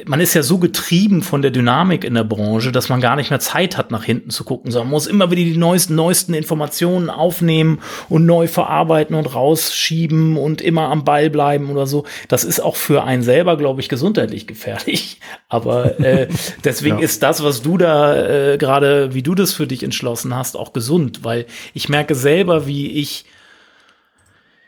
man 0.06 0.20
ist 0.20 0.34
ja 0.34 0.42
so 0.42 0.58
getrieben 0.58 1.22
von 1.22 1.42
der 1.42 1.50
Dynamik 1.50 2.04
in 2.04 2.14
der 2.14 2.24
Branche, 2.24 2.72
dass 2.72 2.88
man 2.88 3.00
gar 3.00 3.16
nicht 3.16 3.30
mehr 3.30 3.40
Zeit 3.40 3.76
hat, 3.76 3.90
nach 3.90 4.04
hinten 4.04 4.30
zu 4.30 4.44
gucken, 4.44 4.70
sondern 4.70 4.88
man 4.88 4.92
muss 4.92 5.06
immer 5.06 5.30
wieder 5.30 5.42
die 5.42 5.56
neuesten, 5.56 5.94
neuesten 5.94 6.34
Informationen 6.34 7.10
aufnehmen 7.10 7.80
und 8.08 8.26
neu 8.26 8.46
verarbeiten 8.46 9.14
und 9.14 9.34
rausschieben 9.34 10.36
und 10.36 10.60
immer 10.60 10.88
am 10.88 11.04
Ball 11.04 11.30
bleiben 11.30 11.70
oder 11.70 11.86
so. 11.86 12.04
Das 12.28 12.44
ist 12.44 12.60
auch 12.60 12.76
für 12.76 13.04
einen 13.04 13.22
selber, 13.22 13.56
glaube 13.56 13.80
ich, 13.80 13.88
gesundheitlich 13.88 14.46
gefährlich. 14.46 15.20
Aber 15.48 16.00
äh, 16.00 16.28
deswegen 16.64 16.98
ja. 16.98 17.04
ist 17.04 17.22
das, 17.22 17.42
was 17.42 17.62
du 17.62 17.78
da 17.78 18.52
äh, 18.52 18.58
gerade, 18.58 19.14
wie 19.14 19.22
du 19.22 19.34
das 19.34 19.52
für 19.52 19.66
dich 19.66 19.82
entschlossen 19.82 20.34
hast, 20.34 20.56
auch 20.56 20.72
gesund, 20.72 21.24
weil 21.24 21.46
ich 21.72 21.88
merke 21.88 22.14
selber, 22.14 22.66
wie 22.66 22.90
ich 22.90 23.24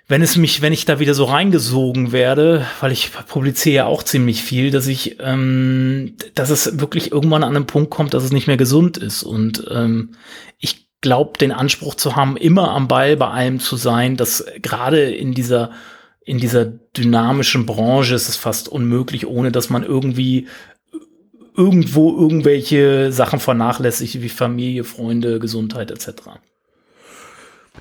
wenn 0.08 0.22
es 0.22 0.36
mich, 0.36 0.62
wenn 0.62 0.72
ich 0.72 0.84
da 0.84 1.00
wieder 1.00 1.14
so 1.14 1.24
reingesogen 1.24 2.12
werde, 2.12 2.64
weil 2.80 2.92
ich 2.92 3.10
publiziere 3.26 3.74
ja 3.74 3.86
auch 3.86 4.04
ziemlich 4.04 4.42
viel, 4.42 4.70
dass 4.70 4.86
ich, 4.86 5.16
ähm, 5.20 6.14
dass 6.34 6.50
es 6.50 6.78
wirklich 6.78 7.10
irgendwann 7.10 7.42
an 7.42 7.56
einen 7.56 7.66
Punkt 7.66 7.90
kommt, 7.90 8.14
dass 8.14 8.22
es 8.22 8.32
nicht 8.32 8.46
mehr 8.46 8.56
gesund 8.56 8.98
ist. 8.98 9.24
Und 9.24 9.66
ähm, 9.68 10.12
ich 10.58 10.88
glaube, 11.00 11.38
den 11.38 11.50
Anspruch 11.50 11.96
zu 11.96 12.14
haben, 12.14 12.36
immer 12.36 12.70
am 12.70 12.86
Ball 12.86 13.16
bei 13.16 13.28
allem 13.28 13.58
zu 13.58 13.76
sein, 13.76 14.16
dass 14.16 14.44
gerade 14.62 15.10
in 15.10 15.34
dieser 15.34 15.70
in 16.24 16.38
dieser 16.38 16.64
dynamischen 16.64 17.66
Branche 17.66 18.16
ist 18.16 18.28
es 18.28 18.34
fast 18.34 18.68
unmöglich, 18.68 19.28
ohne 19.28 19.52
dass 19.52 19.70
man 19.70 19.84
irgendwie 19.84 20.48
irgendwo 21.56 22.18
irgendwelche 22.18 23.12
Sachen 23.12 23.38
vernachlässigt, 23.38 24.20
wie 24.20 24.28
Familie, 24.28 24.82
Freunde, 24.82 25.38
Gesundheit 25.38 25.92
etc. 25.92 26.40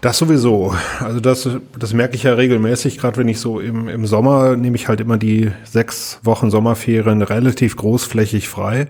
Das 0.01 0.17
sowieso. 0.17 0.75
Also 0.99 1.19
das, 1.19 1.49
das 1.79 1.93
merke 1.93 2.15
ich 2.15 2.23
ja 2.23 2.33
regelmäßig, 2.33 2.97
gerade 2.97 3.17
wenn 3.17 3.27
ich 3.27 3.39
so 3.39 3.59
im, 3.59 3.87
im 3.87 4.05
Sommer 4.05 4.55
nehme 4.55 4.75
ich 4.75 4.87
halt 4.87 4.99
immer 4.99 5.17
die 5.17 5.51
sechs 5.63 6.19
Wochen 6.23 6.51
Sommerferien 6.51 7.21
relativ 7.21 7.75
großflächig 7.75 8.47
frei, 8.47 8.87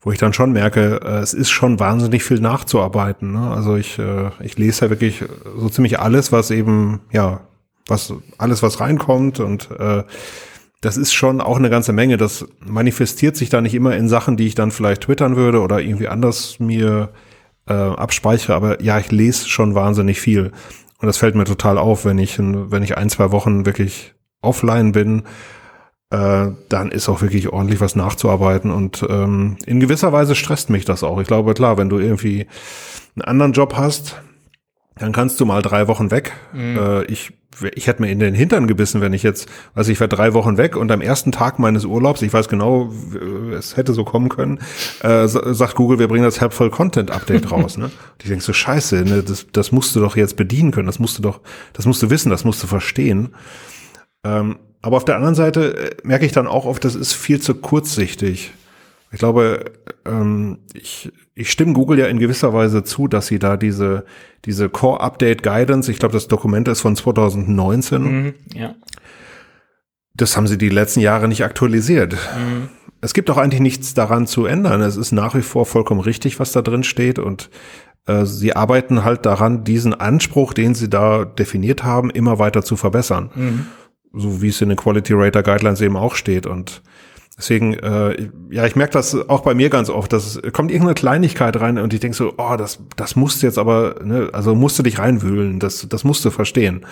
wo 0.00 0.12
ich 0.12 0.18
dann 0.18 0.32
schon 0.32 0.52
merke, 0.52 1.00
äh, 1.04 1.18
es 1.18 1.34
ist 1.34 1.50
schon 1.50 1.80
wahnsinnig 1.80 2.24
viel 2.24 2.40
nachzuarbeiten. 2.40 3.32
Ne? 3.32 3.50
Also 3.50 3.76
ich, 3.76 3.98
äh, 3.98 4.30
ich 4.40 4.56
lese 4.56 4.86
ja 4.86 4.90
wirklich 4.90 5.24
so 5.58 5.68
ziemlich 5.68 5.98
alles, 6.00 6.32
was 6.32 6.50
eben, 6.50 7.00
ja, 7.12 7.40
was, 7.86 8.14
alles, 8.38 8.62
was 8.62 8.80
reinkommt 8.80 9.40
und 9.40 9.68
äh, 9.78 10.04
das 10.80 10.96
ist 10.98 11.14
schon 11.14 11.40
auch 11.40 11.56
eine 11.56 11.70
ganze 11.70 11.92
Menge. 11.92 12.18
Das 12.18 12.46
manifestiert 12.60 13.36
sich 13.36 13.48
da 13.48 13.60
nicht 13.62 13.74
immer 13.74 13.96
in 13.96 14.08
Sachen, 14.08 14.36
die 14.36 14.46
ich 14.46 14.54
dann 14.54 14.70
vielleicht 14.70 15.02
twittern 15.02 15.36
würde 15.36 15.60
oder 15.60 15.80
irgendwie 15.80 16.08
anders 16.08 16.60
mir 16.60 17.10
äh, 17.68 17.72
abspeichere, 17.72 18.54
aber 18.54 18.82
ja, 18.82 18.98
ich 18.98 19.10
lese 19.10 19.48
schon 19.48 19.74
wahnsinnig 19.74 20.20
viel. 20.20 20.52
Und 21.00 21.06
das 21.06 21.16
fällt 21.16 21.34
mir 21.34 21.44
total 21.44 21.78
auf, 21.78 22.04
wenn 22.04 22.18
ich, 22.18 22.38
wenn 22.38 22.82
ich 22.82 22.96
ein, 22.96 23.10
zwei 23.10 23.30
Wochen 23.30 23.66
wirklich 23.66 24.14
offline 24.40 24.92
bin, 24.92 25.24
äh, 26.10 26.48
dann 26.68 26.90
ist 26.90 27.08
auch 27.08 27.22
wirklich 27.22 27.48
ordentlich 27.48 27.80
was 27.80 27.96
nachzuarbeiten. 27.96 28.70
Und 28.70 29.04
ähm, 29.08 29.56
in 29.66 29.80
gewisser 29.80 30.12
Weise 30.12 30.34
stresst 30.34 30.70
mich 30.70 30.84
das 30.84 31.02
auch. 31.02 31.20
Ich 31.20 31.26
glaube, 31.26 31.54
klar, 31.54 31.76
wenn 31.76 31.88
du 31.88 31.98
irgendwie 31.98 32.46
einen 33.16 33.22
anderen 33.22 33.52
Job 33.52 33.74
hast, 33.76 34.22
dann 34.96 35.12
kannst 35.12 35.40
du 35.40 35.46
mal 35.46 35.62
drei 35.62 35.88
Wochen 35.88 36.10
weg. 36.10 36.32
Mhm. 36.52 36.78
Äh, 36.78 37.04
ich, 37.04 37.32
ich 37.74 37.86
hätte 37.86 38.02
mir 38.02 38.10
in 38.10 38.20
den 38.20 38.34
Hintern 38.34 38.66
gebissen, 38.66 39.00
wenn 39.00 39.12
ich 39.12 39.22
jetzt, 39.22 39.48
also 39.74 39.90
ich 39.90 39.98
wäre 39.98 40.08
drei 40.08 40.34
Wochen 40.34 40.56
weg 40.56 40.76
und 40.76 40.90
am 40.92 41.00
ersten 41.00 41.32
Tag 41.32 41.58
meines 41.58 41.84
Urlaubs, 41.84 42.22
ich 42.22 42.32
weiß 42.32 42.48
genau, 42.48 42.92
es 43.56 43.76
hätte 43.76 43.92
so 43.92 44.04
kommen 44.04 44.28
können, 44.28 44.60
äh, 45.02 45.26
sagt 45.26 45.74
Google, 45.74 45.98
wir 45.98 46.08
bringen 46.08 46.24
das 46.24 46.40
Helpful 46.40 46.70
Content 46.70 47.10
Update 47.10 47.50
raus. 47.50 47.76
Ne? 47.76 47.86
Und 48.14 48.22
ich 48.22 48.28
denke 48.28 48.44
so, 48.44 48.52
scheiße, 48.52 49.02
ne, 49.02 49.22
das, 49.22 49.46
das 49.52 49.72
musst 49.72 49.96
du 49.96 50.00
doch 50.00 50.16
jetzt 50.16 50.36
bedienen 50.36 50.70
können, 50.70 50.86
das 50.86 50.98
musst 50.98 51.18
du 51.18 51.22
doch, 51.22 51.40
das 51.72 51.86
musst 51.86 52.02
du 52.02 52.10
wissen, 52.10 52.30
das 52.30 52.44
musst 52.44 52.62
du 52.62 52.66
verstehen. 52.66 53.34
Ähm, 54.24 54.58
aber 54.80 54.98
auf 54.98 55.04
der 55.04 55.16
anderen 55.16 55.34
Seite 55.34 55.76
äh, 55.76 55.96
merke 56.04 56.26
ich 56.26 56.32
dann 56.32 56.46
auch 56.46 56.66
oft, 56.66 56.84
das 56.84 56.94
ist 56.94 57.14
viel 57.14 57.40
zu 57.40 57.54
kurzsichtig. 57.54 58.52
Ich 59.14 59.20
glaube, 59.20 59.70
ähm, 60.04 60.58
ich, 60.74 61.12
ich 61.36 61.48
stimme 61.52 61.72
Google 61.72 62.00
ja 62.00 62.06
in 62.06 62.18
gewisser 62.18 62.52
Weise 62.52 62.82
zu, 62.82 63.06
dass 63.06 63.28
sie 63.28 63.38
da 63.38 63.56
diese, 63.56 64.06
diese 64.44 64.68
Core 64.68 65.00
Update 65.00 65.44
Guidance, 65.44 65.88
ich 65.88 66.00
glaube, 66.00 66.14
das 66.14 66.26
Dokument 66.26 66.66
ist 66.66 66.80
von 66.80 66.96
2019. 66.96 68.02
Mhm, 68.02 68.34
ja. 68.54 68.74
Das 70.14 70.36
haben 70.36 70.48
sie 70.48 70.58
die 70.58 70.68
letzten 70.68 70.98
Jahre 70.98 71.28
nicht 71.28 71.44
aktualisiert. 71.44 72.14
Mhm. 72.14 72.70
Es 73.02 73.14
gibt 73.14 73.30
auch 73.30 73.36
eigentlich 73.36 73.60
nichts 73.60 73.94
daran 73.94 74.26
zu 74.26 74.46
ändern. 74.46 74.82
Es 74.82 74.96
ist 74.96 75.12
nach 75.12 75.36
wie 75.36 75.42
vor 75.42 75.64
vollkommen 75.64 76.00
richtig, 76.00 76.40
was 76.40 76.50
da 76.50 76.60
drin 76.60 76.82
steht 76.82 77.20
und 77.20 77.50
äh, 78.06 78.24
sie 78.24 78.56
arbeiten 78.56 79.04
halt 79.04 79.26
daran, 79.26 79.62
diesen 79.62 79.94
Anspruch, 79.94 80.54
den 80.54 80.74
sie 80.74 80.90
da 80.90 81.24
definiert 81.24 81.84
haben, 81.84 82.10
immer 82.10 82.40
weiter 82.40 82.64
zu 82.64 82.74
verbessern. 82.74 83.30
Mhm 83.36 83.66
so 84.14 84.40
wie 84.40 84.48
es 84.48 84.60
in 84.60 84.68
den 84.68 84.78
Quality 84.78 85.12
Rater 85.14 85.42
Guidelines 85.42 85.80
eben 85.80 85.96
auch 85.96 86.14
steht. 86.14 86.46
Und 86.46 86.82
deswegen, 87.36 87.74
äh, 87.74 88.28
ja, 88.50 88.66
ich 88.66 88.76
merke 88.76 88.92
das 88.92 89.14
auch 89.28 89.40
bei 89.42 89.54
mir 89.54 89.70
ganz 89.70 89.90
oft, 89.90 90.12
dass 90.12 90.36
es 90.36 90.52
kommt 90.52 90.70
irgendeine 90.70 90.94
Kleinigkeit 90.94 91.60
rein 91.60 91.78
und 91.78 91.92
ich 91.92 92.00
denke 92.00 92.16
so, 92.16 92.34
oh, 92.36 92.56
das, 92.56 92.78
das 92.96 93.16
musst 93.16 93.42
du 93.42 93.46
jetzt 93.46 93.58
aber, 93.58 93.96
ne, 94.04 94.30
also 94.32 94.54
musst 94.54 94.78
du 94.78 94.82
dich 94.82 94.98
reinwühlen, 94.98 95.58
das, 95.58 95.86
das 95.88 96.04
musst 96.04 96.24
du 96.24 96.30
verstehen. 96.30 96.84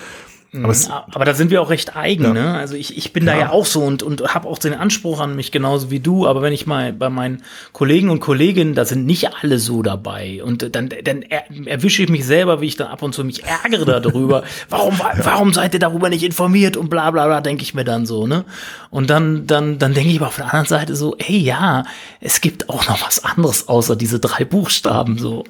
Aber, 0.54 0.74
mhm. 0.74 1.14
aber, 1.14 1.24
da 1.24 1.32
sind 1.32 1.50
wir 1.50 1.62
auch 1.62 1.70
recht 1.70 1.96
eigen, 1.96 2.24
ja. 2.24 2.32
ne? 2.34 2.54
Also 2.54 2.74
ich, 2.74 2.98
ich 2.98 3.14
bin 3.14 3.26
ja. 3.26 3.32
da 3.32 3.38
ja 3.38 3.50
auch 3.52 3.64
so 3.64 3.80
und, 3.80 4.02
und 4.02 4.34
habe 4.34 4.46
auch 4.46 4.58
den 4.58 4.74
Anspruch 4.74 5.18
an 5.18 5.34
mich 5.34 5.50
genauso 5.50 5.90
wie 5.90 5.98
du, 5.98 6.26
aber 6.26 6.42
wenn 6.42 6.52
ich 6.52 6.66
mal 6.66 6.92
bei 6.92 7.08
meinen 7.08 7.42
Kollegen 7.72 8.10
und 8.10 8.20
Kolleginnen, 8.20 8.74
da 8.74 8.84
sind 8.84 9.06
nicht 9.06 9.30
alle 9.42 9.58
so 9.58 9.82
dabei 9.82 10.42
und 10.44 10.76
dann, 10.76 10.90
dann 11.04 11.22
er, 11.22 11.44
erwische 11.66 12.02
ich 12.02 12.10
mich 12.10 12.26
selber, 12.26 12.60
wie 12.60 12.66
ich 12.66 12.76
dann 12.76 12.88
ab 12.88 13.00
und 13.00 13.14
zu 13.14 13.24
mich 13.24 13.44
ärgere 13.44 14.02
darüber, 14.02 14.42
warum, 14.68 14.98
warum 14.98 15.54
seid 15.54 15.72
ihr 15.72 15.80
darüber 15.80 16.10
nicht 16.10 16.22
informiert 16.22 16.76
und 16.76 16.90
bla 16.90 17.10
bla 17.10 17.24
bla, 17.24 17.40
denke 17.40 17.62
ich 17.62 17.72
mir 17.72 17.84
dann 17.84 18.04
so, 18.04 18.26
ne? 18.26 18.44
Und 18.90 19.08
dann, 19.08 19.46
dann, 19.46 19.78
dann 19.78 19.94
denke 19.94 20.10
ich 20.10 20.18
aber 20.18 20.28
auf 20.28 20.36
der 20.36 20.52
anderen 20.52 20.66
Seite 20.66 20.96
so, 20.96 21.16
ey 21.16 21.38
ja, 21.38 21.84
es 22.20 22.42
gibt 22.42 22.68
auch 22.68 22.86
noch 22.88 23.00
was 23.06 23.24
anderes 23.24 23.68
außer 23.68 23.96
diese 23.96 24.20
drei 24.20 24.44
Buchstaben 24.44 25.16
so. 25.16 25.44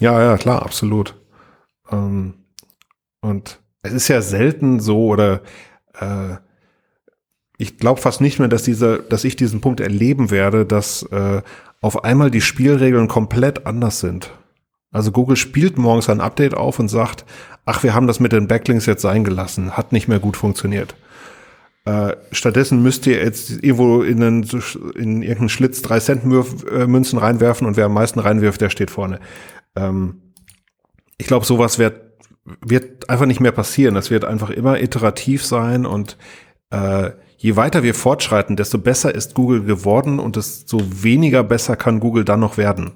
ja, 0.00 0.22
ja, 0.22 0.36
klar, 0.36 0.62
absolut. 0.62 1.14
Ähm 1.90 2.34
und 3.24 3.60
es 3.82 3.92
ist 3.92 4.08
ja 4.08 4.20
selten 4.20 4.80
so 4.80 5.06
oder 5.06 5.40
äh, 5.98 6.36
ich 7.56 7.78
glaube 7.78 8.00
fast 8.00 8.20
nicht 8.20 8.38
mehr, 8.38 8.48
dass 8.48 8.64
dieser, 8.64 8.98
dass 8.98 9.24
ich 9.24 9.36
diesen 9.36 9.60
Punkt 9.60 9.80
erleben 9.80 10.30
werde, 10.30 10.66
dass 10.66 11.04
äh, 11.04 11.40
auf 11.80 12.04
einmal 12.04 12.30
die 12.30 12.40
Spielregeln 12.40 13.08
komplett 13.08 13.66
anders 13.66 14.00
sind. 14.00 14.30
Also 14.90 15.10
Google 15.10 15.36
spielt 15.36 15.78
morgens 15.78 16.08
ein 16.08 16.20
Update 16.20 16.54
auf 16.54 16.78
und 16.78 16.88
sagt, 16.88 17.24
ach, 17.64 17.82
wir 17.82 17.94
haben 17.94 18.06
das 18.06 18.20
mit 18.20 18.32
den 18.32 18.46
Backlinks 18.46 18.86
jetzt 18.86 19.02
sein 19.02 19.24
gelassen, 19.24 19.76
hat 19.76 19.92
nicht 19.92 20.06
mehr 20.06 20.18
gut 20.20 20.36
funktioniert. 20.36 20.94
Äh, 21.86 22.16
stattdessen 22.32 22.82
müsst 22.82 23.06
ihr 23.06 23.22
jetzt 23.22 23.62
irgendwo 23.62 24.02
in, 24.02 24.22
einen, 24.22 24.42
in 24.96 25.22
irgendeinen 25.22 25.48
Schlitz 25.48 25.82
drei 25.82 25.98
Cent 25.98 26.24
äh, 26.24 26.86
Münzen 26.86 27.18
reinwerfen 27.18 27.66
und 27.66 27.76
wer 27.76 27.86
am 27.86 27.94
meisten 27.94 28.18
reinwirft, 28.20 28.60
der 28.60 28.70
steht 28.70 28.90
vorne. 28.90 29.20
Ähm, 29.76 30.20
ich 31.18 31.26
glaube, 31.26 31.46
sowas 31.46 31.78
wird 31.78 32.03
wird 32.44 33.08
einfach 33.08 33.26
nicht 33.26 33.40
mehr 33.40 33.52
passieren. 33.52 33.94
Das 33.94 34.10
wird 34.10 34.24
einfach 34.24 34.50
immer 34.50 34.80
iterativ 34.80 35.44
sein 35.44 35.86
und 35.86 36.16
äh, 36.70 37.10
je 37.36 37.56
weiter 37.56 37.82
wir 37.82 37.94
fortschreiten, 37.94 38.56
desto 38.56 38.78
besser 38.78 39.14
ist 39.14 39.34
Google 39.34 39.64
geworden 39.64 40.18
und 40.18 40.36
desto 40.36 40.80
weniger 41.02 41.42
besser 41.42 41.76
kann 41.76 42.00
Google 42.00 42.24
dann 42.24 42.40
noch 42.40 42.56
werden. 42.56 42.92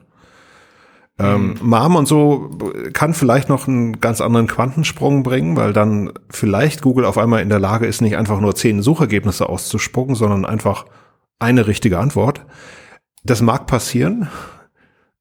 Ähm, 1.20 1.57
mhm. 1.61 1.68
MAM 1.68 1.96
und 1.96 2.07
so 2.07 2.51
kann 2.92 3.12
vielleicht 3.12 3.49
noch 3.49 3.66
einen 3.66 4.01
ganz 4.01 4.20
anderen 4.20 4.46
Quantensprung 4.46 5.24
bringen, 5.24 5.57
weil 5.57 5.72
dann 5.72 6.12
vielleicht 6.30 6.80
Google 6.80 7.05
auf 7.05 7.18
einmal 7.18 7.42
in 7.42 7.49
der 7.49 7.59
Lage 7.59 7.86
ist, 7.86 8.01
nicht 8.01 8.16
einfach 8.16 8.40
nur 8.40 8.55
zehn 8.55 8.82
Suchergebnisse 8.82 9.49
auszuspucken, 9.49 10.14
sondern 10.14 10.44
einfach 10.44 10.86
eine 11.40 11.66
richtige 11.66 11.99
Antwort. 11.99 12.46
Das 13.24 13.42
mag 13.42 13.66
passieren, 13.66 14.28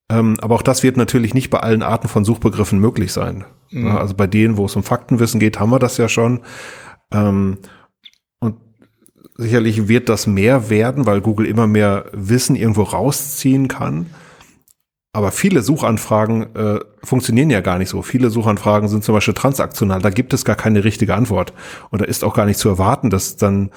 ähm, 0.10 0.38
aber 0.40 0.56
auch 0.56 0.62
das 0.62 0.84
wird 0.84 0.98
natürlich 0.98 1.34
nicht 1.34 1.50
bei 1.50 1.60
allen 1.60 1.82
Arten 1.82 2.08
von 2.08 2.24
Suchbegriffen 2.24 2.80
möglich 2.80 3.12
sein. 3.12 3.46
Mhm. 3.72 3.88
Also 3.88 4.14
bei 4.16 4.28
denen, 4.28 4.58
wo 4.58 4.66
es 4.66 4.76
um 4.76 4.84
Faktenwissen 4.84 5.40
geht, 5.40 5.60
haben 5.60 5.72
wir 5.72 5.80
das 5.80 5.98
ja 5.98 6.10
schon. 6.10 6.42
Ähm, 7.12 7.58
und 8.40 8.56
sicherlich 9.36 9.88
wird 9.88 10.10
das 10.10 10.28
mehr 10.28 10.70
werden, 10.70 11.06
weil 11.06 11.22
Google 11.22 11.46
immer 11.46 11.68
mehr 11.68 12.06
Wissen 12.14 12.56
irgendwo 12.56 12.84
rausziehen 12.84 13.68
kann. 13.68 14.08
Aber 15.14 15.32
viele 15.32 15.64
Suchanfragen 15.64 16.56
äh, 16.56 16.80
funktionieren 17.04 17.50
ja 17.50 17.62
gar 17.62 17.80
nicht 17.80 17.90
so. 17.90 18.04
Viele 18.04 18.30
Suchanfragen 18.30 18.88
sind 18.88 19.04
zum 19.04 19.16
Beispiel 19.16 19.34
transaktional. 19.34 20.00
Da 20.00 20.12
gibt 20.12 20.32
es 20.34 20.46
gar 20.46 20.56
keine 20.56 20.84
richtige 20.84 21.16
Antwort. 21.16 21.54
Und 21.90 22.02
da 22.02 22.06
ist 22.06 22.24
auch 22.24 22.36
gar 22.36 22.46
nicht 22.46 22.60
zu 22.60 22.70
erwarten, 22.70 23.10
dass 23.10 23.36
dann 23.36 23.72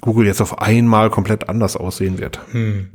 Google 0.00 0.26
jetzt 0.26 0.40
auf 0.40 0.60
einmal 0.60 1.10
komplett 1.10 1.48
anders 1.48 1.76
aussehen 1.76 2.18
wird. 2.18 2.40
Hm. 2.52 2.90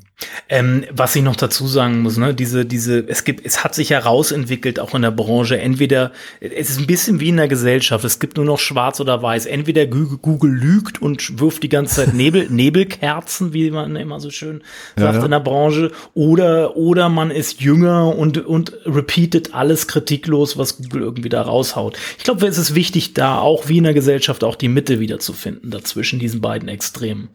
Ähm, 0.47 0.85
was 0.91 1.15
ich 1.15 1.23
noch 1.23 1.35
dazu 1.35 1.67
sagen 1.67 2.01
muss, 2.01 2.17
ne, 2.17 2.33
diese, 2.33 2.65
diese, 2.65 2.99
es 3.07 3.23
gibt, 3.23 3.45
es 3.45 3.63
hat 3.63 3.75
sich 3.75 3.89
herausentwickelt, 3.89 4.79
auch 4.79 4.93
in 4.93 5.01
der 5.01 5.11
Branche. 5.11 5.59
Entweder, 5.59 6.11
es 6.39 6.69
ist 6.69 6.79
ein 6.79 6.87
bisschen 6.87 7.19
wie 7.19 7.29
in 7.29 7.37
der 7.37 7.47
Gesellschaft, 7.47 8.05
es 8.05 8.19
gibt 8.19 8.37
nur 8.37 8.45
noch 8.45 8.59
schwarz 8.59 8.99
oder 8.99 9.21
weiß. 9.21 9.45
Entweder 9.45 9.85
Google 9.85 10.51
lügt 10.51 11.01
und 11.01 11.39
wirft 11.39 11.63
die 11.63 11.69
ganze 11.69 11.95
Zeit 11.95 12.13
Nebel, 12.13 12.47
Nebelkerzen, 12.49 13.53
wie 13.53 13.71
man 13.71 13.95
immer 13.95 14.19
so 14.19 14.29
schön 14.29 14.63
sagt 14.95 15.13
ja, 15.13 15.19
ja. 15.19 15.25
in 15.25 15.31
der 15.31 15.39
Branche, 15.39 15.91
oder, 16.13 16.77
oder 16.77 17.09
man 17.09 17.31
ist 17.31 17.61
jünger 17.61 18.15
und, 18.15 18.45
und 18.45 18.73
repeatet 18.85 19.53
alles 19.53 19.87
kritiklos, 19.87 20.57
was 20.57 20.77
Google 20.77 21.01
irgendwie 21.01 21.29
da 21.29 21.41
raushaut. 21.41 21.97
Ich 22.17 22.23
glaube, 22.23 22.45
es 22.47 22.57
ist 22.57 22.75
wichtig, 22.75 23.13
da 23.13 23.39
auch 23.39 23.67
wie 23.67 23.79
in 23.79 23.83
der 23.83 23.93
Gesellschaft 23.93 24.43
auch 24.43 24.55
die 24.55 24.69
Mitte 24.69 24.99
wiederzufinden, 24.99 25.71
dazwischen 25.71 26.19
diesen 26.19 26.41
beiden 26.41 26.69
Extremen. 26.69 27.29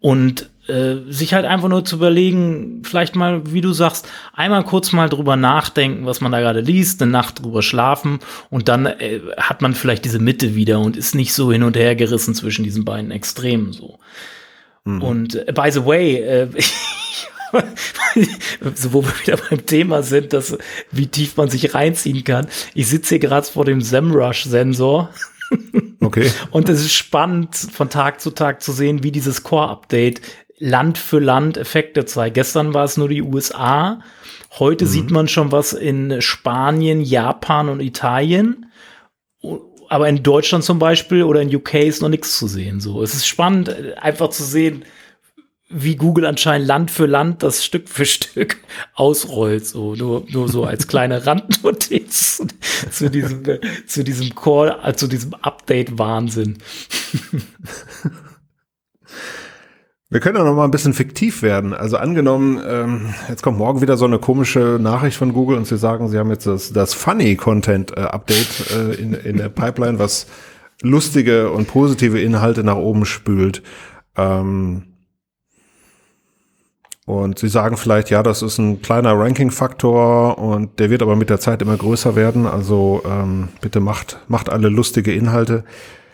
Und 0.00 0.50
äh, 0.68 0.96
sich 1.10 1.34
halt 1.34 1.44
einfach 1.44 1.68
nur 1.68 1.84
zu 1.84 1.96
überlegen, 1.96 2.82
vielleicht 2.84 3.16
mal, 3.16 3.52
wie 3.52 3.60
du 3.60 3.72
sagst, 3.72 4.08
einmal 4.32 4.64
kurz 4.64 4.92
mal 4.92 5.08
drüber 5.08 5.36
nachdenken, 5.36 6.06
was 6.06 6.20
man 6.20 6.32
da 6.32 6.40
gerade 6.40 6.60
liest, 6.60 7.02
eine 7.02 7.10
Nacht 7.10 7.42
drüber 7.42 7.62
schlafen 7.62 8.20
und 8.50 8.68
dann 8.68 8.86
äh, 8.86 9.20
hat 9.36 9.62
man 9.62 9.74
vielleicht 9.74 10.04
diese 10.04 10.18
Mitte 10.18 10.54
wieder 10.54 10.80
und 10.80 10.96
ist 10.96 11.14
nicht 11.14 11.34
so 11.34 11.52
hin 11.52 11.62
und 11.62 11.76
her 11.76 11.94
gerissen 11.96 12.34
zwischen 12.34 12.64
diesen 12.64 12.84
beiden 12.84 13.10
Extremen 13.10 13.72
so. 13.72 13.98
Mhm. 14.84 15.02
Und 15.02 15.48
äh, 15.48 15.52
by 15.52 15.70
the 15.70 15.84
way, 15.84 16.16
äh, 16.16 16.48
so 18.74 18.92
wo 18.94 19.04
wir 19.04 19.12
wieder 19.20 19.36
beim 19.50 19.66
Thema 19.66 20.02
sind, 20.02 20.32
dass 20.32 20.56
wie 20.90 21.08
tief 21.08 21.36
man 21.36 21.50
sich 21.50 21.74
reinziehen 21.74 22.24
kann. 22.24 22.46
Ich 22.74 22.88
sitze 22.88 23.10
hier 23.10 23.18
gerade 23.18 23.46
vor 23.46 23.64
dem 23.64 23.80
SEMrush-Sensor 23.80 25.10
Okay. 26.00 26.30
Und 26.50 26.68
es 26.68 26.80
ist 26.80 26.94
spannend, 26.94 27.54
von 27.56 27.90
Tag 27.90 28.20
zu 28.20 28.30
Tag 28.30 28.62
zu 28.62 28.72
sehen, 28.72 29.02
wie 29.02 29.12
dieses 29.12 29.42
Core-Update 29.42 30.20
Land 30.58 30.98
für 30.98 31.18
Land 31.18 31.56
Effekte 31.56 32.04
zeigt. 32.04 32.34
Gestern 32.34 32.74
war 32.74 32.84
es 32.84 32.96
nur 32.96 33.08
die 33.08 33.22
USA. 33.22 34.00
Heute 34.58 34.84
mhm. 34.84 34.88
sieht 34.88 35.10
man 35.10 35.28
schon 35.28 35.52
was 35.52 35.72
in 35.72 36.20
Spanien, 36.20 37.00
Japan 37.00 37.68
und 37.68 37.80
Italien. 37.80 38.66
Aber 39.88 40.08
in 40.08 40.22
Deutschland 40.22 40.64
zum 40.64 40.78
Beispiel 40.78 41.24
oder 41.24 41.42
in 41.42 41.54
UK 41.54 41.74
ist 41.74 42.02
noch 42.02 42.08
nichts 42.08 42.38
zu 42.38 42.46
sehen. 42.46 42.80
So, 42.80 43.02
es 43.02 43.14
ist 43.14 43.26
spannend, 43.26 43.74
einfach 43.98 44.30
zu 44.30 44.44
sehen, 44.44 44.84
wie 45.68 45.96
Google 45.96 46.26
anscheinend 46.26 46.68
Land 46.68 46.90
für 46.90 47.06
Land 47.06 47.42
das 47.42 47.64
Stück 47.64 47.88
für 47.88 48.04
Stück 48.06 48.58
ausrollt. 48.94 49.66
So, 49.66 49.94
nur, 49.94 50.24
nur 50.30 50.48
so 50.48 50.64
als 50.64 50.86
kleine 50.86 51.26
Randnotiz 51.26 52.42
zu 52.90 53.10
diesem, 53.10 53.42
zu 53.86 54.04
diesem 54.04 54.34
Call, 54.34 54.78
äh, 54.84 54.94
zu 54.94 55.08
diesem 55.08 55.34
Update-Wahnsinn. 55.34 56.58
Wir 60.10 60.20
können 60.20 60.36
auch 60.36 60.44
noch 60.44 60.54
mal 60.54 60.64
ein 60.64 60.70
bisschen 60.70 60.94
fiktiv 60.94 61.42
werden. 61.42 61.72
Also 61.72 61.96
angenommen, 61.96 62.60
ähm, 62.66 63.14
jetzt 63.28 63.42
kommt 63.42 63.58
morgen 63.58 63.80
wieder 63.80 63.96
so 63.96 64.04
eine 64.04 64.18
komische 64.18 64.78
Nachricht 64.80 65.16
von 65.16 65.32
Google 65.32 65.56
und 65.56 65.66
sie 65.66 65.78
sagen, 65.78 66.08
sie 66.08 66.18
haben 66.18 66.30
jetzt 66.30 66.46
das, 66.46 66.72
das 66.72 66.94
Funny 66.94 67.36
Content 67.36 67.96
äh, 67.96 68.00
Update 68.00 68.70
äh, 68.70 68.94
in, 68.94 69.14
in 69.14 69.38
der 69.38 69.48
Pipeline, 69.48 69.98
was 69.98 70.26
lustige 70.82 71.50
und 71.50 71.66
positive 71.68 72.20
Inhalte 72.20 72.62
nach 72.64 72.76
oben 72.76 73.06
spült. 73.06 73.62
Ähm, 74.16 74.84
Und 77.06 77.38
sie 77.38 77.48
sagen 77.48 77.76
vielleicht, 77.76 78.08
ja, 78.10 78.22
das 78.22 78.42
ist 78.42 78.58
ein 78.58 78.80
kleiner 78.80 79.18
Ranking-Faktor 79.18 80.38
und 80.38 80.78
der 80.78 80.88
wird 80.90 81.02
aber 81.02 81.16
mit 81.16 81.28
der 81.28 81.38
Zeit 81.38 81.60
immer 81.60 81.76
größer 81.76 82.14
werden. 82.16 82.46
Also 82.46 83.02
ähm, 83.04 83.48
bitte 83.60 83.80
macht, 83.80 84.20
macht 84.28 84.48
alle 84.48 84.68
lustige 84.68 85.12
Inhalte. 85.12 85.64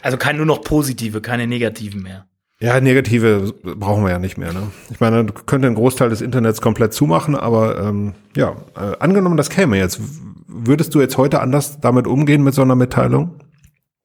Also 0.02 0.16
kein 0.16 0.36
nur 0.36 0.46
noch 0.46 0.62
positive, 0.62 1.20
keine 1.20 1.46
negativen 1.46 2.02
mehr. 2.02 2.26
Ja, 2.62 2.78
negative 2.78 3.54
brauchen 3.62 4.04
wir 4.04 4.10
ja 4.10 4.18
nicht 4.18 4.36
mehr. 4.36 4.52
Ne? 4.52 4.70
Ich 4.90 5.00
meine, 5.00 5.24
du 5.24 5.32
könntest 5.32 5.70
den 5.70 5.74
Großteil 5.74 6.10
des 6.10 6.20
Internets 6.20 6.60
komplett 6.60 6.92
zumachen, 6.92 7.34
aber 7.34 7.78
ähm, 7.80 8.14
ja, 8.36 8.54
äh, 8.76 8.98
angenommen, 8.98 9.38
das 9.38 9.48
käme 9.48 9.78
jetzt. 9.78 9.98
Würdest 10.46 10.94
du 10.94 11.00
jetzt 11.00 11.16
heute 11.16 11.40
anders 11.40 11.80
damit 11.80 12.06
umgehen 12.06 12.42
mit 12.42 12.52
so 12.52 12.60
einer 12.60 12.74
Mitteilung? 12.74 13.40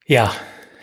Ja, 0.06 0.32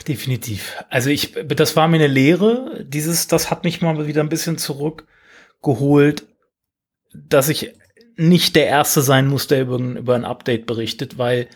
definitiv. 0.06 0.76
Also 0.90 1.08
ich, 1.08 1.34
das 1.46 1.74
war 1.74 1.88
mir 1.88 1.96
eine 1.96 2.08
Lehre. 2.08 2.84
Dieses, 2.86 3.26
das 3.26 3.50
hat 3.50 3.64
mich 3.64 3.80
mal 3.80 4.06
wieder 4.06 4.22
ein 4.22 4.28
bisschen 4.28 4.58
zurückgeholt, 4.58 6.26
dass 7.14 7.48
ich 7.48 7.72
nicht 8.16 8.54
der 8.54 8.66
Erste 8.66 9.00
sein 9.00 9.28
muss, 9.28 9.46
der 9.46 9.62
über, 9.62 9.78
über 9.78 10.14
ein 10.14 10.26
Update 10.26 10.66
berichtet, 10.66 11.16
weil 11.16 11.48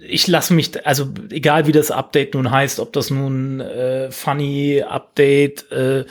ich 0.00 0.26
lasse 0.26 0.54
mich, 0.54 0.86
also 0.86 1.08
egal 1.30 1.66
wie 1.66 1.72
das 1.72 1.90
Update 1.90 2.34
nun 2.34 2.50
heißt, 2.50 2.80
ob 2.80 2.92
das 2.92 3.10
nun 3.10 3.60
äh, 3.60 4.10
funny 4.10 4.82
Update, 4.82 5.70
äh, 5.72 6.04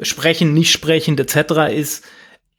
sprechen, 0.00 0.54
nicht 0.54 0.72
sprechen 0.72 1.18
etc. 1.18 1.72
ist, 1.74 2.04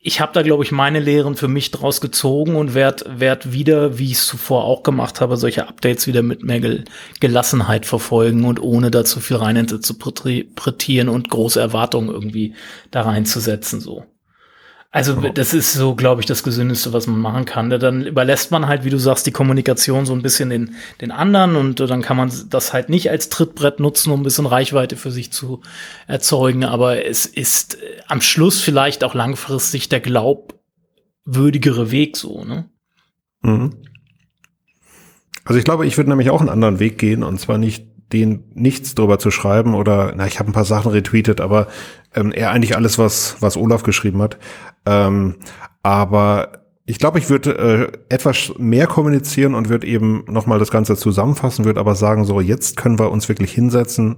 ich 0.06 0.20
habe 0.20 0.34
da 0.34 0.42
glaube 0.42 0.66
ich 0.66 0.72
meine 0.72 1.00
Lehren 1.00 1.36
für 1.36 1.48
mich 1.48 1.72
draus 1.72 2.02
gezogen 2.02 2.56
und 2.56 2.74
werd 2.76 3.06
werd 3.08 3.54
wieder, 3.54 3.98
wie 3.98 4.08
ich 4.08 4.14
es 4.14 4.28
zuvor 4.28 4.66
auch 4.66 4.84
gemacht 4.84 5.22
habe, 5.22 5.38
solche 5.38 5.68
Updates 5.68 6.08
wieder 6.08 6.22
mit 6.22 6.44
mehr 6.44 6.60
Gel 6.60 6.84
Gelassenheit 7.22 7.86
verfolgen 7.86 8.44
und 8.44 8.62
ohne 8.62 8.92
da 8.92 9.06
zu 9.06 9.22
viel 9.22 9.38
rein 9.38 9.66
zu 9.68 9.76
interpretieren 9.76 11.08
und 11.08 11.30
große 11.30 11.60
Erwartungen 11.60 12.10
irgendwie 12.10 12.54
da 12.92 13.04
reinzusetzen 13.04 13.80
so. 13.80 14.06
Also 14.96 15.16
das 15.16 15.56
ist 15.56 15.74
so, 15.74 15.96
glaube 15.96 16.22
ich, 16.22 16.28
das 16.28 16.44
Gesündeste, 16.44 16.94
was 16.94 17.08
man 17.08 17.20
machen 17.20 17.46
kann. 17.46 17.72
Dann 17.72 18.06
überlässt 18.06 18.52
man 18.52 18.68
halt, 18.68 18.84
wie 18.86 18.92
du 18.92 19.00
sagst, 19.00 19.26
die 19.26 19.32
Kommunikation 19.32 20.06
so 20.06 20.14
ein 20.14 20.22
bisschen 20.22 20.52
den, 20.52 20.76
den 21.02 21.10
anderen 21.10 21.56
und 21.56 21.80
dann 21.80 22.04
kann 22.04 22.16
man 22.16 22.32
das 22.52 22.74
halt 22.74 22.90
nicht 22.90 23.10
als 23.10 23.30
Trittbrett 23.30 23.80
nutzen, 23.80 24.12
um 24.12 24.20
ein 24.20 24.24
bisschen 24.24 24.46
Reichweite 24.46 24.96
für 24.96 25.10
sich 25.10 25.32
zu 25.32 25.62
erzeugen. 26.06 26.64
Aber 26.64 27.04
es 27.08 27.26
ist 27.26 27.82
äh, 27.82 28.02
am 28.06 28.22
Schluss 28.22 28.62
vielleicht 28.62 29.04
auch 29.04 29.16
langfristig 29.16 29.90
der 29.90 30.00
glaubwürdigere 30.00 31.90
Weg 31.90 32.16
so, 32.16 32.44
ne? 32.44 32.70
Mhm. 33.42 33.74
Also 35.44 35.58
ich 35.58 35.66
glaube, 35.66 35.88
ich 35.88 35.98
würde 35.98 36.12
nämlich 36.12 36.30
auch 36.30 36.40
einen 36.40 36.50
anderen 36.50 36.78
Weg 36.78 37.00
gehen 37.00 37.24
und 37.24 37.40
zwar 37.40 37.58
nicht 37.58 37.88
den 38.14 38.44
nichts 38.54 38.96
drüber 38.96 39.20
zu 39.20 39.32
schreiben 39.32 39.74
oder 39.74 40.14
na, 40.16 40.28
ich 40.28 40.40
habe 40.40 40.50
ein 40.50 40.54
paar 40.54 40.66
Sachen 40.66 40.92
retweetet, 40.92 41.42
aber 41.42 41.68
ähm, 42.16 42.32
eher 42.34 42.52
eigentlich 42.52 42.76
alles, 42.76 42.98
was 42.98 43.38
was 43.42 43.58
Olaf 43.58 43.84
geschrieben 43.84 44.22
hat. 44.22 44.38
Ähm, 44.86 45.36
aber 45.82 46.64
ich 46.86 47.00
glaube, 47.00 47.20
ich 47.20 47.30
würde 47.30 47.92
äh, 48.10 48.14
etwas 48.14 48.54
mehr 48.58 48.88
kommunizieren 48.88 49.56
und 49.56 49.70
würde 49.70 49.88
eben 49.88 50.26
nochmal 50.28 50.60
das 50.60 50.72
Ganze 50.72 50.96
zusammenfassen, 50.96 51.66
würde 51.66 51.80
aber 51.80 51.96
sagen, 51.96 52.26
so 52.26 52.40
jetzt 52.42 52.78
können 52.78 53.00
wir 53.00 53.12
uns 53.12 53.30
wirklich 53.30 53.52
hinsetzen 53.52 54.18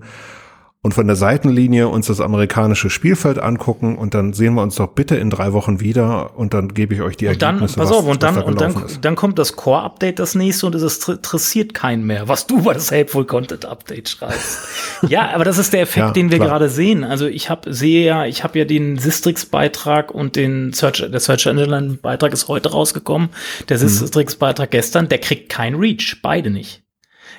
und 0.86 0.94
von 0.94 1.08
der 1.08 1.16
Seitenlinie 1.16 1.88
uns 1.88 2.06
das 2.06 2.22
amerikanische 2.22 2.92
Spielfeld 2.92 3.40
angucken 3.40 3.98
und 3.98 4.14
dann 4.14 4.34
sehen 4.34 4.54
wir 4.54 4.62
uns 4.62 4.76
doch 4.76 4.90
bitte 4.90 5.16
in 5.16 5.32
drei 5.32 5.52
Wochen 5.52 5.80
wieder 5.80 6.38
und 6.38 6.54
dann 6.54 6.76
gebe 6.76 6.94
ich 6.94 7.02
euch 7.02 7.18
die 7.18 7.26
und 7.26 7.42
Ergebnisse. 7.42 7.78
Dann, 7.78 7.88
pass 7.88 7.98
auf, 7.98 8.06
und 8.06 8.22
dann, 8.22 8.36
da 8.36 8.42
und 8.42 8.62
dann, 8.62 8.86
dann 9.02 9.16
kommt 9.16 9.40
das 9.40 9.56
Core-Update 9.56 10.20
das 10.20 10.36
nächste 10.36 10.68
und 10.68 10.76
es 10.76 11.10
interessiert 11.10 11.74
keinen 11.74 12.06
mehr, 12.06 12.28
was 12.28 12.46
du 12.46 12.62
bei 12.62 12.76
das 12.76 12.92
Helpful 12.92 13.26
Content 13.26 13.66
Update 13.66 14.10
schreibst. 14.10 14.60
ja, 15.10 15.32
aber 15.34 15.44
das 15.44 15.58
ist 15.58 15.74
der 15.74 15.82
Effekt, 15.82 16.06
ja, 16.06 16.12
den 16.12 16.30
wir 16.30 16.38
gerade 16.38 16.70
sehen. 16.70 17.04
Also 17.04 17.26
ich 17.26 17.50
habe 17.50 17.74
sehe 17.74 18.06
ja, 18.06 18.28
ich 18.28 18.44
habe 18.44 18.60
ja 18.60 18.66
den 18.66 19.00
Sistrix-Beitrag 19.00 20.12
und 20.12 20.36
den 20.36 20.72
Search, 20.72 21.04
der 21.12 21.20
Search 21.20 21.48
Engine-Beitrag 21.48 22.32
ist 22.32 22.48
heute 22.48 22.70
rausgekommen. 22.70 23.30
Der 23.70 23.80
mhm. 23.80 23.88
Sistrix-Beitrag 23.88 24.70
gestern, 24.70 25.10
der 25.10 25.18
kriegt 25.18 25.50
kein 25.50 25.74
Reach, 25.74 26.18
beide 26.22 26.52
nicht. 26.52 26.85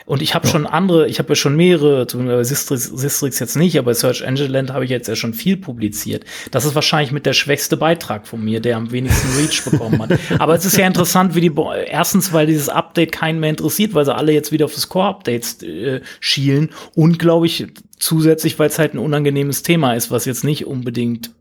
Und 0.07 0.23
ich 0.23 0.35
habe 0.35 0.47
ja. 0.47 0.53
schon 0.53 0.67
andere, 0.67 1.09
ich 1.09 1.19
habe 1.19 1.31
ja 1.31 1.35
schon 1.35 1.57
mehrere, 1.57 2.07
Sistrix, 2.45 2.85
Sistrix 2.85 3.41
jetzt 3.41 3.57
nicht, 3.57 3.77
aber 3.77 3.93
Search 3.93 4.23
Engine 4.23 4.49
Land 4.49 4.73
habe 4.73 4.85
ich 4.85 4.91
jetzt 4.91 5.09
ja 5.09 5.17
schon 5.17 5.35
viel 5.35 5.57
publiziert. 5.57 6.25
Das 6.53 6.65
ist 6.65 6.77
wahrscheinlich 6.77 7.11
mit 7.11 7.27
der 7.27 7.33
schwächste 7.33 7.77
Beitrag 7.77 8.29
von 8.29 8.43
mir, 8.43 8.61
der 8.61 8.77
am 8.77 8.93
wenigsten 8.93 9.37
Reach 9.37 9.65
bekommen 9.65 10.01
hat. 10.01 10.19
Aber 10.39 10.55
es 10.55 10.65
ist 10.65 10.77
ja 10.77 10.87
interessant, 10.87 11.35
wie 11.35 11.41
die, 11.41 11.53
erstens, 11.89 12.33
weil 12.33 12.47
dieses 12.47 12.69
Update 12.69 13.11
keinen 13.11 13.41
mehr 13.41 13.51
interessiert, 13.51 13.95
weil 13.95 14.05
sie 14.05 14.15
alle 14.15 14.33
jetzt 14.33 14.53
wieder 14.53 14.67
auf 14.67 14.75
das 14.75 14.89
Core-Updates 14.89 15.63
äh, 15.65 16.01
schielen 16.21 16.71
und 16.95 17.19
glaube 17.19 17.47
ich 17.47 17.67
zusätzlich, 17.99 18.59
weil 18.61 18.69
es 18.69 18.79
halt 18.79 18.95
ein 18.95 18.99
unangenehmes 18.99 19.65
Thema 19.65 19.95
ist, 19.95 20.13
was 20.13 20.25
jetzt 20.25 20.45
nicht 20.45 20.67
unbedingt 20.67 21.33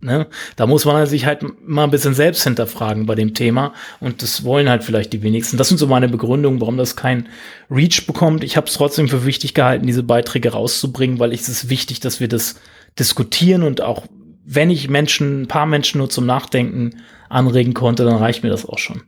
Ne? 0.00 0.26
Da 0.56 0.66
muss 0.66 0.84
man 0.84 1.06
sich 1.06 1.24
halt 1.24 1.44
mal 1.66 1.84
ein 1.84 1.90
bisschen 1.90 2.14
selbst 2.14 2.44
hinterfragen 2.44 3.06
bei 3.06 3.14
dem 3.14 3.32
Thema 3.32 3.72
und 3.98 4.22
das 4.22 4.44
wollen 4.44 4.68
halt 4.68 4.84
vielleicht 4.84 5.12
die 5.12 5.22
wenigsten. 5.22 5.56
Das 5.56 5.68
sind 5.68 5.78
so 5.78 5.86
meine 5.86 6.08
Begründungen, 6.08 6.60
warum 6.60 6.76
das 6.76 6.96
kein 6.96 7.28
Reach 7.70 8.06
bekommt. 8.06 8.44
Ich 8.44 8.56
habe 8.56 8.66
es 8.66 8.74
trotzdem 8.74 9.08
für 9.08 9.24
wichtig 9.24 9.54
gehalten, 9.54 9.86
diese 9.86 10.02
Beiträge 10.02 10.52
rauszubringen, 10.52 11.18
weil 11.18 11.32
es 11.32 11.48
ist 11.48 11.70
wichtig, 11.70 12.00
dass 12.00 12.20
wir 12.20 12.28
das 12.28 12.60
diskutieren 12.98 13.62
und 13.62 13.80
auch 13.80 14.06
wenn 14.44 14.70
ich 14.70 14.88
Menschen, 14.88 15.42
ein 15.42 15.48
paar 15.48 15.66
Menschen 15.66 15.98
nur 15.98 16.08
zum 16.08 16.26
Nachdenken 16.26 17.02
anregen 17.28 17.74
konnte, 17.74 18.04
dann 18.04 18.16
reicht 18.16 18.44
mir 18.44 18.50
das 18.50 18.64
auch 18.64 18.78
schon. 18.78 19.02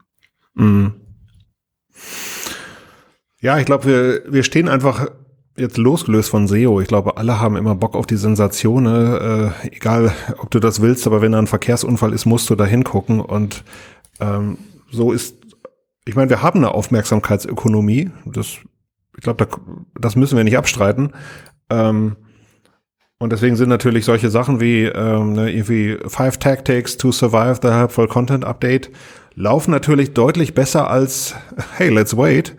Mhm. 0.55 0.95
Ja, 3.41 3.59
ich 3.59 3.67
glaube, 3.67 3.85
wir, 3.85 4.33
wir 4.33 4.43
stehen 4.43 4.69
einfach 4.69 5.11
jetzt 5.59 5.77
losgelöst 5.77 6.31
von 6.31 6.47
SEO, 6.47 6.81
ich 6.81 6.89
glaube, 6.89 7.17
alle 7.17 7.41
haben 7.41 7.57
immer 7.57 7.75
Bock 7.75 7.95
auf 7.95 8.07
die 8.07 8.17
Sensation, 8.17 8.87
äh, 8.87 9.51
egal 9.71 10.13
ob 10.39 10.51
du 10.51 10.61
das 10.61 10.81
willst, 10.81 11.07
aber 11.07 11.21
wenn 11.23 11.33
da 11.33 11.39
ein 11.39 11.47
Verkehrsunfall 11.47 12.13
ist, 12.13 12.27
musst 12.27 12.49
du 12.51 12.55
da 12.55 12.65
hingucken 12.65 13.21
und 13.21 13.65
ähm, 14.21 14.59
so 14.91 15.13
ist, 15.13 15.37
ich 16.05 16.17
meine, 16.17 16.31
wir 16.31 16.43
haben 16.43 16.59
eine 16.61 16.73
Aufmerksamkeitsökonomie, 16.73 18.11
das, 18.25 18.59
ich 19.17 19.23
glaube, 19.23 19.45
da, 19.45 19.57
das 20.01 20.17
müssen 20.17 20.37
wir 20.37 20.45
nicht 20.45 20.59
abstreiten. 20.59 21.13
Ähm, 21.71 22.17
und 23.19 23.33
deswegen 23.33 23.57
sind 23.57 23.69
natürlich 23.69 24.05
solche 24.05 24.31
Sachen 24.31 24.61
wie 24.61 24.85
ähm, 24.85 25.33
ne, 25.33 25.51
irgendwie 25.53 25.99
Five 26.07 26.39
Tactics 26.39 26.97
to 26.97 27.11
Survive 27.11 27.59
the 27.63 27.69
Helpful 27.69 28.07
Content 28.07 28.45
Update 28.45 28.91
laufen 29.35 29.71
natürlich 29.71 30.15
deutlich 30.15 30.55
besser 30.55 30.89
als 30.89 31.35
Hey, 31.77 31.89
let's 31.89 32.17
wait. 32.17 32.55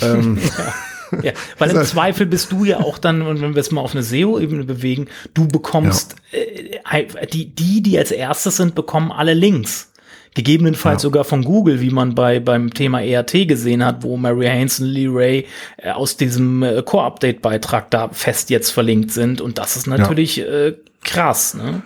ähm, 0.00 0.38
ja. 1.22 1.32
Weil 1.58 1.70
im 1.70 1.84
Zweifel 1.84 2.26
bist 2.26 2.52
du 2.52 2.64
ja 2.64 2.78
auch 2.80 2.98
dann, 2.98 3.26
wenn 3.40 3.54
wir 3.54 3.60
es 3.60 3.70
mal 3.70 3.80
auf 3.80 3.92
eine 3.92 4.02
SEO-Ebene 4.02 4.64
bewegen, 4.64 5.08
du 5.34 5.48
bekommst, 5.48 6.16
ja. 6.32 6.98
äh, 6.98 7.26
die, 7.26 7.46
die, 7.46 7.82
die 7.82 7.98
als 7.98 8.10
erstes 8.10 8.56
sind, 8.56 8.74
bekommen 8.74 9.12
alle 9.12 9.34
Links. 9.34 9.92
Gegebenenfalls 10.34 11.02
ja. 11.02 11.06
sogar 11.06 11.24
von 11.24 11.44
Google, 11.44 11.80
wie 11.80 11.88
man 11.88 12.14
bei 12.14 12.40
beim 12.40 12.74
Thema 12.74 13.00
ERT 13.00 13.48
gesehen 13.48 13.82
hat, 13.82 14.02
wo 14.02 14.18
Mary 14.18 14.44
Haynes 14.44 14.80
und 14.80 14.88
Lee 14.88 15.08
Ray 15.08 15.46
äh, 15.78 15.92
aus 15.92 16.18
diesem 16.18 16.62
äh, 16.62 16.82
Core-Update-Beitrag 16.82 17.90
da 17.90 18.10
fest 18.10 18.50
jetzt 18.50 18.70
verlinkt 18.70 19.12
sind. 19.12 19.40
Und 19.40 19.56
das 19.56 19.76
ist 19.76 19.86
natürlich 19.86 20.36
ja. 20.36 20.44
äh, 20.44 20.74
krass, 21.02 21.54
ne? 21.54 21.80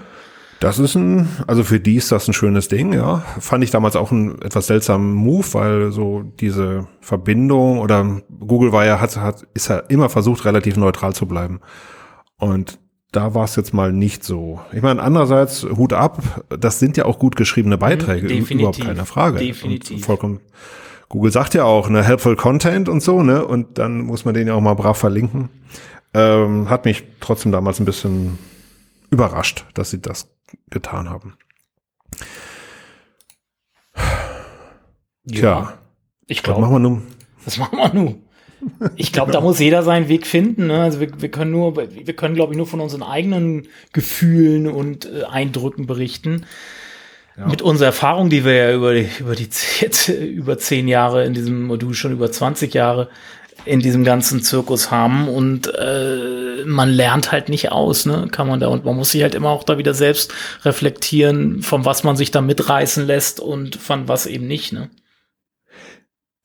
Das 0.61 0.79
ist 0.79 0.95
ein, 0.95 1.27
also 1.47 1.65
für 1.65 1.81
die 1.81 1.97
ist 1.97 2.13
das 2.13 2.29
ein 2.29 2.35
schönes 2.35 2.69
Ding, 2.69 2.93
ja. 2.93 3.25
Fand 3.41 3.65
ich 3.65 3.71
damals 3.71 3.97
auch 3.97 4.13
ein 4.13 4.41
etwas 4.43 4.67
seltsamen 4.67 5.15
Move, 5.15 5.47
weil 5.53 5.91
so 5.91 6.23
diese 6.39 6.87
Verbindung 7.01 7.79
oder 7.79 8.21
Google 8.41 8.71
war 8.71 8.85
ja, 8.85 9.01
hat, 9.01 9.17
hat, 9.17 9.47
ist 9.55 9.69
ja 9.69 9.79
immer 9.79 10.11
versucht, 10.11 10.45
relativ 10.45 10.77
neutral 10.77 11.15
zu 11.15 11.25
bleiben. 11.25 11.61
Und 12.37 12.79
da 13.11 13.35
war 13.35 13.45
es 13.45 13.57
jetzt 13.57 13.73
mal 13.73 13.91
nicht 13.91 14.23
so. 14.23 14.61
Ich 14.73 14.83
meine, 14.83 15.03
andererseits 15.03 15.63
Hut 15.63 15.95
ab, 15.95 16.23
das 16.51 16.79
sind 16.79 16.99
ja 16.99 17.07
auch 17.07 17.19
gut 17.19 17.37
geschriebene 17.37 17.77
mhm, 17.77 17.81
Beiträge, 17.81 18.29
Definitiv. 18.29 18.59
überhaupt 18.59 18.81
keine 18.81 19.07
Frage. 19.07 19.39
Definitiv. 19.39 19.97
Und 19.97 20.05
vollkommen. 20.05 20.41
Google 21.09 21.33
sagt 21.33 21.55
ja 21.55 21.65
auch, 21.65 21.89
ne, 21.89 22.05
helpful 22.05 22.37
Content 22.37 22.89
und 22.89 23.03
so, 23.03 23.23
ne, 23.23 23.45
und 23.45 23.79
dann 23.79 24.03
muss 24.03 24.27
man 24.27 24.35
den 24.35 24.47
ja 24.47 24.55
auch 24.55 24.61
mal 24.61 24.75
brav 24.75 24.99
verlinken. 24.99 25.49
Ähm, 26.13 26.69
hat 26.69 26.85
mich 26.85 27.05
trotzdem 27.19 27.51
damals 27.51 27.81
ein 27.81 27.87
bisschen 27.87 28.39
überrascht, 29.11 29.65
dass 29.75 29.91
sie 29.91 30.01
das 30.01 30.29
getan 30.70 31.09
haben. 31.09 31.36
Ja. 35.24 35.40
Tja, 35.40 35.78
ich 36.26 36.42
glaube. 36.42 36.62
Was 36.62 36.68
machen 36.68 36.74
wir 36.74 36.88
nun? 36.88 37.03
Was 37.44 37.59
machen 37.59 37.78
wir 37.78 37.94
nun? 37.94 38.22
Ich 38.96 39.12
glaube, 39.12 39.30
genau. 39.30 39.40
da 39.40 39.46
muss 39.46 39.59
jeder 39.59 39.82
seinen 39.82 40.09
Weg 40.09 40.26
finden. 40.26 40.66
Ne? 40.66 40.82
Also 40.82 41.01
wir, 41.01 41.20
wir 41.20 41.30
können 41.30 41.51
nur, 41.51 41.76
wir 41.76 42.16
können, 42.16 42.34
glaube 42.34 42.53
ich, 42.53 42.59
nur 42.59 42.66
von 42.66 42.80
unseren 42.80 43.03
eigenen 43.03 43.68
Gefühlen 43.92 44.66
und 44.66 45.07
äh, 45.07 45.24
Eindrücken 45.24 45.86
berichten. 45.86 46.44
Ja. 47.36 47.46
Mit 47.46 47.62
unserer 47.62 47.86
Erfahrung, 47.86 48.28
die 48.28 48.44
wir 48.44 48.55
ja 48.55 48.74
über 48.74 48.92
die, 48.94 49.09
über 49.18 49.34
die 49.34 49.48
jetzt 49.80 50.09
über 50.09 50.59
zehn 50.59 50.88
Jahre 50.88 51.24
in 51.24 51.32
diesem 51.32 51.66
Modul 51.66 51.94
schon 51.94 52.12
über 52.12 52.30
20 52.30 52.74
Jahre 52.74 53.09
in 53.65 53.81
diesem 53.81 54.05
ganzen 54.05 54.43
Zirkus 54.43 54.91
haben 54.91 55.29
und 55.29 55.73
äh, 55.75 56.65
man 56.65 56.89
lernt 56.89 57.33
halt 57.33 57.49
nicht 57.49 57.73
aus, 57.73 58.07
ne? 58.07 58.29
Kann 58.31 58.49
man 58.49 58.61
da 58.61 58.69
und 58.69 58.85
man 58.85 58.97
muss 58.97 59.11
sich 59.11 59.23
halt 59.23 59.35
immer 59.35 59.51
auch 59.51 59.65
da 59.65 59.79
wieder 59.79 59.95
selbst 59.95 60.33
reflektieren, 60.65 61.63
von 61.63 61.85
was 61.85 62.05
man 62.05 62.17
sich 62.17 62.31
da 62.31 62.41
mitreißen 62.41 63.07
lässt 63.07 63.41
und 63.41 63.77
von 63.77 64.09
was 64.09 64.27
eben 64.27 64.47
nicht, 64.47 64.73
ne? 64.73 64.91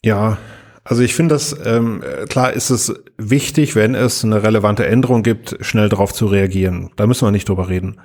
Ja, 0.03 0.38
also 0.84 1.01
ich 1.01 1.16
finde 1.16 1.34
das, 1.34 1.55
ähm, 1.66 2.03
klar 2.30 2.53
ist 2.53 2.70
es 2.70 2.93
wichtig, 3.18 3.76
wenn 3.76 3.95
es 3.95 4.24
eine 4.24 4.43
relevante 4.43 4.86
Änderung 4.86 5.24
gibt, 5.24 5.57
schnell 5.61 5.89
darauf 5.89 6.13
zu 6.13 6.28
reagieren. 6.28 6.91
Da 6.95 7.07
müssen 7.07 7.26
wir 7.26 7.32
nicht 7.32 7.49
drüber 7.49 7.70
reden. 7.70 7.99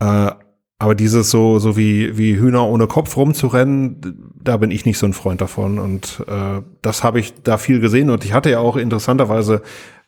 Äh, 0.00 0.30
aber 0.78 0.94
dieses 0.94 1.30
so, 1.30 1.58
so 1.58 1.76
wie, 1.76 2.16
wie 2.16 2.38
Hühner 2.38 2.66
ohne 2.66 2.86
Kopf 2.86 3.14
rumzurennen, 3.18 4.29
da 4.42 4.56
bin 4.56 4.70
ich 4.70 4.86
nicht 4.86 4.98
so 4.98 5.06
ein 5.06 5.12
Freund 5.12 5.40
davon. 5.40 5.78
Und 5.78 6.24
äh, 6.26 6.62
das 6.82 7.04
habe 7.04 7.20
ich 7.20 7.34
da 7.42 7.58
viel 7.58 7.80
gesehen. 7.80 8.10
Und 8.10 8.24
ich 8.24 8.32
hatte 8.32 8.50
ja 8.50 8.60
auch 8.60 8.76
interessanterweise 8.76 9.62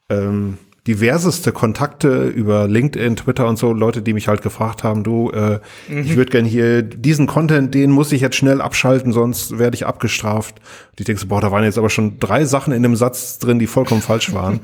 ähm, 0.09 0.59
diverseste 0.87 1.53
Kontakte 1.53 2.26
über 2.26 2.66
LinkedIn, 2.66 3.14
Twitter 3.14 3.47
und 3.47 3.57
so, 3.57 3.72
Leute, 3.72 4.03
die 4.03 4.12
mich 4.12 4.26
halt 4.26 4.43
gefragt 4.43 4.83
haben, 4.83 5.05
du, 5.05 5.30
äh, 5.30 5.61
mhm. 5.89 5.99
ich 6.01 6.16
würde 6.16 6.33
gern 6.33 6.45
hier 6.45 6.83
diesen 6.83 7.28
Content, 7.28 7.72
den 7.72 7.93
muss 7.93 8.11
ich 8.11 8.20
jetzt 8.20 8.35
schnell 8.35 8.61
abschalten, 8.61 9.12
sonst 9.12 9.59
werde 9.59 9.76
ich 9.76 9.87
abgestraft. 9.87 10.59
Und 10.91 11.01
ich 11.01 11.07
denke 11.07 11.20
so, 11.20 11.28
boah, 11.28 11.41
da 11.41 11.53
waren 11.53 11.62
jetzt 11.62 11.78
aber 11.78 11.91
schon 11.91 12.18
drei 12.18 12.45
Sachen 12.45 12.72
in 12.72 12.83
dem 12.83 12.97
Satz 12.97 13.39
drin, 13.39 13.61
die 13.61 13.68
vollkommen 13.68 14.03
falsch 14.03 14.33
waren. 14.33 14.61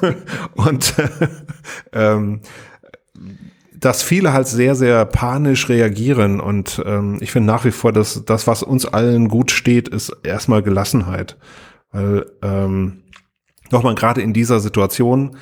und 0.54 0.94
äh, 0.98 1.28
ähm, 1.92 2.40
dass 3.84 4.02
viele 4.02 4.32
halt 4.32 4.46
sehr, 4.48 4.74
sehr 4.74 5.04
panisch 5.04 5.68
reagieren. 5.68 6.40
Und 6.40 6.82
ähm, 6.86 7.18
ich 7.20 7.30
finde 7.30 7.52
nach 7.52 7.64
wie 7.64 7.70
vor, 7.70 7.92
dass 7.92 8.24
das, 8.24 8.46
was 8.46 8.62
uns 8.62 8.86
allen 8.86 9.28
gut 9.28 9.50
steht, 9.50 9.88
ist 9.88 10.10
erstmal 10.22 10.62
Gelassenheit. 10.62 11.36
Weil 11.92 12.26
ähm, 12.42 13.02
nochmal 13.70 13.94
gerade 13.94 14.22
in 14.22 14.32
dieser 14.32 14.60
Situation, 14.60 15.36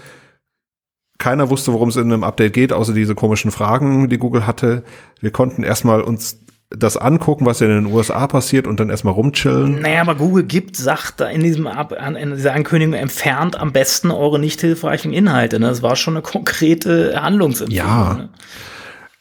keiner 1.18 1.51
wusste, 1.51 1.72
worum 1.72 1.88
es 1.88 1.97
in 1.97 2.12
einem 2.12 2.24
Update 2.24 2.53
geht, 2.53 2.72
außer 2.72 2.93
diese 2.93 3.14
komischen 3.14 3.53
Fragen, 3.53 4.09
die 4.09 4.18
Google 4.18 4.45
hatte. 4.45 4.82
Wir 5.20 5.30
konnten 5.30 5.62
erstmal 5.62 6.01
uns 6.01 6.41
das 6.77 6.97
angucken, 6.97 7.47
was 7.47 7.61
in 7.61 7.68
den 7.68 7.87
USA 7.87 8.27
passiert 8.27 8.66
und 8.66 8.81
dann 8.81 8.91
erstmal 8.91 9.14
rumchillen. 9.14 9.81
Naja, 9.81 10.01
aber 10.01 10.14
Google 10.14 10.45
gibt, 10.45 10.77
sagt 10.77 11.20
da 11.20 11.29
in 11.29 11.43
diesem 11.43 11.66
Ab 11.66 11.93
in 11.93 12.35
dieser 12.35 12.55
Ankündigung, 12.55 12.95
entfernt 12.95 13.59
am 13.59 13.73
besten 13.73 14.11
eure 14.11 14.39
nicht 14.39 14.61
hilfreichen 14.61 15.12
Inhalte. 15.12 15.61
Ne? 15.61 15.68
Das 15.68 15.83
war 15.83 15.97
schon 15.97 16.14
eine 16.14 16.23
konkrete 16.23 17.20
Handlungsempfehlung. 17.20 17.87
Ja. 17.87 18.14
Ne? 18.14 18.29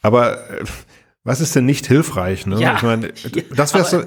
Aber 0.02 0.34
äh, 0.34 0.64
was 1.24 1.40
ist 1.40 1.54
denn 1.54 1.66
nicht 1.66 1.86
hilfreich? 1.86 2.46
Ne? 2.46 2.60
Ja, 2.60 2.76
ich 2.76 2.82
meine, 2.82 3.12
das 3.56 3.74
wäre 3.74 3.84
so, 3.84 4.02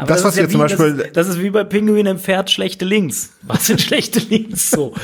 aber 0.00 0.08
das, 0.08 0.22
das 0.22 0.24
was 0.24 0.36
ja 0.36 0.42
wir 0.42 0.48
zum 0.48 0.60
Beispiel. 0.60 0.96
Das, 0.96 1.12
das, 1.12 1.28
ist 1.28 1.42
wie 1.42 1.50
bei 1.50 1.62
Pinguin 1.64 2.06
im 2.06 2.18
Pferd 2.18 2.50
schlechte 2.50 2.84
Links. 2.84 3.32
Was 3.42 3.66
sind 3.66 3.80
schlechte 3.80 4.18
Links 4.18 4.70
so? 4.70 4.94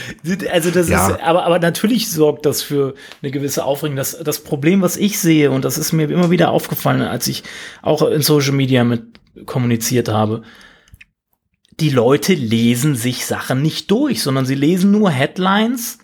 Also 0.51 0.70
das 0.70 0.88
ja. 0.88 1.09
ist, 1.09 1.20
aber, 1.22 1.44
aber 1.44 1.59
natürlich 1.59 2.11
sorgt 2.11 2.47
das 2.47 2.62
für 2.62 2.94
eine 3.22 3.30
gewisse 3.30 3.64
Aufregung. 3.64 3.97
Das, 3.97 4.18
das 4.18 4.40
Problem, 4.40 4.80
was 4.80 4.97
ich 4.97 5.18
sehe, 5.18 5.51
und 5.51 5.64
das 5.64 5.76
ist 5.76 5.92
mir 5.92 6.11
immer 6.11 6.30
wieder 6.30 6.51
aufgefallen, 6.51 7.03
als 7.03 7.28
ich 7.28 7.42
auch 7.82 8.03
in 8.09 8.22
Social 8.22 8.53
Media 8.53 8.84
mit 8.84 9.05
kommuniziert 9.44 10.09
habe, 10.09 10.42
die 11.78 11.90
Leute 11.90 12.32
lesen 12.32 12.97
sich 12.97 13.26
Sachen 13.26 13.61
nicht 13.61 13.90
durch, 13.90 14.22
sondern 14.22 14.47
sie 14.47 14.55
lesen 14.55 14.92
nur 14.92 15.11
Headlines 15.11 15.99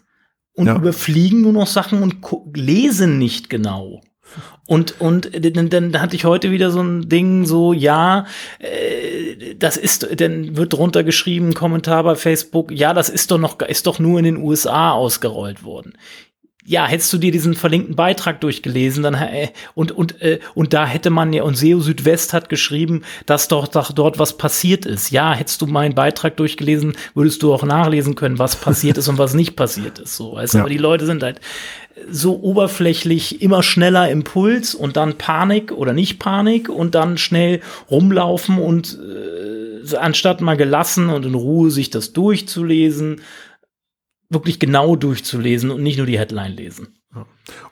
und 0.53 0.67
ja. 0.67 0.77
überfliegen 0.77 1.41
nur 1.41 1.53
noch 1.53 1.67
Sachen 1.67 2.03
und 2.03 2.17
lesen 2.55 3.19
nicht 3.19 3.49
genau. 3.49 4.03
Und, 4.67 5.01
und 5.01 5.31
dann, 5.35 5.71
dann 5.71 6.01
hatte 6.01 6.17
ich 6.17 6.25
heute 6.25 6.51
wieder 6.51 6.71
so 6.71 6.81
ein 6.81 7.09
Ding, 7.09 7.45
so, 7.45 7.73
ja, 7.73 8.27
äh, 8.59 9.55
das 9.57 9.77
ist, 9.77 10.09
dann 10.21 10.57
wird 10.57 10.73
drunter 10.73 11.05
geschrieben, 11.05 11.55
Kommentar 11.55 12.05
bei 12.05 12.15
Facebook, 12.15 12.71
ja, 12.71 12.95
das 12.95 13.09
ist 13.09 13.31
doch 13.31 13.39
noch, 13.39 13.61
ist 13.61 13.87
doch 13.87 13.99
nur 13.99 14.19
in 14.19 14.25
den 14.25 14.37
USA 14.37 14.93
ausgerollt 14.93 15.65
worden 15.65 15.95
ja, 16.65 16.87
hättest 16.87 17.13
du 17.13 17.19
dir 17.19 17.33
diesen 17.33 17.55
verlinkten 17.55 17.97
Beitrag 17.97 18.41
durchgelesen, 18.41 19.03
dann 19.03 19.15
äh, 19.15 19.49
und 19.75 19.91
und 19.91 20.23
äh, 20.23 20.39
und 20.55 20.73
da 20.73 20.87
hätte 20.87 21.11
man 21.11 21.33
ja 21.33 21.43
und 21.43 21.57
SEO 21.57 21.81
Südwest 21.81 22.33
hat 22.33 22.49
geschrieben, 22.49 23.03
dass 23.27 23.49
doch, 23.49 23.67
doch 23.67 23.91
dort 23.91 24.21
was 24.21 24.37
passiert 24.37 24.87
ist. 24.87 25.11
Ja, 25.11 25.33
hättest 25.33 25.61
du 25.61 25.67
meinen 25.67 25.95
Beitrag 25.95 26.37
durchgelesen, 26.37 26.95
würdest 27.15 27.43
du 27.43 27.53
auch 27.53 27.65
nachlesen 27.65 28.15
können, 28.15 28.39
was 28.39 28.55
passiert 28.57 28.97
ist 28.97 29.09
und 29.09 29.19
was 29.19 29.35
nicht 29.35 29.57
passiert 29.57 29.99
ist. 29.99 30.17
So, 30.17 30.37
also, 30.37 30.59
ja. 30.59 30.63
aber 30.63 30.71
die 30.71 30.79
Leute 30.79 31.05
sind 31.05 31.23
halt 31.25 31.41
so 32.11 32.41
oberflächlich 32.41 33.43
immer 33.43 33.63
schneller 33.63 34.11
Impuls 34.11 34.75
und 34.75 34.97
dann 34.97 35.19
Panik 35.19 35.73
oder 35.73 35.93
nicht 35.93 36.19
Panik 36.19 36.69
und 36.69 36.95
dann 36.95 37.19
schnell 37.19 37.61
rumlaufen 37.91 38.59
und 38.59 38.99
äh, 38.99 39.97
anstatt 39.97 40.41
mal 40.41 40.57
gelassen 40.57 41.09
und 41.09 41.27
in 41.27 41.35
Ruhe 41.35 41.71
sich 41.71 41.91
das 41.91 42.13
durchzulesen, 42.13 43.21
wirklich 44.29 44.59
genau 44.59 44.97
durchzulesen 44.97 45.71
und 45.71 45.83
nicht 45.83 45.99
nur 45.99 46.07
die 46.07 46.19
Headline 46.19 46.57
lesen. 46.57 46.89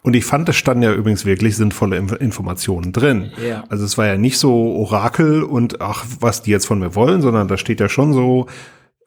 Und 0.02 0.14
ich 0.14 0.24
fand, 0.24 0.48
es 0.48 0.56
standen 0.56 0.82
ja 0.82 0.92
übrigens 0.92 1.24
wirklich 1.24 1.56
sinnvolle 1.56 1.96
Informationen 1.96 2.92
drin. 2.92 3.32
Ja. 3.46 3.64
Also 3.68 3.84
es 3.84 3.96
war 3.96 4.06
ja 4.06 4.16
nicht 4.16 4.38
so 4.38 4.52
Orakel 4.52 5.42
und 5.42 5.80
ach, 5.80 6.04
was 6.20 6.42
die 6.42 6.50
jetzt 6.50 6.66
von 6.66 6.78
mir 6.78 6.94
wollen, 6.94 7.22
sondern 7.22 7.48
da 7.48 7.56
steht 7.56 7.80
ja 7.80 7.88
schon 7.88 8.12
so 8.12 8.46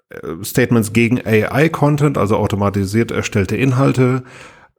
äh, 0.09 0.43
Statements 0.43 0.93
gegen 0.93 1.19
AI-Content, 1.23 2.17
also 2.17 2.37
automatisiert 2.37 3.11
erstellte 3.11 3.55
Inhalte 3.55 4.23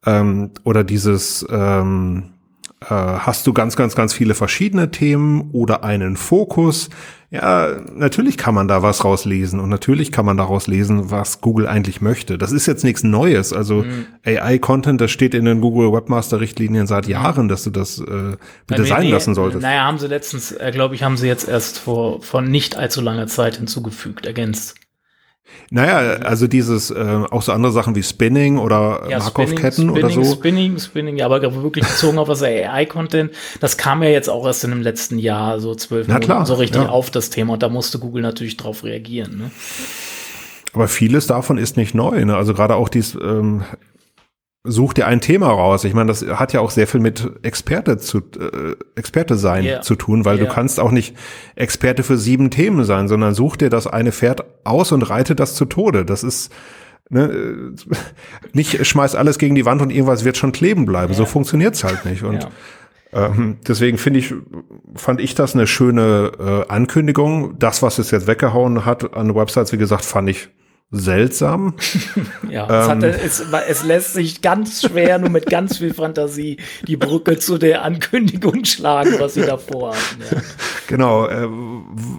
ähm, 0.07 0.51
oder 0.65 0.85
dieses 0.85 1.47
ähm, 1.51 2.35
äh, 2.81 2.95
hast 2.95 3.47
du 3.47 3.53
ganz, 3.53 3.77
ganz, 3.77 3.95
ganz 3.95 4.13
viele 4.13 4.35
verschiedene 4.35 4.91
Themen 4.91 5.51
oder 5.53 5.85
einen 5.85 6.17
Fokus. 6.17 6.91
Ja, 7.31 7.81
natürlich 7.95 8.37
kann 8.37 8.55
man 8.55 8.69
da 8.69 8.83
was 8.83 9.05
rauslesen 9.05 9.59
und 9.59 9.69
natürlich 9.69 10.13
kann 10.13 10.25
man 10.25 10.37
daraus 10.37 10.69
lesen, 10.69 11.11
was 11.11 11.41
Google 11.41 11.67
eigentlich 11.67 12.01
möchte. 12.01 12.39
Das 12.39 12.53
ist 12.53 12.67
jetzt 12.67 12.85
nichts 12.85 13.03
Neues. 13.03 13.53
Also 13.53 13.83
mhm. 13.83 14.07
AI-Content, 14.25 15.01
das 15.01 15.11
steht 15.11 15.35
in 15.35 15.45
den 15.45 15.61
Google 15.61 15.93
Webmaster-Richtlinien 15.93 16.87
seit 16.87 17.09
Jahren, 17.09 17.49
dass 17.49 17.65
du 17.65 17.71
das 17.71 17.99
äh, 17.99 18.37
bitte 18.67 18.83
nee, 18.83 18.89
sein 18.89 19.03
nee, 19.03 19.11
lassen 19.11 19.35
solltest. 19.35 19.63
Naja, 19.63 19.85
haben 19.85 19.99
sie 19.99 20.07
letztens, 20.07 20.53
äh, 20.53 20.71
glaube 20.73 20.95
ich, 20.95 21.03
haben 21.03 21.17
sie 21.17 21.27
jetzt 21.27 21.49
erst 21.49 21.79
vor, 21.79 22.23
vor 22.23 22.41
nicht 22.43 22.77
allzu 22.77 23.01
langer 23.01 23.27
Zeit 23.27 23.57
hinzugefügt, 23.57 24.27
ergänzt. 24.27 24.77
Naja, 25.71 26.21
also 26.25 26.47
dieses, 26.47 26.91
äh, 26.91 27.25
auch 27.31 27.43
so 27.43 27.53
andere 27.53 27.73
Sachen 27.73 27.95
wie 27.95 28.03
Spinning 28.03 28.59
oder 28.59 29.07
ja, 29.09 29.19
Markov-Ketten 29.19 29.91
oder 29.91 30.11
so. 30.11 30.25
Spinning, 30.25 30.79
Spinning, 30.79 31.17
ja, 31.17 31.27
aber 31.27 31.43
wirklich 31.63 31.87
bezogen 31.87 32.19
auf 32.19 32.29
das 32.29 32.43
AI-Content, 32.43 33.33
das 33.61 33.77
kam 33.77 34.03
ja 34.03 34.09
jetzt 34.09 34.29
auch 34.29 34.47
erst 34.47 34.65
in 34.65 34.71
dem 34.71 34.83
letzten 34.83 35.19
Jahr, 35.19 35.61
so 35.61 35.75
zwölf 35.75 36.09
Minuten, 36.09 36.47
so 36.47 36.55
richtig 36.55 36.83
ja. 36.83 36.89
auf 36.89 37.11
das 37.11 37.31
Thema 37.31 37.55
und 37.55 37.63
da 37.63 37.69
musste 37.69 37.99
Google 37.99 38.23
natürlich 38.23 38.57
drauf 38.57 38.85
reagieren. 38.85 39.39
Ne? 39.39 39.51
Aber 40.73 40.89
vieles 40.89 41.27
davon 41.27 41.57
ist 41.57 41.77
nicht 41.77 41.95
neu. 41.95 42.25
Ne? 42.25 42.37
Also 42.37 42.53
gerade 42.53 42.75
auch 42.75 42.89
dies, 42.89 43.15
ähm, 43.15 43.63
such 44.65 44.95
dir 44.95 45.07
ein 45.07 45.21
Thema 45.21 45.49
raus. 45.49 45.85
Ich 45.85 45.93
meine, 45.93 46.09
das 46.09 46.27
hat 46.27 46.55
ja 46.55 46.61
auch 46.61 46.71
sehr 46.71 46.87
viel 46.87 47.01
mit 47.01 47.31
Experte 47.43 47.99
zu 47.99 48.19
äh, 48.19 48.75
Experte 48.97 49.37
sein 49.37 49.65
yeah. 49.65 49.83
zu 49.83 49.95
tun, 49.95 50.25
weil 50.25 50.39
yeah. 50.39 50.47
du 50.47 50.53
kannst 50.53 50.81
auch 50.81 50.91
nicht 50.91 51.15
Experte 51.55 52.03
für 52.03 52.17
sieben 52.17 52.51
Themen 52.51 52.85
sein, 52.85 53.07
sondern 53.07 53.35
such 53.35 53.57
dir 53.57 53.69
das 53.69 53.87
eine 53.87 54.11
Pferd 54.11 54.45
aus 54.65 54.91
und 54.93 55.03
reite 55.03 55.35
das 55.35 55.55
zu 55.55 55.67
Tode. 55.67 56.07
Das 56.07 56.25
ist 56.25 56.51
ne, 57.11 57.75
nicht 58.55 58.87
schmeiß 58.87 59.15
alles 59.15 59.39
gegen 59.39 59.55
die 59.55 59.67
Wand 59.67 59.83
und 59.83 59.91
irgendwas 59.91 60.25
wird 60.25 60.39
schon 60.39 60.53
kleben 60.53 60.87
bleiben. 60.87 61.13
Yeah. 61.13 61.19
So 61.19 61.27
funktioniert's 61.27 61.85
halt 61.85 62.07
nicht. 62.07 62.23
Und 62.23 62.49
ähm, 63.13 63.59
deswegen 63.69 63.99
finde 63.99 64.21
ich, 64.21 64.35
fand 64.97 65.21
ich 65.21 65.35
das 65.35 65.55
eine 65.55 65.67
schöne 65.67 66.33
äh, 66.39 66.73
Ankündigung. 66.73 67.59
Das, 67.59 67.83
was 67.83 67.99
es 67.99 68.11
jetzt 68.11 68.27
weggehauen 68.27 68.87
hat 68.87 69.15
an 69.15 69.35
Websites, 69.35 69.75
wie 69.75 69.79
gesagt, 69.79 70.07
fand 70.07 70.31
ich 70.31 70.49
seltsam. 70.95 71.75
ja, 72.49 72.65
es, 72.65 72.89
hatte, 72.89 73.09
ähm. 73.09 73.21
es, 73.25 73.45
es, 73.69 73.85
lässt 73.85 74.15
sich 74.15 74.43
ganz 74.43 74.83
schwer 74.83 75.19
nur 75.19 75.31
mit 75.31 75.47
ganz 75.47 75.79
viel 75.79 75.93
Fantasie 75.93 76.59
die 76.87 76.97
Brücke 76.97 77.39
zu 77.39 77.59
der 77.59 77.83
Ankündigung 77.83 78.65
schlagen, 78.65 79.17
was 79.19 79.35
sie 79.35 79.43
davor 79.43 79.95
hatten. 79.95 80.23
Ja. 80.35 80.43
Genau. 80.87 81.27
Äh, 81.27 81.49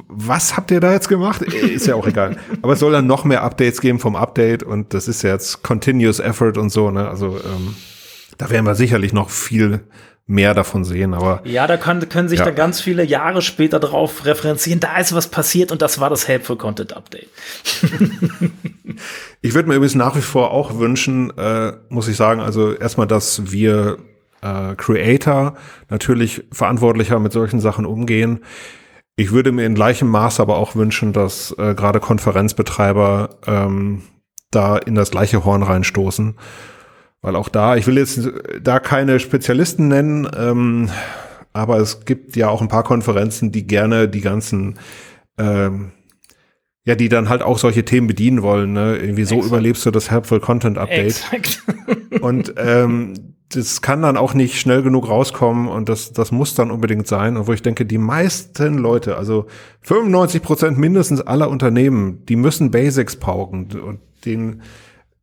was 0.07 0.57
habt 0.57 0.71
ihr 0.71 0.79
da 0.79 0.91
jetzt 0.91 1.07
gemacht? 1.07 1.43
Äh, 1.43 1.67
ist 1.67 1.85
ja 1.85 1.93
auch 1.93 2.07
egal. 2.07 2.35
Aber 2.63 2.73
es 2.73 2.79
soll 2.79 2.91
dann 2.91 3.05
noch 3.05 3.23
mehr 3.23 3.43
Updates 3.43 3.79
geben 3.79 3.99
vom 3.99 4.15
Update 4.15 4.63
und 4.63 4.95
das 4.95 5.07
ist 5.07 5.21
ja 5.21 5.33
jetzt 5.33 5.61
Continuous 5.61 6.19
Effort 6.19 6.53
und 6.57 6.71
so. 6.71 6.89
Ne? 6.89 7.07
Also 7.07 7.37
ähm, 7.37 7.75
da 8.39 8.49
werden 8.49 8.65
wir 8.65 8.73
sicherlich 8.73 9.13
noch 9.13 9.29
viel 9.29 9.81
mehr 10.27 10.53
davon 10.53 10.83
sehen, 10.83 11.13
aber. 11.13 11.41
Ja, 11.43 11.67
da 11.67 11.77
können, 11.77 12.07
können 12.09 12.29
sich 12.29 12.39
ja. 12.39 12.45
dann 12.45 12.55
ganz 12.55 12.81
viele 12.81 13.03
Jahre 13.03 13.41
später 13.41 13.79
drauf 13.79 14.25
referenzieren, 14.25 14.79
da 14.79 14.97
ist 14.97 15.13
was 15.13 15.27
passiert 15.27 15.71
und 15.71 15.81
das 15.81 15.99
war 15.99 16.09
das 16.09 16.27
Helpful 16.27 16.57
Content 16.57 16.93
Update. 16.93 17.29
ich 19.41 19.53
würde 19.53 19.69
mir 19.69 19.75
übrigens 19.75 19.95
nach 19.95 20.15
wie 20.15 20.21
vor 20.21 20.51
auch 20.51 20.79
wünschen, 20.79 21.35
äh, 21.37 21.73
muss 21.89 22.07
ich 22.07 22.15
sagen, 22.15 22.41
also 22.41 22.73
erstmal, 22.73 23.07
dass 23.07 23.51
wir 23.51 23.97
äh, 24.41 24.75
Creator 24.75 25.55
natürlich 25.89 26.43
verantwortlicher 26.51 27.19
mit 27.19 27.31
solchen 27.31 27.59
Sachen 27.59 27.85
umgehen. 27.85 28.43
Ich 29.17 29.31
würde 29.31 29.51
mir 29.51 29.65
in 29.65 29.75
gleichem 29.75 30.09
Maß 30.09 30.39
aber 30.39 30.57
auch 30.57 30.75
wünschen, 30.75 31.13
dass 31.13 31.51
äh, 31.57 31.75
gerade 31.75 31.99
Konferenzbetreiber 31.99 33.29
ähm, 33.45 34.01
da 34.51 34.77
in 34.77 34.95
das 34.95 35.11
gleiche 35.11 35.45
Horn 35.45 35.63
reinstoßen 35.63 36.35
weil 37.25 37.35
auch 37.35 37.49
da, 37.49 37.75
ich 37.75 37.87
will 37.87 37.97
jetzt 37.97 38.29
da 38.61 38.79
keine 38.79 39.19
Spezialisten 39.19 39.87
nennen, 39.87 40.29
ähm, 40.37 40.91
aber 41.53 41.77
es 41.77 42.05
gibt 42.05 42.35
ja 42.35 42.49
auch 42.49 42.61
ein 42.61 42.67
paar 42.67 42.83
Konferenzen, 42.83 43.51
die 43.51 43.65
gerne 43.65 44.07
die 44.07 44.21
ganzen, 44.21 44.77
ähm, 45.39 45.91
ja, 46.85 46.93
die 46.93 47.09
dann 47.09 47.27
halt 47.27 47.41
auch 47.41 47.57
solche 47.57 47.83
Themen 47.83 48.05
bedienen 48.05 48.43
wollen. 48.43 48.73
Ne? 48.73 48.97
Irgendwie 48.97 49.23
so 49.23 49.37
Exakt. 49.37 49.51
überlebst 49.51 49.83
du 49.87 49.89
das 49.89 50.11
Helpful 50.11 50.39
Content 50.39 50.77
Update. 50.77 51.23
Exakt. 51.31 51.63
und 52.21 52.53
ähm, 52.57 53.15
das 53.49 53.81
kann 53.81 54.03
dann 54.03 54.17
auch 54.17 54.35
nicht 54.35 54.59
schnell 54.59 54.83
genug 54.83 55.09
rauskommen 55.09 55.67
und 55.67 55.89
das, 55.89 56.13
das 56.13 56.31
muss 56.31 56.53
dann 56.53 56.69
unbedingt 56.69 57.07
sein. 57.07 57.37
Und 57.37 57.47
wo 57.47 57.53
ich 57.53 57.63
denke, 57.63 57.87
die 57.87 57.97
meisten 57.97 58.77
Leute, 58.77 59.17
also 59.17 59.47
95 59.81 60.43
Prozent 60.43 60.77
mindestens 60.77 61.21
aller 61.21 61.49
Unternehmen, 61.49 62.23
die 62.27 62.35
müssen 62.35 62.69
Basics 62.69 63.15
pauken 63.15 63.69
und 63.81 63.99
den 64.25 64.61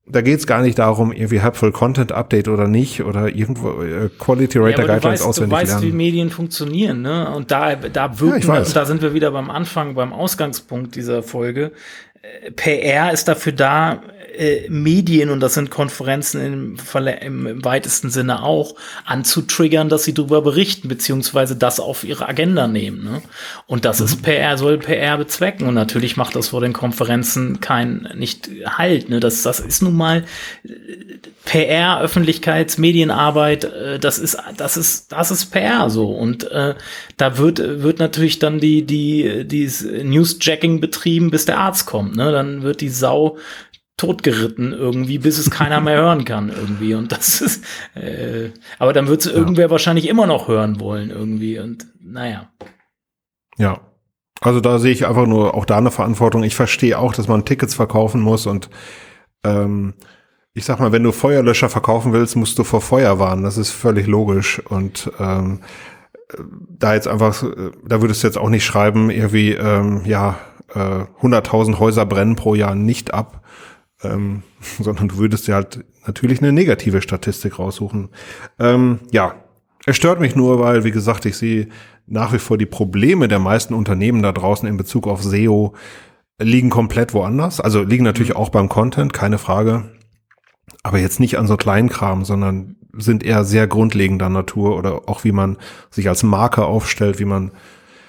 da 0.07 0.21
geht 0.21 0.41
es 0.41 0.47
gar 0.47 0.63
nicht 0.63 0.79
darum, 0.79 1.13
irgendwie 1.13 1.41
Helpful 1.41 1.71
Content 1.71 2.11
Update 2.11 2.49
oder 2.49 2.67
nicht 2.67 3.03
oder 3.03 3.29
irgendwo 3.29 3.83
äh, 3.83 4.09
Quality 4.19 4.59
Rater 4.59 4.71
ja, 4.71 4.77
Guidelines 4.79 5.05
weißt, 5.05 5.23
auswendig 5.23 5.51
du 5.51 5.63
weißt, 5.63 5.73
lernen. 5.73 5.87
wie 5.87 5.93
Medien 5.97 6.31
funktionieren, 6.31 7.03
ne? 7.03 7.33
Und 7.35 7.51
da, 7.51 7.77
da 7.77 8.19
wirken, 8.19 8.49
ja, 8.49 8.59
und 8.59 8.77
da 8.77 8.85
sind 8.85 9.01
wir 9.01 9.15
wieder 9.15 9.31
beim 9.31 9.49
Anfang, 9.49 9.95
beim 9.95 10.13
Ausgangspunkt 10.13 10.97
dieser 10.97 11.23
Folge. 11.23 11.71
Äh, 12.21 12.51
PR 12.51 13.13
ist 13.13 13.29
dafür 13.29 13.53
da, 13.53 14.03
äh, 14.35 14.69
Medien, 14.69 15.31
und 15.31 15.41
das 15.41 15.55
sind 15.55 15.71
Konferenzen 15.71 16.41
im, 16.41 16.77
im, 17.21 17.47
im, 17.47 17.65
weitesten 17.65 18.11
Sinne 18.11 18.43
auch, 18.43 18.75
anzutriggern, 19.05 19.89
dass 19.89 20.05
sie 20.05 20.15
darüber 20.15 20.43
berichten, 20.43 20.89
beziehungsweise 20.89 21.57
das 21.57 21.81
auf 21.81 22.05
ihre 22.05 22.29
Agenda 22.29 22.67
nehmen. 22.67 23.05
Ne? 23.05 23.23
Und 23.67 23.85
das 23.85 24.01
mhm. 24.01 24.07
ist 24.07 24.23
PR, 24.23 24.59
soll 24.59 24.79
PR 24.79 25.19
bezwecken. 25.19 25.67
Und 25.67 25.75
natürlich 25.75 26.17
macht 26.17 26.37
das 26.37 26.49
vor 26.49 26.61
den 26.61 26.73
Konferenzen 26.73 27.61
kein, 27.61 28.09
nicht 28.15 28.51
Halt. 28.67 29.09
Ne? 29.09 29.21
Das, 29.21 29.43
das 29.43 29.61
ist 29.61 29.83
nun 29.83 29.97
mal 29.97 30.25
äh, 30.65 30.69
PR, 31.45 32.01
Öffentlichkeits-, 32.01 32.81
Medienarbeit, 32.81 33.65
äh, 33.65 33.99
das 33.99 34.19
ist, 34.19 34.39
das 34.57 34.77
ist, 34.77 35.13
das 35.13 35.31
ist 35.31 35.47
PR 35.47 35.91
so. 35.91 36.11
Und 36.11 36.51
äh, 36.51 36.75
da 37.17 37.39
wird, 37.39 37.59
wird 37.59 37.99
natürlich 37.99 38.39
dann 38.39 38.61
die, 38.61 38.85
die, 38.85 39.45
dieses 39.47 39.83
Newsjacking 39.83 40.81
betrieben, 40.81 41.31
bis 41.31 41.45
der 41.45 41.59
Arzt 41.59 41.87
kommt. 41.87 42.17
Ne? 42.17 42.33
Dann 42.33 42.63
wird 42.63 42.81
die 42.81 42.89
Sau 42.89 43.39
totgeritten 43.97 44.73
irgendwie, 44.73 45.19
bis 45.19 45.39
es 45.39 45.51
keiner 45.51 45.81
mehr 45.81 45.97
hören 45.97 46.25
kann 46.25 46.49
irgendwie. 46.49 46.95
Und 46.95 47.13
das 47.13 47.41
ist, 47.41 47.65
äh, 47.95 48.51
aber 48.79 48.93
dann 48.93 49.07
wird 49.07 49.21
es 49.21 49.27
ja. 49.27 49.33
irgendwer 49.33 49.71
wahrscheinlich 49.71 50.09
immer 50.09 50.27
noch 50.27 50.49
hören 50.49 50.81
wollen 50.81 51.11
irgendwie. 51.11 51.59
Und 51.59 51.87
naja. 52.01 52.51
Ja. 53.59 53.81
Also 54.41 54.61
da 54.61 54.79
sehe 54.79 54.93
ich 54.93 55.07
einfach 55.07 55.27
nur 55.27 55.55
auch 55.55 55.65
da 55.65 55.79
eine 55.79 55.93
Verantwortung. 55.93 56.43
Ich 56.43 56.57
verstehe 56.57 56.99
auch, 56.99 57.15
dass 57.15 57.29
man 57.29 57.45
Tickets 57.45 57.75
verkaufen 57.75 58.21
muss 58.21 58.47
und 58.47 58.71
ähm, 59.45 59.95
ich 60.55 60.65
sag 60.65 60.81
mal, 60.81 60.93
wenn 60.93 61.03
du 61.03 61.13
Feuerlöscher 61.13 61.69
verkaufen 61.69 62.13
willst, 62.13 62.37
musst 62.37 62.59
du 62.59 62.65
vor 62.65 62.81
Feuer 62.81 63.19
warnen. 63.19 63.43
Das 63.43 63.57
ist 63.57 63.71
völlig 63.71 64.07
logisch. 64.07 64.61
Und 64.67 65.11
ähm, 65.19 65.61
da 66.69 66.95
jetzt 66.95 67.09
einfach, 67.09 67.43
da 67.87 68.03
würdest 68.03 68.23
du 68.23 68.27
jetzt 68.27 68.37
auch 68.37 68.51
nicht 68.51 68.65
schreiben, 68.65 69.11
irgendwie, 69.11 69.53
ähm, 69.53 70.03
ja, 70.05 70.39
äh, 70.75 71.05
100.000 71.23 71.79
Häuser 71.79 72.05
brennen 72.05 72.37
pro 72.37 72.55
Jahr 72.55 72.75
nicht 72.75 73.15
ab 73.15 73.43
ähm, 74.03 74.43
sondern 74.79 75.09
du 75.09 75.19
würdest 75.19 75.47
dir 75.49 75.55
halt 75.55 75.85
natürlich 76.07 76.41
eine 76.41 76.53
negative 76.53 77.03
Statistik 77.03 77.59
raussuchen. 77.59 78.09
Ähm, 78.59 79.01
ja, 79.11 79.35
es 79.87 79.97
stört 79.97 80.21
mich 80.21 80.37
nur, 80.37 80.61
weil, 80.61 80.85
wie 80.85 80.91
gesagt, 80.91 81.27
ich 81.27 81.37
sehe 81.37 81.69
nach 82.07 82.33
wie 82.33 82.39
vor 82.39 82.59
die 82.59 82.67
Probleme 82.67 83.29
der 83.29 83.39
meisten 83.39 83.75
Unternehmen 83.75 84.23
da 84.23 84.33
draußen 84.33 84.69
in 84.69 84.77
Bezug 84.77 85.07
auf 85.07 85.23
SEO 85.23 85.75
liegen 86.41 86.71
komplett 86.71 87.15
woanders. 87.15 87.61
Also 87.61 87.83
liegen 87.83 88.05
natürlich 88.05 88.31
mhm. 88.31 88.37
auch 88.37 88.49
beim 88.51 88.69
Content, 88.69 89.13
keine 89.13 89.39
Frage. 89.39 89.85
Aber 90.83 90.99
jetzt 90.99 91.21
nicht 91.21 91.39
an 91.39 91.47
so 91.47 91.57
kleinen 91.57 91.89
Kram, 91.89 92.25
sondern 92.25 92.77
sind 92.95 93.23
eher 93.23 93.45
sehr 93.45 93.67
grundlegender 93.67 94.29
Natur 94.29 94.77
oder 94.77 95.09
auch 95.09 95.25
wie 95.25 95.33
man 95.33 95.57
sich 95.91 96.09
als 96.09 96.23
Marke 96.23 96.65
aufstellt, 96.65 97.19
wie 97.19 97.25
man 97.25 97.53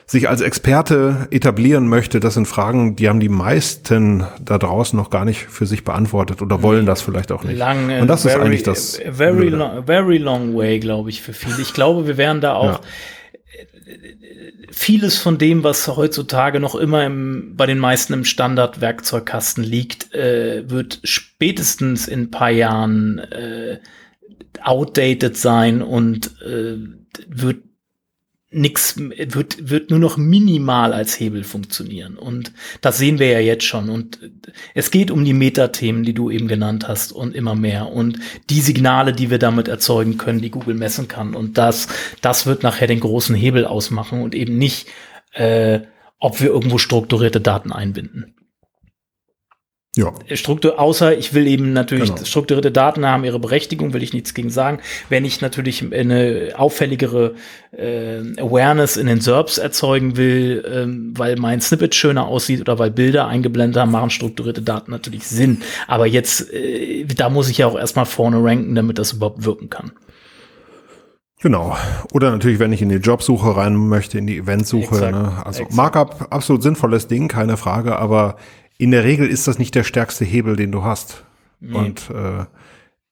sich 0.06 0.30
als 0.30 0.42
Experte 0.42 1.28
etablieren 1.32 1.88
möchte, 1.88 2.20
das 2.20 2.34
sind 2.34 2.48
Fragen, 2.48 2.96
die 2.96 3.10
haben 3.10 3.20
die 3.20 3.30
meisten 3.30 4.26
da 4.44 4.58
draußen 4.58 4.98
noch 4.98 5.10
gar 5.10 5.26
nicht 5.26 5.46
für 5.46 5.66
sich 5.66 5.84
beantwortet 5.84 6.42
oder 6.42 6.62
wollen 6.62 6.86
das 6.86 7.02
vielleicht 7.02 7.32
auch 7.32 7.44
nicht. 7.44 7.58
Lang, 7.58 8.02
Und 8.02 8.08
das 8.08 8.24
very, 8.24 8.36
ist 8.36 8.46
eigentlich 8.46 8.64
das. 8.64 9.02
Very 9.12 9.50
long, 9.50 9.86
very 9.86 10.18
long 10.18 10.56
way, 10.56 10.80
glaube 10.80 11.10
ich, 11.10 11.22
für 11.22 11.34
viele. 11.34 11.62
Ich 11.62 11.74
glaube, 11.74 12.06
wir 12.06 12.18
werden 12.18 12.42
da 12.42 12.54
auch 12.54 12.82
ja. 12.82 12.82
vieles 14.72 15.18
von 15.18 15.38
dem, 15.38 15.64
was 15.64 15.88
heutzutage 15.88 16.60
noch 16.60 16.76
immer 16.76 17.06
im, 17.06 17.54
bei 17.56 17.66
den 17.66 17.80
meisten 17.80 18.14
im 18.14 18.26
Standard-Werkzeugkasten 18.26 19.64
liegt, 19.64 20.14
äh, 20.14 20.70
wird 20.70 21.00
spätestens 21.04 22.08
in 22.08 22.24
ein 22.24 22.32
paar 22.32 22.52
Jahren 22.52 23.20
äh, 23.20 23.80
outdated 24.62 25.38
sein 25.38 25.82
und 25.82 26.32
äh, 26.42 26.78
wird 27.28 27.58
nix 28.54 28.98
wird 28.98 29.70
wird 29.70 29.90
nur 29.90 30.00
noch 30.00 30.18
minimal 30.18 30.94
als 30.94 31.20
Hebel 31.20 31.44
funktionieren. 31.44 32.18
Und 32.18 32.52
das 32.82 32.98
sehen 32.98 33.20
wir 33.20 33.28
ja 33.28 33.40
jetzt 33.40 33.66
schon. 33.66 33.90
Und 33.90 34.20
es 34.74 34.92
geht 34.92 35.12
um 35.12 35.26
die 35.26 35.34
Metathemen, 35.34 36.04
die 36.04 36.14
du 36.14 36.30
eben 36.30 36.48
genannt 36.48 36.88
hast 36.88 37.12
und 37.12 37.36
immer 37.36 37.56
mehr. 37.56 37.92
Und 37.92 38.20
die 38.50 38.62
Signale, 38.62 39.14
die 39.14 39.30
wir 39.30 39.40
damit 39.40 39.68
erzeugen 39.68 40.18
können, 40.18 40.42
die 40.42 40.52
Google 40.52 40.76
messen 40.76 41.08
kann. 41.08 41.36
Und 41.36 41.58
das 41.58 41.88
das 42.22 42.46
wird 42.46 42.64
nachher 42.64 42.88
den 42.88 43.00
großen 43.00 43.36
Hebel 43.36 43.66
ausmachen 43.66 44.22
und 44.22 44.36
eben 44.36 44.58
nicht 44.58 44.88
äh, 45.34 45.82
ob 46.20 46.40
wir 46.40 46.48
irgendwo 46.48 46.78
strukturierte 46.78 47.42
Daten 47.42 47.74
einbinden. 47.74 48.34
Ja. 49.96 50.12
Struktur, 50.34 50.80
außer 50.80 51.16
ich 51.16 51.36
will 51.36 51.46
eben 51.46 51.72
natürlich 51.72 52.10
genau. 52.10 52.26
strukturierte 52.26 52.72
Daten 52.72 53.06
haben 53.06 53.24
ihre 53.26 53.38
Berechtigung, 53.38 53.94
will 53.94 54.02
ich 54.02 54.12
nichts 54.12 54.34
gegen 54.34 54.50
sagen. 54.50 54.80
Wenn 55.10 55.24
ich 55.24 55.40
natürlich 55.42 55.84
eine 55.94 56.54
auffälligere 56.56 57.36
äh, 57.72 58.18
Awareness 58.40 58.98
in 58.98 59.06
den 59.06 59.22
SERPs 59.22 59.60
erzeugen 59.60 60.18
will, 60.18 60.66
ähm, 60.68 61.14
weil 61.16 61.36
mein 61.36 61.62
Snippet 61.62 61.94
schöner 61.94 62.26
aussieht 62.26 62.62
oder 62.62 62.80
weil 62.80 62.90
Bilder 62.90 63.28
eingeblendet 63.28 63.80
haben, 63.80 63.92
machen 63.92 64.10
strukturierte 64.10 64.64
Daten 64.64 64.90
natürlich 64.90 65.28
Sinn. 65.28 65.62
Aber 65.88 66.08
jetzt, 66.08 66.52
äh, 66.52 67.06
da 67.06 67.30
muss 67.30 67.48
ich 67.50 67.60
ja 67.60 67.68
auch 67.68 67.78
erstmal 67.78 68.06
vorne 68.06 68.44
ranken, 68.44 68.74
damit 68.74 68.98
das 68.98 69.14
überhaupt 69.14 69.46
wirken 69.46 69.70
kann. 69.70 69.92
Genau. 71.44 71.76
Oder 72.14 72.32
natürlich, 72.32 72.58
wenn 72.58 72.72
ich 72.72 72.82
in 72.82 72.90
die 72.90 72.96
Jobsuche 72.96 73.58
rein 73.58 73.76
möchte, 73.76 74.18
in 74.18 74.26
die 74.26 74.38
Eventsuche. 74.38 75.12
Ne? 75.12 75.34
Also 75.44 75.64
Exakt. 75.64 75.76
Markup, 75.76 76.28
absolut 76.32 76.64
sinnvolles 76.64 77.08
Ding, 77.08 77.28
keine 77.28 77.58
Frage, 77.58 77.98
aber 77.98 78.38
in 78.78 78.92
der 78.92 79.04
Regel 79.04 79.28
ist 79.28 79.48
das 79.48 79.60
nicht 79.60 79.76
der 79.76 79.84
stärkste 79.84 80.26
Hebel, 80.26 80.56
den 80.56 80.72
du 80.72 80.84
hast. 80.84 81.24
Nee. 81.60 81.78
Und 81.78 82.10
äh, 82.10 82.46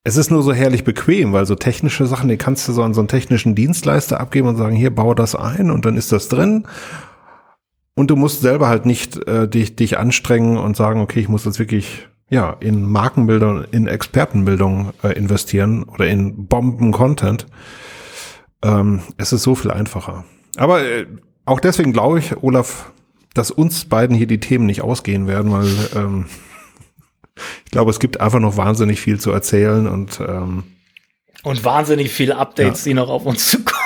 es 0.03 0.17
ist 0.17 0.31
nur 0.31 0.41
so 0.41 0.51
herrlich 0.51 0.83
bequem, 0.83 1.31
weil 1.31 1.45
so 1.45 1.55
technische 1.55 2.05
Sachen, 2.05 2.27
die 2.27 2.37
kannst 2.37 2.67
du 2.67 2.73
so 2.73 2.83
an 2.83 2.93
so 2.93 3.01
einen 3.01 3.07
technischen 3.07 3.53
Dienstleister 3.53 4.19
abgeben 4.19 4.47
und 4.47 4.57
sagen, 4.57 4.75
hier, 4.75 4.93
baue 4.93 5.15
das 5.15 5.35
ein 5.35 5.69
und 5.69 5.85
dann 5.85 5.95
ist 5.95 6.11
das 6.11 6.27
drin. 6.27 6.67
Und 7.93 8.09
du 8.09 8.15
musst 8.15 8.41
selber 8.41 8.67
halt 8.67 8.85
nicht 8.85 9.27
äh, 9.27 9.47
dich, 9.47 9.75
dich 9.75 9.99
anstrengen 9.99 10.57
und 10.57 10.75
sagen, 10.75 11.01
okay, 11.01 11.19
ich 11.19 11.29
muss 11.29 11.45
jetzt 11.45 11.59
wirklich 11.59 12.07
ja 12.29 12.55
in 12.59 12.89
Markenbildung, 12.89 13.65
in 13.71 13.87
Expertenbildung 13.87 14.93
äh, 15.03 15.09
investieren 15.09 15.83
oder 15.83 16.07
in 16.07 16.47
Bomben-Content. 16.47 17.45
Ähm, 18.63 19.01
es 19.17 19.33
ist 19.33 19.43
so 19.43 19.53
viel 19.53 19.69
einfacher. 19.69 20.25
Aber 20.57 20.83
äh, 20.83 21.05
auch 21.45 21.59
deswegen 21.59 21.93
glaube 21.93 22.19
ich, 22.19 22.41
Olaf, 22.41 22.91
dass 23.33 23.51
uns 23.51 23.85
beiden 23.85 24.15
hier 24.15 24.27
die 24.27 24.39
Themen 24.39 24.65
nicht 24.65 24.81
ausgehen 24.81 25.27
werden, 25.27 25.51
weil 25.51 25.67
ähm, 25.95 26.25
ich 27.65 27.71
glaube, 27.71 27.91
es 27.91 27.99
gibt 27.99 28.19
einfach 28.19 28.39
noch 28.39 28.57
wahnsinnig 28.57 28.99
viel 28.99 29.19
zu 29.19 29.31
erzählen 29.31 29.87
und 29.87 30.19
ähm, 30.19 30.63
und 31.43 31.63
wahnsinnig 31.63 32.11
viele 32.11 32.37
Updates, 32.37 32.85
ja. 32.85 32.89
die 32.89 32.93
noch 32.93 33.09
auf 33.09 33.25
uns 33.25 33.47
zukommen 33.51 33.81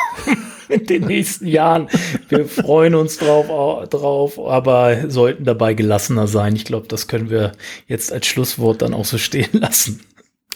in 0.69 0.85
den 0.85 1.05
nächsten 1.05 1.47
Jahren. 1.47 1.87
Wir 2.27 2.45
freuen 2.47 2.95
uns 2.95 3.17
drauf, 3.17 3.47
drauf, 3.89 4.39
aber 4.39 5.09
sollten 5.09 5.45
dabei 5.45 5.73
gelassener 5.73 6.27
sein. 6.27 6.55
Ich 6.55 6.65
glaube, 6.65 6.87
das 6.87 7.07
können 7.07 7.29
wir 7.29 7.53
jetzt 7.87 8.11
als 8.11 8.25
Schlusswort 8.27 8.81
dann 8.81 8.93
auch 8.93 9.05
so 9.05 9.17
stehen 9.17 9.49
lassen. 9.53 10.01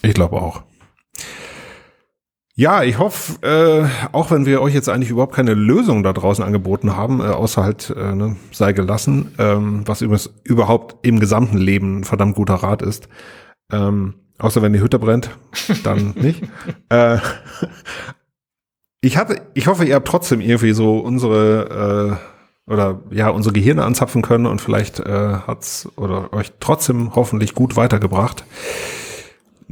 Ich 0.02 0.14
glaube 0.14 0.40
auch. 0.40 0.62
Ja, 2.60 2.82
ich 2.82 2.98
hoffe, 2.98 3.40
äh, 3.40 3.88
auch 4.12 4.30
wenn 4.30 4.44
wir 4.44 4.60
euch 4.60 4.74
jetzt 4.74 4.90
eigentlich 4.90 5.08
überhaupt 5.08 5.34
keine 5.34 5.54
Lösung 5.54 6.02
da 6.02 6.12
draußen 6.12 6.44
angeboten 6.44 6.94
haben, 6.94 7.20
äh, 7.20 7.22
außer 7.22 7.64
halt 7.64 7.88
äh, 7.96 8.14
ne, 8.14 8.36
sei 8.52 8.74
gelassen, 8.74 9.32
ähm, 9.38 9.80
was 9.86 10.02
übrigens 10.02 10.30
überhaupt 10.44 10.96
im 11.00 11.20
gesamten 11.20 11.56
Leben 11.56 12.00
ein 12.00 12.04
verdammt 12.04 12.36
guter 12.36 12.56
Rat 12.56 12.82
ist. 12.82 13.08
Ähm, 13.72 14.12
außer 14.38 14.60
wenn 14.60 14.74
die 14.74 14.82
Hütte 14.82 14.98
brennt, 14.98 15.30
dann 15.84 16.10
nicht. 16.16 16.42
Äh, 16.90 17.16
ich 19.00 19.16
hatte, 19.16 19.40
ich 19.54 19.66
hoffe, 19.66 19.86
ihr 19.86 19.94
habt 19.94 20.08
trotzdem 20.08 20.42
irgendwie 20.42 20.74
so 20.74 20.98
unsere 20.98 22.18
äh, 22.68 22.70
oder 22.70 23.00
ja 23.10 23.30
unsere 23.30 23.54
Gehirne 23.54 23.86
anzapfen 23.86 24.20
können 24.20 24.44
und 24.44 24.60
vielleicht 24.60 25.00
äh, 25.00 25.38
hat's 25.46 25.88
oder 25.96 26.34
euch 26.34 26.52
trotzdem 26.60 27.14
hoffentlich 27.14 27.54
gut 27.54 27.76
weitergebracht. 27.76 28.44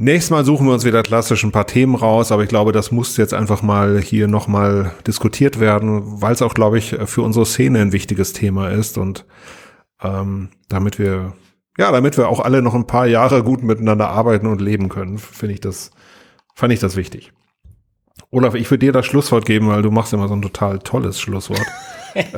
Nächstes 0.01 0.31
Mal 0.31 0.45
suchen 0.45 0.65
wir 0.65 0.73
uns 0.73 0.85
wieder 0.85 1.03
klassisch 1.03 1.43
ein 1.43 1.51
paar 1.51 1.67
Themen 1.67 1.93
raus, 1.93 2.31
aber 2.31 2.43
ich 2.43 2.47
glaube, 2.47 2.71
das 2.71 2.89
muss 2.89 3.17
jetzt 3.17 3.33
einfach 3.33 3.61
mal 3.61 3.99
hier 3.99 4.29
nochmal 4.29 4.93
diskutiert 5.05 5.59
werden, 5.59 6.21
weil 6.21 6.31
es 6.31 6.41
auch, 6.41 6.53
glaube 6.53 6.77
ich, 6.77 6.95
für 7.03 7.21
unsere 7.21 7.45
Szene 7.45 7.81
ein 7.81 7.91
wichtiges 7.91 8.31
Thema 8.31 8.69
ist 8.69 8.97
und 8.97 9.25
ähm, 10.01 10.51
damit 10.69 10.99
wir, 10.99 11.33
ja, 11.77 11.91
damit 11.91 12.17
wir 12.17 12.29
auch 12.29 12.39
alle 12.39 12.61
noch 12.61 12.75
ein 12.75 12.87
paar 12.87 13.07
Jahre 13.07 13.43
gut 13.43 13.61
miteinander 13.61 14.07
arbeiten 14.07 14.47
und 14.47 14.61
leben 14.61 14.87
können, 14.87 15.17
finde 15.17 15.55
ich 15.55 15.59
das, 15.59 15.91
fand 16.55 16.71
ich 16.71 16.79
das 16.79 16.95
wichtig. 16.95 17.33
Olaf, 18.31 18.53
ich 18.53 18.69
würde 18.69 18.85
dir 18.85 18.91
das 18.91 19.07
Schlusswort 19.07 19.45
geben, 19.45 19.69
weil 19.69 19.81
du 19.81 19.89
machst 19.89 20.13
immer 20.13 20.27
so 20.27 20.35
ein 20.35 20.41
total 20.41 20.79
tolles 20.79 21.19
Schlusswort. 21.19 21.65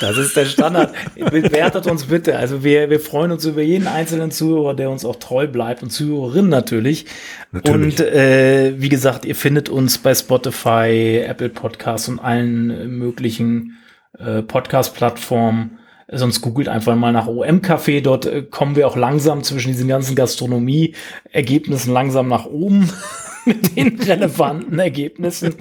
das 0.00 0.18
ist 0.18 0.36
der 0.36 0.44
Standard. 0.44 0.94
Bewertet 1.16 1.86
uns 1.86 2.04
bitte. 2.04 2.38
Also 2.38 2.62
wir, 2.62 2.90
wir 2.90 3.00
freuen 3.00 3.32
uns 3.32 3.44
über 3.44 3.62
jeden 3.62 3.88
einzelnen 3.88 4.30
Zuhörer, 4.30 4.74
der 4.74 4.90
uns 4.90 5.04
auch 5.04 5.16
treu 5.16 5.48
bleibt 5.48 5.82
und 5.82 5.90
Zuhörerin 5.90 6.48
natürlich. 6.48 7.06
natürlich. 7.50 7.98
Und 7.98 8.06
äh, 8.06 8.74
wie 8.76 8.88
gesagt, 8.88 9.24
ihr 9.24 9.34
findet 9.34 9.68
uns 9.68 9.98
bei 9.98 10.14
Spotify, 10.14 11.24
Apple 11.26 11.48
Podcasts 11.48 12.08
und 12.08 12.20
allen 12.20 12.96
möglichen 12.96 13.78
äh, 14.18 14.42
Podcast-Plattformen. 14.42 15.78
Sonst 16.10 16.42
googelt 16.42 16.68
einfach 16.68 16.94
mal 16.96 17.12
nach 17.12 17.26
OM 17.26 17.60
Café. 17.60 18.00
Dort 18.00 18.26
äh, 18.26 18.42
kommen 18.42 18.76
wir 18.76 18.86
auch 18.86 18.96
langsam 18.96 19.42
zwischen 19.42 19.72
diesen 19.72 19.88
ganzen 19.88 20.14
Gastronomie-Ergebnissen 20.14 21.92
langsam 21.92 22.28
nach 22.28 22.46
oben 22.46 22.90
mit 23.46 23.76
den 23.76 24.00
relevanten 24.02 24.78
Ergebnissen. 24.78 25.54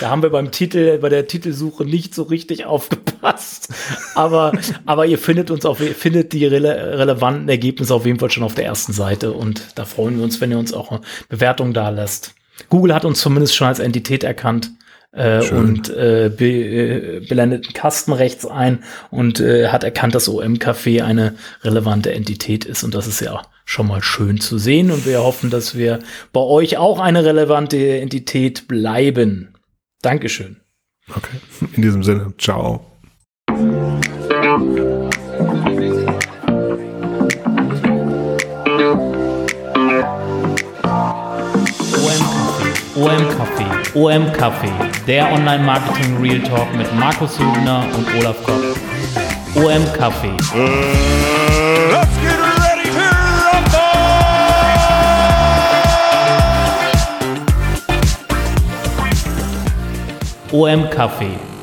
Da 0.00 0.10
haben 0.10 0.22
wir 0.22 0.30
beim 0.30 0.50
Titel, 0.50 0.98
bei 0.98 1.08
der 1.08 1.26
Titelsuche 1.26 1.84
nicht 1.84 2.14
so 2.14 2.24
richtig 2.24 2.64
aufgepasst. 2.66 3.68
Aber, 4.14 4.52
aber 4.86 5.06
ihr 5.06 5.18
findet 5.18 5.50
uns 5.50 5.64
auf, 5.64 5.78
findet 5.78 6.32
die 6.32 6.46
rele 6.46 6.98
relevanten 6.98 7.48
Ergebnisse 7.48 7.94
auf 7.94 8.06
jeden 8.06 8.18
Fall 8.18 8.30
schon 8.30 8.44
auf 8.44 8.54
der 8.54 8.64
ersten 8.64 8.92
Seite. 8.92 9.32
Und 9.32 9.62
da 9.76 9.84
freuen 9.84 10.16
wir 10.16 10.24
uns, 10.24 10.40
wenn 10.40 10.50
ihr 10.50 10.58
uns 10.58 10.74
auch 10.74 10.90
eine 10.90 11.00
Bewertung 11.28 11.72
da 11.72 11.90
lässt. 11.90 12.34
Google 12.70 12.94
hat 12.94 13.04
uns 13.04 13.20
zumindest 13.20 13.54
schon 13.54 13.68
als 13.68 13.78
Entität 13.78 14.24
erkannt 14.24 14.72
äh, 15.16 15.48
und 15.50 15.88
äh, 15.88 16.30
be, 16.34 16.46
äh, 16.46 17.20
blendet 17.20 17.64
einen 17.64 17.74
Kasten 17.74 18.12
rechts 18.12 18.46
ein 18.46 18.84
und 19.10 19.40
äh, 19.40 19.68
hat 19.68 19.82
erkannt, 19.82 20.14
dass 20.14 20.28
OM-Café 20.28 21.02
eine 21.02 21.34
relevante 21.62 22.12
Entität 22.12 22.64
ist. 22.64 22.84
Und 22.84 22.94
das 22.94 23.06
ist 23.06 23.20
ja 23.20 23.42
schon 23.64 23.88
mal 23.88 24.02
schön 24.02 24.40
zu 24.40 24.58
sehen. 24.58 24.90
Und 24.90 25.06
wir 25.06 25.22
hoffen, 25.22 25.50
dass 25.50 25.76
wir 25.76 26.00
bei 26.32 26.40
euch 26.40 26.76
auch 26.76 27.00
eine 27.00 27.24
relevante 27.24 27.98
Entität 27.98 28.68
bleiben. 28.68 29.54
Dankeschön. 30.02 30.56
Okay, 31.08 31.36
in 31.74 31.82
diesem 31.82 32.02
Sinne, 32.02 32.32
ciao. 32.38 32.84
OM 43.96 44.30
Café, 44.30 44.68
der 45.06 45.32
Online 45.32 45.64
Marketing 45.64 46.18
Real 46.20 46.40
Talk 46.40 46.70
mit 46.76 46.94
Markus 46.96 47.38
Hübner 47.38 47.82
und 47.96 48.06
Olaf 48.18 48.36
Kopp. 48.44 48.62
OM 49.54 49.86
to 60.50 60.58
OM 60.58 60.90
Café 60.90 61.55